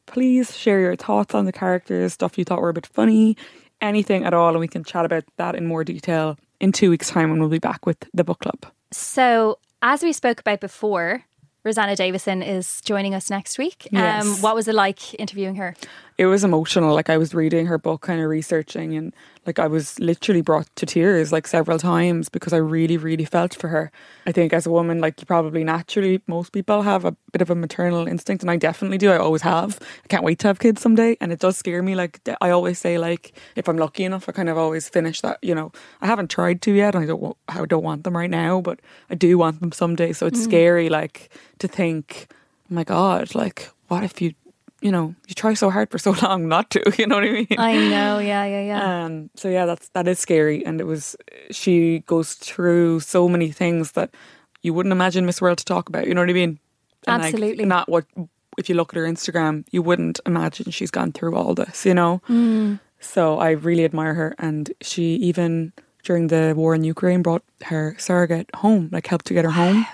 please 0.06 0.56
share 0.56 0.80
your 0.80 0.96
thoughts 0.96 1.34
on 1.34 1.44
the 1.44 1.52
characters, 1.52 2.12
stuff 2.12 2.36
you 2.38 2.44
thought 2.44 2.60
were 2.60 2.70
a 2.70 2.74
bit 2.74 2.86
funny, 2.86 3.36
anything 3.80 4.24
at 4.24 4.34
all. 4.34 4.50
And 4.50 4.60
we 4.60 4.68
can 4.68 4.84
chat 4.84 5.04
about 5.04 5.24
that 5.36 5.54
in 5.54 5.66
more 5.66 5.84
detail 5.84 6.38
in 6.60 6.72
two 6.72 6.90
weeks' 6.90 7.08
time 7.10 7.30
when 7.30 7.40
we'll 7.40 7.48
be 7.48 7.58
back 7.58 7.86
with 7.86 7.98
the 8.12 8.24
book 8.24 8.40
club. 8.40 8.66
So, 8.92 9.58
as 9.82 10.02
we 10.02 10.12
spoke 10.12 10.40
about 10.40 10.60
before, 10.60 11.24
Rosanna 11.62 11.94
Davison 11.96 12.42
is 12.42 12.80
joining 12.82 13.14
us 13.14 13.30
next 13.30 13.58
week. 13.58 13.86
Um, 13.92 13.98
Yes. 13.98 14.42
what 14.42 14.54
was 14.54 14.66
it 14.68 14.74
like 14.74 15.18
interviewing 15.20 15.54
her? 15.56 15.74
it 16.18 16.26
was 16.26 16.44
emotional. 16.44 16.94
Like 16.94 17.08
I 17.08 17.16
was 17.16 17.34
reading 17.34 17.64
her 17.66 17.78
book, 17.78 18.02
kind 18.02 18.20
of 18.20 18.28
researching, 18.28 18.94
and 18.94 19.14
Like 19.50 19.58
I 19.58 19.66
was 19.66 19.98
literally 19.98 20.42
brought 20.42 20.68
to 20.76 20.86
tears 20.86 21.32
like 21.32 21.48
several 21.48 21.76
times 21.76 22.28
because 22.28 22.52
I 22.52 22.58
really, 22.58 22.96
really 22.96 23.24
felt 23.24 23.52
for 23.52 23.66
her. 23.66 23.90
I 24.28 24.30
think 24.30 24.52
as 24.52 24.64
a 24.64 24.70
woman, 24.70 25.00
like 25.00 25.20
you 25.20 25.26
probably 25.26 25.64
naturally, 25.64 26.22
most 26.28 26.52
people 26.52 26.82
have 26.82 27.04
a 27.04 27.16
bit 27.32 27.42
of 27.42 27.50
a 27.50 27.56
maternal 27.56 28.06
instinct, 28.06 28.44
and 28.44 28.50
I 28.50 28.54
definitely 28.54 28.96
do. 28.96 29.10
I 29.10 29.16
always 29.16 29.42
have. 29.42 29.80
I 30.04 30.06
can't 30.06 30.22
wait 30.22 30.38
to 30.38 30.46
have 30.46 30.60
kids 30.60 30.80
someday, 30.80 31.16
and 31.20 31.32
it 31.32 31.40
does 31.40 31.56
scare 31.56 31.82
me. 31.82 31.96
Like 31.96 32.20
I 32.40 32.50
always 32.50 32.78
say, 32.78 32.96
like 32.96 33.32
if 33.56 33.68
I'm 33.68 33.76
lucky 33.76 34.04
enough, 34.04 34.28
I 34.28 34.32
kind 34.32 34.48
of 34.48 34.56
always 34.56 34.88
finish 34.88 35.20
that. 35.22 35.40
You 35.42 35.56
know, 35.56 35.72
I 36.00 36.06
haven't 36.06 36.30
tried 36.30 36.62
to 36.62 36.72
yet. 36.72 36.94
and 36.94 37.02
I 37.02 37.06
don't. 37.08 37.36
I 37.48 37.66
don't 37.66 37.82
want 37.82 38.04
them 38.04 38.16
right 38.16 38.30
now, 38.30 38.60
but 38.60 38.78
I 39.10 39.16
do 39.16 39.36
want 39.36 39.58
them 39.58 39.72
someday. 39.72 40.12
So 40.12 40.26
it's 40.26 40.38
mm. 40.38 40.44
scary, 40.44 40.88
like 40.88 41.28
to 41.58 41.66
think, 41.66 42.28
oh 42.70 42.74
my 42.74 42.84
God, 42.84 43.34
like 43.34 43.68
what 43.90 44.04
if 44.04 44.22
you 44.22 44.32
you 44.80 44.90
know, 44.90 45.14
you 45.28 45.34
try 45.34 45.54
so 45.54 45.70
hard 45.70 45.90
for 45.90 45.98
so 45.98 46.10
long 46.22 46.48
not 46.48 46.70
to, 46.70 46.92
you 46.98 47.06
know 47.06 47.16
what 47.16 47.24
I 47.24 47.32
mean? 47.32 47.46
I 47.58 47.72
know, 47.74 48.18
yeah, 48.18 48.44
yeah, 48.44 48.62
yeah. 48.62 49.04
Um, 49.04 49.30
so 49.36 49.48
yeah, 49.48 49.66
that's 49.66 49.88
that 49.90 50.08
is 50.08 50.18
scary, 50.18 50.64
and 50.64 50.80
it 50.80 50.84
was 50.84 51.16
she 51.50 52.00
goes 52.00 52.34
through 52.34 53.00
so 53.00 53.28
many 53.28 53.50
things 53.50 53.92
that 53.92 54.14
you 54.62 54.74
wouldn't 54.74 54.92
imagine 54.92 55.26
Miss 55.26 55.40
World 55.40 55.58
to 55.58 55.64
talk 55.64 55.88
about. 55.88 56.06
You 56.06 56.14
know 56.14 56.20
what 56.20 56.30
I 56.30 56.34
mean? 56.34 56.58
And 57.06 57.22
Absolutely. 57.22 57.64
Like, 57.64 57.66
not 57.66 57.88
what 57.88 58.04
if 58.58 58.68
you 58.68 58.74
look 58.74 58.92
at 58.92 58.96
her 58.96 59.04
Instagram, 59.04 59.64
you 59.70 59.82
wouldn't 59.82 60.20
imagine 60.26 60.70
she's 60.70 60.90
gone 60.90 61.12
through 61.12 61.34
all 61.36 61.54
this. 61.54 61.84
You 61.84 61.94
know. 61.94 62.22
Mm. 62.28 62.80
So 63.02 63.38
I 63.38 63.50
really 63.50 63.84
admire 63.84 64.14
her, 64.14 64.34
and 64.38 64.70
she 64.82 65.14
even 65.14 65.72
during 66.02 66.28
the 66.28 66.54
war 66.56 66.74
in 66.74 66.84
Ukraine 66.84 67.22
brought 67.22 67.42
her 67.62 67.94
surrogate 67.98 68.50
home, 68.54 68.88
like 68.92 69.06
helped 69.06 69.26
to 69.26 69.34
get 69.34 69.44
her 69.44 69.50
wow. 69.50 69.84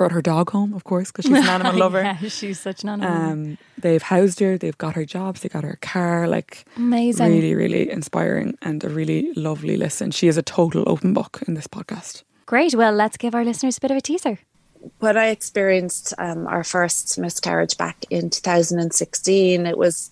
Home 0.00 0.08
brought 0.08 0.14
her 0.14 0.22
dog 0.22 0.50
home, 0.50 0.72
of 0.74 0.84
course, 0.84 1.10
because 1.10 1.26
she's 1.26 1.36
an 1.36 1.48
animal 1.48 1.76
lover. 1.78 2.02
yeah, 2.02 2.16
she's 2.16 2.60
such 2.60 2.82
an 2.82 2.90
animal. 2.90 3.12
Um, 3.12 3.58
they've 3.78 4.02
housed 4.02 4.40
her, 4.40 4.56
they've 4.58 4.78
got 4.78 4.94
her 4.94 5.04
jobs, 5.04 5.40
they 5.40 5.48
got 5.48 5.64
her 5.64 5.78
car. 5.80 6.26
Like, 6.26 6.64
amazing. 6.76 7.32
Really, 7.32 7.54
really 7.54 7.90
inspiring 7.90 8.56
and 8.62 8.82
a 8.84 8.88
really 8.88 9.32
lovely 9.34 9.76
listen. 9.76 10.10
She 10.10 10.28
is 10.28 10.36
a 10.36 10.42
total 10.42 10.84
open 10.86 11.12
book 11.12 11.42
in 11.46 11.54
this 11.54 11.66
podcast. 11.66 12.22
Great. 12.46 12.74
Well, 12.74 12.92
let's 12.92 13.16
give 13.16 13.34
our 13.34 13.44
listeners 13.44 13.76
a 13.76 13.80
bit 13.80 13.90
of 13.90 13.96
a 13.96 14.00
teaser. 14.00 14.38
When 14.98 15.16
I 15.16 15.26
experienced 15.26 16.14
um, 16.16 16.46
our 16.46 16.64
first 16.64 17.18
miscarriage 17.18 17.76
back 17.76 18.06
in 18.08 18.30
2016, 18.30 19.66
it 19.66 19.76
was 19.76 20.10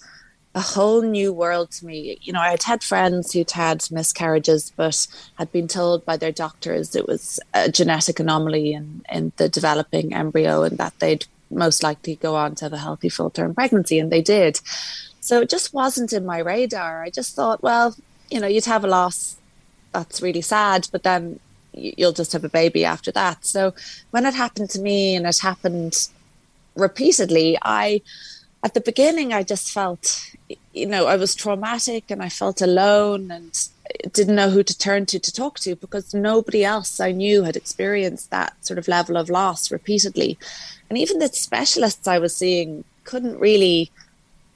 a 0.58 0.60
whole 0.60 1.02
new 1.02 1.32
world 1.32 1.70
to 1.70 1.86
me. 1.86 2.18
You 2.20 2.32
know, 2.32 2.40
I'd 2.40 2.64
had 2.64 2.82
friends 2.82 3.32
who'd 3.32 3.52
had 3.52 3.88
miscarriages, 3.92 4.72
but 4.74 5.06
had 5.36 5.52
been 5.52 5.68
told 5.68 6.04
by 6.04 6.16
their 6.16 6.32
doctors 6.32 6.96
it 6.96 7.06
was 7.06 7.38
a 7.54 7.70
genetic 7.70 8.18
anomaly 8.18 8.72
in, 8.72 9.02
in 9.08 9.32
the 9.36 9.48
developing 9.48 10.12
embryo 10.12 10.64
and 10.64 10.76
that 10.78 10.98
they'd 10.98 11.26
most 11.48 11.84
likely 11.84 12.16
go 12.16 12.34
on 12.34 12.56
to 12.56 12.64
have 12.64 12.72
a 12.72 12.78
healthy 12.78 13.08
full 13.08 13.30
term 13.30 13.54
pregnancy. 13.54 14.00
And 14.00 14.10
they 14.10 14.20
did. 14.20 14.60
So 15.20 15.40
it 15.42 15.48
just 15.48 15.72
wasn't 15.72 16.12
in 16.12 16.26
my 16.26 16.38
radar. 16.38 17.04
I 17.04 17.10
just 17.10 17.36
thought, 17.36 17.62
well, 17.62 17.94
you 18.28 18.40
know, 18.40 18.48
you'd 18.48 18.64
have 18.64 18.84
a 18.84 18.88
loss. 18.88 19.36
That's 19.92 20.20
really 20.20 20.42
sad. 20.42 20.88
But 20.90 21.04
then 21.04 21.38
you'll 21.72 22.12
just 22.12 22.32
have 22.32 22.42
a 22.42 22.48
baby 22.48 22.84
after 22.84 23.12
that. 23.12 23.46
So 23.46 23.74
when 24.10 24.26
it 24.26 24.34
happened 24.34 24.70
to 24.70 24.80
me 24.80 25.14
and 25.14 25.24
it 25.24 25.38
happened 25.38 26.08
repeatedly, 26.74 27.56
I 27.62 28.02
at 28.62 28.74
the 28.74 28.80
beginning 28.80 29.32
I 29.32 29.42
just 29.42 29.72
felt 29.72 30.34
you 30.72 30.86
know 30.86 31.06
I 31.06 31.16
was 31.16 31.34
traumatic 31.34 32.10
and 32.10 32.22
I 32.22 32.28
felt 32.28 32.60
alone 32.60 33.30
and 33.30 33.68
didn't 34.12 34.34
know 34.34 34.50
who 34.50 34.62
to 34.62 34.76
turn 34.76 35.06
to 35.06 35.18
to 35.18 35.32
talk 35.32 35.58
to 35.60 35.76
because 35.76 36.14
nobody 36.14 36.64
else 36.64 37.00
I 37.00 37.12
knew 37.12 37.44
had 37.44 37.56
experienced 37.56 38.30
that 38.30 38.54
sort 38.64 38.78
of 38.78 38.88
level 38.88 39.16
of 39.16 39.30
loss 39.30 39.70
repeatedly. 39.70 40.38
And 40.88 40.98
even 40.98 41.18
the 41.18 41.28
specialists 41.28 42.06
I 42.06 42.18
was 42.18 42.36
seeing 42.36 42.84
couldn't 43.04 43.38
really 43.38 43.90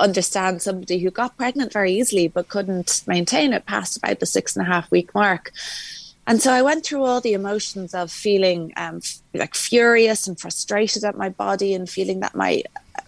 understand 0.01 0.61
somebody 0.61 0.99
who 0.99 1.11
got 1.11 1.37
pregnant 1.37 1.73
very 1.73 1.93
easily 1.93 2.29
but 2.29 2.49
couldn't 2.49 3.03
maintain 3.07 3.53
it 3.53 3.67
past 3.67 3.97
about 3.97 4.21
the 4.21 4.27
six 4.27 4.57
and 4.57 4.67
a 4.67 4.71
half 4.71 4.91
week 4.91 5.15
mark 5.15 5.53
and 6.27 6.41
so 6.41 6.53
I 6.53 6.63
went 6.63 6.85
through 6.85 7.05
all 7.05 7.21
the 7.21 7.33
emotions 7.33 7.95
of 7.95 8.11
feeling 8.11 8.73
um, 8.77 9.01
like 9.35 9.55
furious 9.55 10.27
and 10.27 10.39
frustrated 10.39 11.05
at 11.05 11.17
my 11.17 11.29
body 11.29 11.75
and 11.75 11.89
feeling 11.89 12.21
that 12.21 12.35
my 12.35 12.63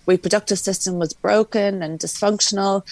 reproductive 0.07 0.59
system 0.59 0.99
was 0.99 1.13
broken 1.13 1.83
and 1.83 1.99
dysfunctional 1.99 2.85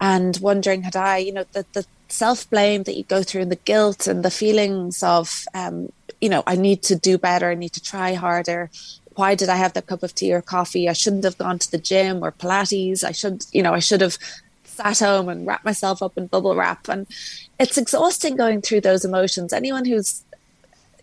and 0.00 0.38
wondering 0.42 0.82
had 0.82 0.96
I, 0.96 1.18
you 1.18 1.32
know, 1.32 1.44
the, 1.52 1.64
the 1.72 1.86
self 2.08 2.48
blame 2.50 2.82
that 2.84 2.96
you 2.96 3.04
go 3.04 3.22
through 3.22 3.42
and 3.42 3.52
the 3.52 3.56
guilt 3.56 4.06
and 4.06 4.22
the 4.22 4.30
feelings 4.30 5.02
of, 5.02 5.44
um, 5.54 5.90
you 6.20 6.28
know, 6.28 6.42
I 6.46 6.56
need 6.56 6.82
to 6.84 6.96
do 6.96 7.16
better, 7.16 7.50
I 7.50 7.54
need 7.54 7.72
to 7.72 7.82
try 7.82 8.14
harder. 8.14 8.70
Why 9.14 9.34
did 9.34 9.48
I 9.48 9.56
have 9.56 9.74
that 9.74 9.86
cup 9.86 10.02
of 10.02 10.14
tea 10.14 10.32
or 10.32 10.42
coffee? 10.42 10.88
I 10.88 10.92
shouldn't 10.92 11.24
have 11.24 11.38
gone 11.38 11.58
to 11.60 11.70
the 11.70 11.78
gym 11.78 12.22
or 12.22 12.32
Pilates. 12.32 13.04
I 13.04 13.12
should, 13.12 13.44
you 13.52 13.62
know, 13.62 13.72
I 13.72 13.78
should 13.78 14.00
have 14.00 14.18
sat 14.76 14.98
home 14.98 15.28
and 15.28 15.46
wrapped 15.46 15.64
myself 15.64 16.02
up 16.02 16.16
in 16.16 16.26
bubble 16.26 16.54
wrap. 16.54 16.88
And 16.88 17.06
it's 17.58 17.78
exhausting 17.78 18.36
going 18.36 18.62
through 18.62 18.82
those 18.82 19.04
emotions. 19.04 19.52
Anyone 19.52 19.84
who's 19.84 20.22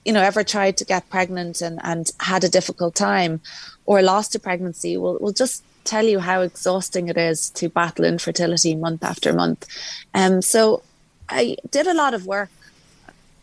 you 0.05 0.13
know 0.13 0.21
ever 0.21 0.43
tried 0.43 0.77
to 0.77 0.85
get 0.85 1.09
pregnant 1.09 1.61
and, 1.61 1.79
and 1.83 2.11
had 2.19 2.43
a 2.43 2.49
difficult 2.49 2.95
time 2.95 3.39
or 3.85 4.01
lost 4.01 4.35
a 4.35 4.39
pregnancy 4.39 4.97
will 4.97 5.17
will 5.19 5.33
just 5.33 5.63
tell 5.83 6.05
you 6.05 6.19
how 6.19 6.41
exhausting 6.41 7.07
it 7.07 7.17
is 7.17 7.49
to 7.51 7.69
battle 7.69 8.05
infertility 8.05 8.75
month 8.75 9.03
after 9.03 9.33
month. 9.33 9.67
Um, 10.13 10.41
so 10.41 10.83
I 11.29 11.57
did 11.69 11.87
a 11.87 11.93
lot 11.93 12.13
of 12.13 12.27
work 12.27 12.49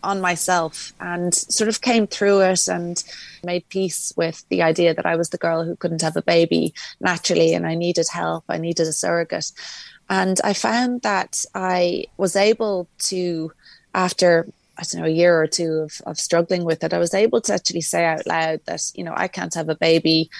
on 0.02 0.20
myself 0.20 0.92
and 1.00 1.34
sort 1.34 1.68
of 1.68 1.80
came 1.80 2.06
through 2.06 2.40
it 2.40 2.68
and 2.68 3.02
made 3.42 3.68
peace 3.68 4.12
with 4.16 4.48
the 4.48 4.62
idea 4.62 4.94
that 4.94 5.06
I 5.06 5.16
was 5.16 5.30
the 5.30 5.38
girl 5.38 5.64
who 5.64 5.76
couldn't 5.76 6.02
have 6.02 6.16
a 6.16 6.22
baby 6.22 6.72
naturally 7.00 7.54
and 7.54 7.66
I 7.66 7.74
needed 7.74 8.06
help. 8.12 8.44
I 8.48 8.58
needed 8.58 8.86
a 8.86 8.92
surrogate. 8.92 9.50
And 10.08 10.38
I 10.42 10.52
found 10.54 11.02
that 11.02 11.44
I 11.54 12.04
was 12.16 12.36
able 12.36 12.88
to, 13.00 13.52
after 13.94 14.48
I 14.78 14.82
don't 14.82 15.00
know, 15.00 15.06
a 15.06 15.10
year 15.10 15.40
or 15.40 15.46
two 15.46 15.72
of, 15.72 16.00
of 16.06 16.18
struggling 16.18 16.64
with 16.64 16.84
it, 16.84 16.94
I 16.94 16.98
was 16.98 17.14
able 17.14 17.40
to 17.42 17.54
actually 17.54 17.80
say 17.80 18.04
out 18.04 18.26
loud 18.26 18.60
that, 18.66 18.82
you 18.94 19.04
know, 19.04 19.14
I 19.16 19.28
can't 19.28 19.54
have 19.54 19.68
a 19.68 19.74
baby. 19.74 20.30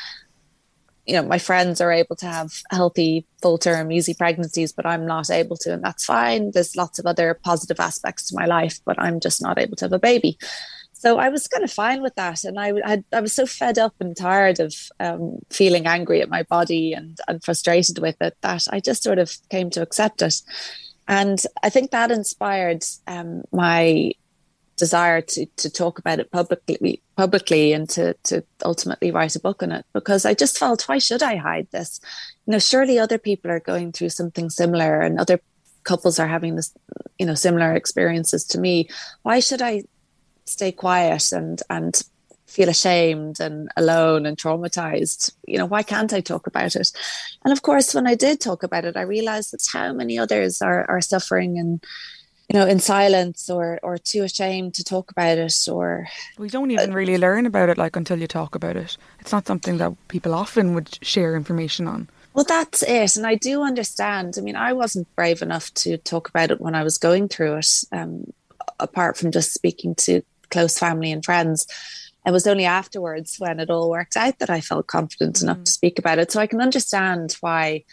You 1.07 1.15
know, 1.15 1.23
my 1.23 1.39
friends 1.39 1.81
are 1.81 1.91
able 1.91 2.17
to 2.17 2.27
have 2.27 2.53
healthy, 2.71 3.27
full 3.43 3.59
term, 3.59 3.91
easy 3.91 4.15
pregnancies, 4.15 4.73
but 4.73 4.87
I'm 4.87 5.07
not 5.07 5.31
able 5.31 5.57
to. 5.59 5.73
And 5.73 5.83
that's 5.83 6.05
fine. 6.05 6.53
There's 6.53 6.77
lots 6.77 6.99
of 6.99 7.07
other 7.07 7.35
positive 7.35 7.81
aspects 7.81 8.29
to 8.29 8.37
my 8.37 8.47
life, 8.47 8.79
but 8.85 9.01
I'm 9.01 9.19
just 9.19 9.43
not 9.43 9.59
able 9.59 9.77
to 9.77 9.87
have 9.87 9.93
a 9.93 9.99
baby 9.99 10.39
so 10.99 11.17
I 11.19 11.29
was 11.29 11.47
kind 11.47 11.63
of 11.63 11.71
fine 11.71 12.03
with 12.03 12.17
that, 12.17 12.43
and 12.43 12.59
I, 12.59 12.73
I, 12.85 13.05
I 13.13 13.21
was 13.21 13.33
so 13.33 13.47
fed 13.47 13.79
up 13.79 13.95
and 14.01 14.17
tired 14.17 14.59
of 14.59 14.75
um, 14.99 15.39
feeling 15.49 15.87
angry 15.87 16.21
at 16.21 16.29
my 16.29 16.43
body 16.43 16.93
and 16.93 17.17
and 17.29 17.43
frustrated 17.43 18.01
with 18.01 18.17
it 18.21 18.37
that 18.41 18.67
I 18.73 18.81
just 18.81 19.05
sort 19.05 19.21
of 19.21 19.33
came 19.49 19.71
to 19.71 19.83
accept 19.83 20.23
it, 20.23 20.43
and 21.07 21.41
I 21.63 21.71
think 21.71 21.93
that 21.93 22.11
inspired 22.11 22.83
um, 23.07 23.45
my 23.53 24.11
desire 24.77 25.21
to 25.21 25.47
to 25.57 25.71
talk 25.71 26.01
about 26.01 26.19
it 26.19 26.33
publicly 26.33 27.01
publicly 27.17 27.73
and 27.73 27.89
to 27.91 28.15
to 28.25 28.43
ultimately 28.65 29.13
write 29.13 29.37
a 29.37 29.41
book 29.41 29.63
on 29.63 29.71
it 29.71 29.87
because 29.93 30.25
I 30.25 30.35
just 30.35 30.59
felt 30.59 30.89
why 30.89 30.99
should 30.99 31.23
I 31.23 31.37
hide 31.37 31.69
this? 31.71 32.01
You 32.47 32.53
know, 32.53 32.59
surely 32.59 32.99
other 32.99 33.19
people 33.19 33.53
are 33.53 33.61
going 33.61 33.93
through 33.93 34.11
something 34.11 34.51
similar 34.51 35.01
and 35.01 35.21
other 35.21 35.41
couples 35.85 36.19
are 36.19 36.27
having 36.27 36.57
this 36.57 36.73
you 37.21 37.27
know 37.27 37.35
similar 37.35 37.73
experiences 37.73 38.45
to 38.47 38.59
me. 38.59 38.89
Why 39.23 39.39
should 39.39 39.63
I 39.63 39.85
stay 40.49 40.73
quiet 40.73 41.33
and 41.33 41.63
and 41.71 42.03
feel 42.49 42.69
ashamed 42.71 43.41
and 43.41 43.69
alone 43.77 44.25
and 44.27 44.37
traumatized. 44.37 45.31
You 45.47 45.59
know 45.59 45.67
why 45.67 45.83
can't 45.83 46.13
i 46.13 46.21
talk 46.21 46.47
about 46.47 46.75
it? 46.77 46.91
And 47.45 47.53
of 47.53 47.63
course 47.63 47.95
when 47.95 48.07
i 48.07 48.15
did 48.15 48.41
talk 48.41 48.63
about 48.63 48.85
it 48.85 48.97
i 48.97 49.03
realized 49.03 49.53
that 49.53 49.65
how 49.73 49.93
many 49.93 50.19
others 50.19 50.63
are 50.63 50.85
are 50.89 51.01
suffering 51.01 51.59
and 51.59 51.85
you 52.49 52.59
know 52.59 52.67
in 52.67 52.81
silence 52.81 53.51
or 53.51 53.79
or 53.83 53.99
too 53.99 54.23
ashamed 54.23 54.75
to 54.75 54.85
talk 54.85 55.11
about 55.11 55.39
it 55.39 55.69
or 55.71 56.09
we 56.39 56.49
don't 56.49 56.71
even 56.71 56.91
uh, 56.93 56.95
really 56.95 57.19
learn 57.19 57.47
about 57.47 57.69
it 57.69 57.79
like 57.79 57.97
until 57.97 58.19
you 58.19 58.27
talk 58.27 58.55
about 58.55 58.77
it. 58.77 58.97
It's 59.21 59.33
not 59.33 59.47
something 59.47 59.79
that 59.79 59.93
people 60.09 60.35
often 60.35 60.75
would 60.75 60.99
share 61.03 61.37
information 61.37 61.87
on. 61.87 62.09
Well 62.33 62.45
that's 62.45 62.83
it. 62.83 63.17
And 63.17 63.27
i 63.27 63.35
do 63.35 63.63
understand. 63.63 64.37
I 64.39 64.41
mean 64.41 64.57
i 64.57 64.73
wasn't 64.73 65.15
brave 65.15 65.43
enough 65.43 65.73
to 65.75 65.99
talk 65.99 66.29
about 66.31 66.51
it 66.51 66.61
when 66.61 66.75
i 66.75 66.83
was 66.83 66.97
going 66.99 67.29
through 67.29 67.57
it 67.57 67.85
um, 67.93 68.33
apart 68.81 69.17
from 69.17 69.31
just 69.31 69.53
speaking 69.53 69.95
to 69.97 70.23
close 70.51 70.79
family 70.79 71.13
and 71.13 71.25
friends. 71.25 71.67
It 72.27 72.31
was 72.31 72.47
only 72.47 72.65
afterwards 72.65 73.37
when 73.39 73.61
it 73.61 73.71
all 73.71 73.91
worked 73.91 74.17
out 74.17 74.39
that 74.39 74.51
I 74.51 74.61
felt 74.61 74.87
confident 74.87 75.37
mm. 75.37 75.45
enough 75.45 75.65
to 75.65 75.71
speak 75.71 75.99
about 75.99 76.19
it. 76.19 76.31
So 76.31 76.41
I 76.41 76.47
can 76.47 76.61
understand 76.61 77.37
why 77.41 77.85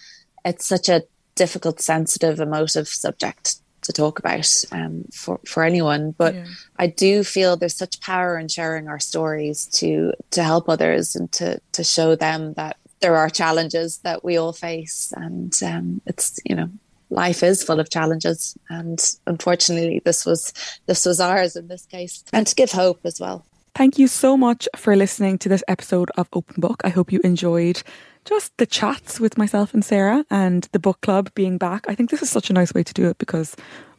it's 0.44 0.65
such 0.65 0.89
a 0.89 1.04
difficult, 1.36 1.80
sensitive, 1.80 2.39
emotive 2.39 2.88
subject 2.88 3.56
to 3.86 3.94
talk 3.94 4.20
about 4.20 4.52
um, 4.72 5.06
for 5.13 5.39
for 5.46 5.63
anyone. 5.63 6.12
But 6.18 6.36
yeah. 6.36 6.46
I 6.78 6.88
do 6.88 7.24
feel 7.24 7.56
there's 7.56 7.78
such 7.78 8.02
power 8.02 8.38
in 8.38 8.48
sharing 8.48 8.88
our 8.88 9.00
stories 9.00 9.68
to 9.80 10.13
to 10.32 10.44
help 10.44 10.68
others 10.68 11.15
and 11.15 11.32
to 11.34 11.60
to 11.74 11.84
show 11.84 12.15
them 12.15 12.54
that 12.54 12.78
there 13.00 13.15
are 13.15 13.30
challenges 13.30 14.00
that 14.00 14.24
we 14.24 14.38
all 14.38 14.54
face, 14.54 15.13
and 15.15 15.54
um, 15.63 16.02
it's 16.06 16.39
you 16.46 16.56
know 16.56 16.70
life 17.15 17.41
is 17.41 17.63
full 17.63 17.80
of 17.80 17.89
challenges. 17.89 18.57
And 18.70 18.99
unfortunately 19.26 20.01
this 20.05 20.26
was 20.26 20.53
this 20.86 21.05
was 21.05 21.20
ours 21.20 21.55
in 21.55 21.68
this 21.68 21.86
case. 21.86 22.24
And 22.32 22.45
to 22.45 22.55
give 22.55 22.72
hope 22.72 22.99
as 23.03 23.20
well. 23.20 23.45
Thank 23.74 23.97
you 23.97 24.07
so 24.07 24.38
much 24.38 24.70
for 24.76 24.95
listening 24.95 25.38
to 25.39 25.49
this 25.49 25.63
episode 25.68 26.09
of 26.18 26.30
open 26.32 26.61
book. 26.61 26.82
I 26.86 26.89
hope 26.89 27.11
you 27.11 27.20
enjoyed 27.24 27.84
just 28.24 28.55
the 28.57 28.66
chats 28.66 29.20
with 29.20 29.38
myself 29.38 29.74
and 29.74 29.84
sarah 29.84 30.26
and 30.30 30.68
the 30.72 30.80
book 30.80 31.01
club 31.01 31.30
being 31.36 31.57
back. 31.57 31.86
I 31.88 31.95
think 31.95 32.09
this 32.09 32.22
is 32.22 32.30
such 32.30 32.49
a 32.49 32.53
nice 32.53 32.74
way 32.74 32.84
to 32.84 32.93
do 32.93 33.09
it 33.09 33.18
because 33.18 33.55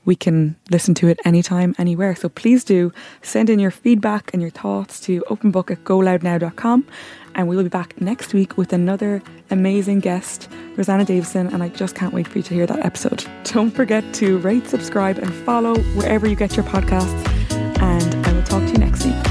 we 0.06 0.16
can 0.16 0.56
listen 0.70 0.94
to 0.94 1.08
it 1.08 1.20
anytime, 1.24 1.74
anywhere. 1.78 2.14
So 2.14 2.28
please 2.28 2.64
do 2.64 2.92
send 3.22 3.50
in 3.50 3.58
your 3.58 3.70
feedback 3.70 4.30
and 4.32 4.40
your 4.40 4.50
thoughts 4.50 5.00
to 5.00 5.20
openbook 5.28 5.70
at 5.70 5.84
goloudnow.com. 5.84 6.86
And 7.36 7.48
we 7.48 7.54
will 7.54 7.64
be 7.64 7.68
back 7.68 8.00
next 8.00 8.32
week 8.32 8.56
with 8.56 8.72
another 8.72 9.22
amazing 9.50 10.00
guest, 10.00 10.48
Rosanna 10.76 11.04
Davison. 11.04 11.48
And 11.52 11.62
I 11.62 11.68
just 11.68 11.94
can't 11.94 12.14
wait 12.14 12.26
for 12.26 12.38
you 12.38 12.42
to 12.44 12.54
hear 12.54 12.66
that 12.66 12.84
episode. 12.84 13.24
Don't 13.44 13.70
forget 13.70 14.02
to 14.14 14.38
rate, 14.38 14.66
subscribe, 14.66 15.18
and 15.18 15.32
follow 15.32 15.76
wherever 15.92 16.26
you 16.26 16.34
get 16.34 16.56
your 16.56 16.64
podcasts. 16.64 17.28
And 17.78 18.26
I 18.26 18.32
will 18.32 18.42
talk 18.42 18.62
to 18.62 18.72
you 18.72 18.78
next 18.78 19.04
week. 19.04 19.25